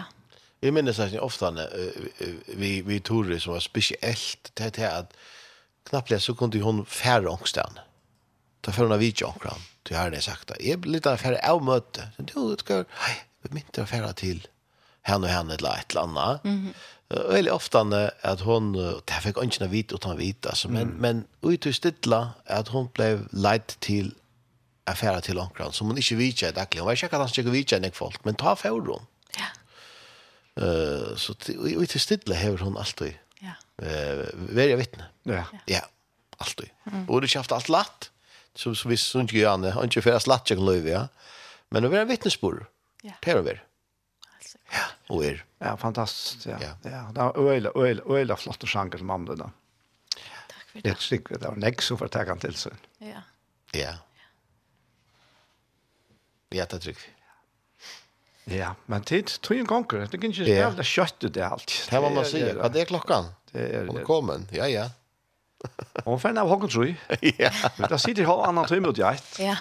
[0.60, 1.92] Jag minns att ofta när
[2.48, 5.14] vi vi tog som var speciellt det här att
[5.84, 7.80] knappt så kunde hon färra ångstan.
[8.62, 9.62] Ta för några video omkring.
[9.84, 10.52] Det har det sagt.
[10.60, 12.08] Jag blir lite färre av möte.
[12.18, 12.86] Du ska, nej,
[13.42, 14.48] vi inte färra till
[15.08, 16.46] henne och henne eller ett eller annat.
[16.46, 16.74] Mm.
[17.10, 20.96] Väldigt ofta att hon, det här fick inte vita utan vita, så men, mm.
[20.96, 24.14] men ut och stilla att hon blev ledd till
[24.84, 26.82] affärer till omkring som hon inte vidtjade dagligen.
[26.82, 29.06] Hon var inte att han skulle vidtjade folk, men ta för hon.
[29.38, 29.48] Ja.
[30.64, 31.34] Uh, så
[31.82, 33.52] ut och stilla har hon alltid ja.
[33.84, 35.06] uh, varit vittne.
[35.24, 35.44] Ja.
[35.66, 35.82] Ja,
[36.38, 36.70] alltid.
[36.92, 37.10] Mm.
[37.10, 38.12] Och det har haft allt lätt.
[38.56, 41.08] Så, så vi syns inte han inte för slatt jag kan ja.
[41.70, 42.54] Men det var vittnesbörd.
[42.54, 42.66] vittnesbord.
[43.02, 43.14] Ja.
[43.22, 43.60] Det har det
[44.74, 44.86] Ja.
[45.14, 45.44] Og er.
[45.64, 46.46] Ja, fantastisk.
[46.50, 46.58] Ja.
[46.62, 46.74] ja.
[46.84, 47.04] ja.
[47.14, 49.50] Det var øyla, øyla, øyla flotte sjanger som andre da.
[50.16, 50.92] Takk for det.
[50.92, 52.88] Et stykke, det var nek som får ta han til seg.
[53.04, 53.24] Ja.
[53.76, 53.94] Ja.
[56.56, 57.00] Ja, det trygg.
[58.48, 61.74] Ja, men tid, tog en gonger, Det kan ikke spille kjøtt ut det alt.
[61.90, 62.40] Det var man si.
[62.40, 63.34] Hva er klokkan?
[63.52, 63.96] Det er det.
[63.98, 64.48] Velkommen.
[64.56, 64.86] Ja, ja.
[66.06, 66.96] Og fann av hokken, tror jeg.
[67.44, 67.52] Ja.
[67.78, 69.04] Men da sitter jeg annan tøyme ut i.
[69.44, 69.58] Ja.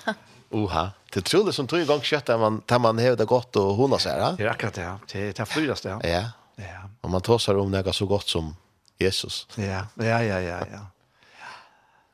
[0.54, 0.84] Uha.
[0.86, 3.74] Uh Det tror det som tror igång kött där man tar man hävda gott och
[3.74, 4.34] hona så här.
[4.36, 4.82] Det är akkurat det.
[4.82, 4.98] Ja.
[5.12, 5.88] Det är frydas det.
[5.88, 6.30] Ja.
[6.56, 6.64] Ja.
[7.00, 8.56] Och man tar sig om något så gott som
[8.98, 9.46] Jesus.
[9.54, 10.86] Ja, ja, ja, ja, ja.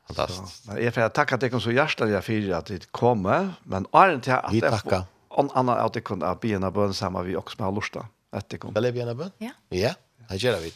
[0.07, 0.67] Fantastiskt.
[0.67, 4.33] Men jag får tacka dig så hjärtligt jag för att det kommer, men är till
[4.33, 5.03] att Vi tackar.
[5.27, 8.07] Om annan att det kunde be en bön samma vi också med lusta.
[8.31, 8.81] Att det kommer.
[8.81, 9.31] Det vi en bön?
[9.37, 9.51] Ja.
[9.69, 9.93] Ja,
[10.29, 10.73] det gör vi.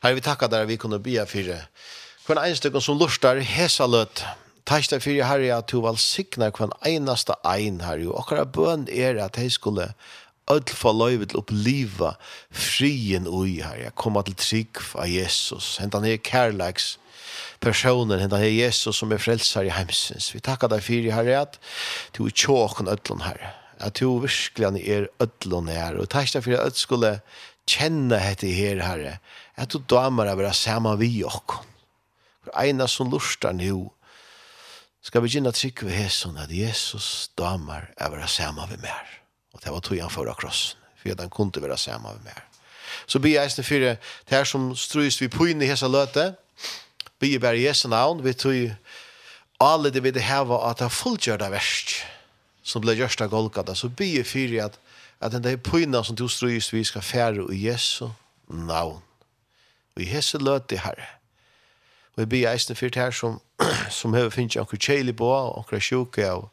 [0.00, 1.38] Här vi tackar där vi kunde be för
[2.26, 4.24] Kvar en stycken som lustar hesalöt.
[4.66, 9.20] Takk deg fyrir herre at du valsignar kvann einasta ein herre og akkara bøn er
[9.22, 9.92] at hei skulle
[10.50, 12.16] öll få løyve til oppliva
[12.50, 15.76] frien ui herre komma til trygg av Jesus.
[15.78, 16.96] Hentan er kærleiks
[17.62, 20.32] personen hentan er Jesus som er frelsar i heimsins.
[20.34, 21.60] Vi takkar deg fyrir herre at
[22.18, 26.62] du er tjåkon öllon herre at du virkelig er öllon her, og takk deg fyrir
[26.64, 27.18] at du skulle
[27.70, 29.18] kjenne hette her herre
[29.54, 31.74] at du damer er vera saman vi okkon
[32.46, 33.90] for eina som lustar nu
[35.06, 39.06] skal vi gynna trygg ved Jesus, at Jesus damer er vera sama vi mer.
[39.54, 42.42] Og det var tog han for krossen, for at han kunne vera sama vi mer.
[43.06, 43.94] Så blir jeg eisne fyrir
[44.26, 46.32] det her som strøys vi på inn i hese løte,
[47.20, 48.74] blir bare Jesu navn, vi tog
[49.60, 50.90] alle det vi det heva at det
[51.30, 52.02] er av verst,
[52.62, 54.80] som ble gjørst av Golgata, så blir jeg fyrir at
[55.20, 58.08] at den der pyna som du strøys vi skal fære i Jesu
[58.48, 59.00] navn.
[59.96, 61.06] Og i hese løte, Herre,
[62.16, 63.40] Og jeg blir eisende fyrt her som,
[63.92, 66.48] som har finnet anker kjeli på, anker sjuke, og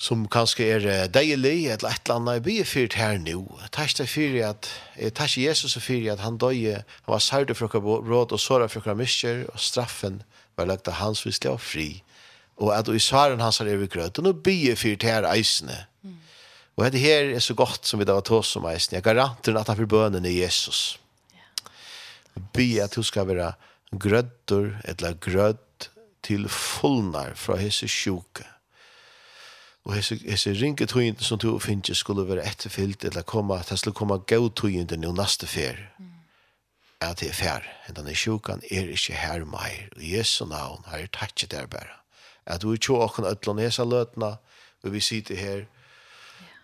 [0.00, 2.38] som kanskje er deilig, eller et eller annet.
[2.38, 3.42] Jeg blir fyrt her nå.
[3.72, 7.22] Takk til fyrt at, jeg takk til Jesus og fyrt at han døye, han var
[7.22, 10.22] særlig for dere råd og såret for dere mister, og straffen
[10.56, 11.88] var lagt av hans vislig og fri.
[12.56, 15.84] Og at i svaren hans er vi grøt, og nå blir jeg fyrt her eisende.
[16.74, 18.98] Og dette her er så godt som vi da var tås om eisende.
[18.98, 20.98] Jeg garanter at han får bønene i Jesus.
[21.30, 22.48] Yeah.
[22.54, 23.52] Be at du skal være
[23.98, 25.88] grødder eller grødd
[26.22, 28.44] til fullnar fra hese sjuke.
[29.84, 33.94] Og hese, hese ringe tøyende som du finnes skulle være etterfyllt eller komme, det skulle
[33.94, 35.76] komme gav tøyende nå neste fer.
[35.98, 36.10] Mm.
[37.00, 37.66] At det er fer.
[37.92, 39.90] Denne sjukan er ikke her meir.
[39.96, 42.00] Og Jesu navn har jeg tatt der bare.
[42.46, 44.36] At du er tjå åkken ødlån hese løtene,
[44.84, 45.64] og vi sitter her.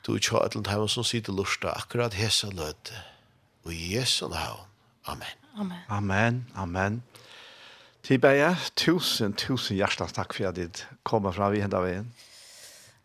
[0.06, 3.04] Du er tjå ødlån hjemme som sitter lusta akkurat hese løtene.
[3.64, 4.64] Og Jesu navn.
[5.04, 5.36] Amen.
[5.58, 5.78] Amen.
[5.88, 6.46] Amen.
[6.54, 7.02] Amen.
[8.06, 8.48] Tibeje,
[8.80, 12.10] tusen, tusen hjertelig takk for at du kom fra vi hendet veien.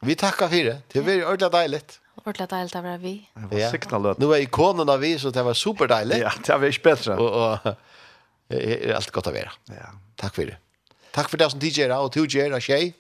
[0.06, 0.76] Vi takker for det.
[0.94, 1.82] Det var ordentlig deilig.
[2.22, 3.16] Ordentlig deilig å være vi.
[3.36, 4.22] Det var sikta løt.
[4.22, 6.22] Nå er ikonen av vi, så det var superdeilig.
[6.24, 7.18] Ja, det var ikke bedre.
[7.20, 9.56] Og, og det er alt godt å være.
[9.74, 9.90] Ja.
[10.22, 10.60] Takk for det.
[11.16, 12.94] Takk for det som DJ er, og du gjør det, Kjei.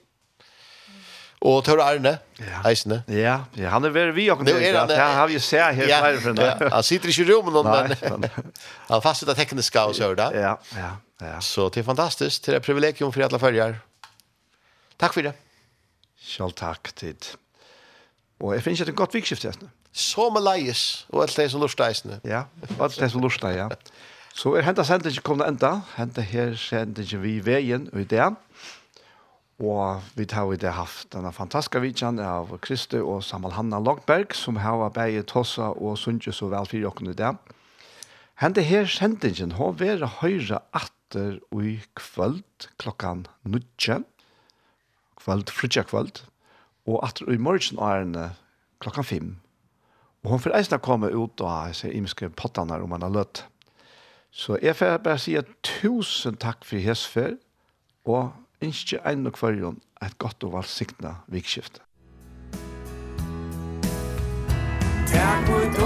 [1.46, 2.62] Og Tore Arne, ja.
[2.66, 3.02] eisene.
[3.12, 4.56] Ja, ja, han er veldig vi og det.
[4.64, 6.48] Ja, han Det har vi sett her ja, flere for det.
[6.48, 7.68] Ja, han sitter ikke i rommet,
[8.02, 8.30] men
[8.90, 10.24] han fastsetter tekniska og så er.
[10.34, 10.94] Ja, ja.
[11.20, 11.42] Ja.
[11.42, 12.46] Så det är fantastiskt.
[12.46, 13.76] Det är ett privilegium för alla följare.
[14.98, 15.34] Tack för det.
[16.18, 17.26] Själv tack tid.
[18.38, 19.54] Och jag finns ett gott vikskifte.
[19.92, 22.20] Så med lejes och allt det som lust eisne.
[22.24, 22.46] Ja,
[22.80, 23.70] alt det som lustar, ja.
[24.36, 25.82] Så er henta sendingen kommet enda.
[25.96, 28.36] Henta her sendingen vi veien og ideen.
[29.64, 34.36] Og vi tar i det haft denne fantastiske vidtjen av Kristi og Samal Hanna Logberg,
[34.36, 37.32] som har vært begge Tossa og Sundsjø så vel velfyr og i det.
[38.44, 44.04] Henta her sendingen har vært høyre at atter i kvöld klokkan nudje,
[45.16, 46.26] kvöld, frutja kvöld,
[46.86, 48.36] og atter i morgen årene
[48.80, 49.36] klokkan fem.
[50.24, 53.46] Og hun får eisne komme ut og se imiske pottene om han har løtt.
[54.32, 57.38] Så jeg får bare si tusen takk for hesfer,
[58.06, 61.80] og ikke en og kvarjon et godt og valgsiktene vikskifte.
[65.08, 65.85] Takk for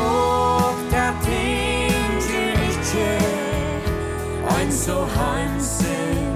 [4.72, 6.28] so heimselig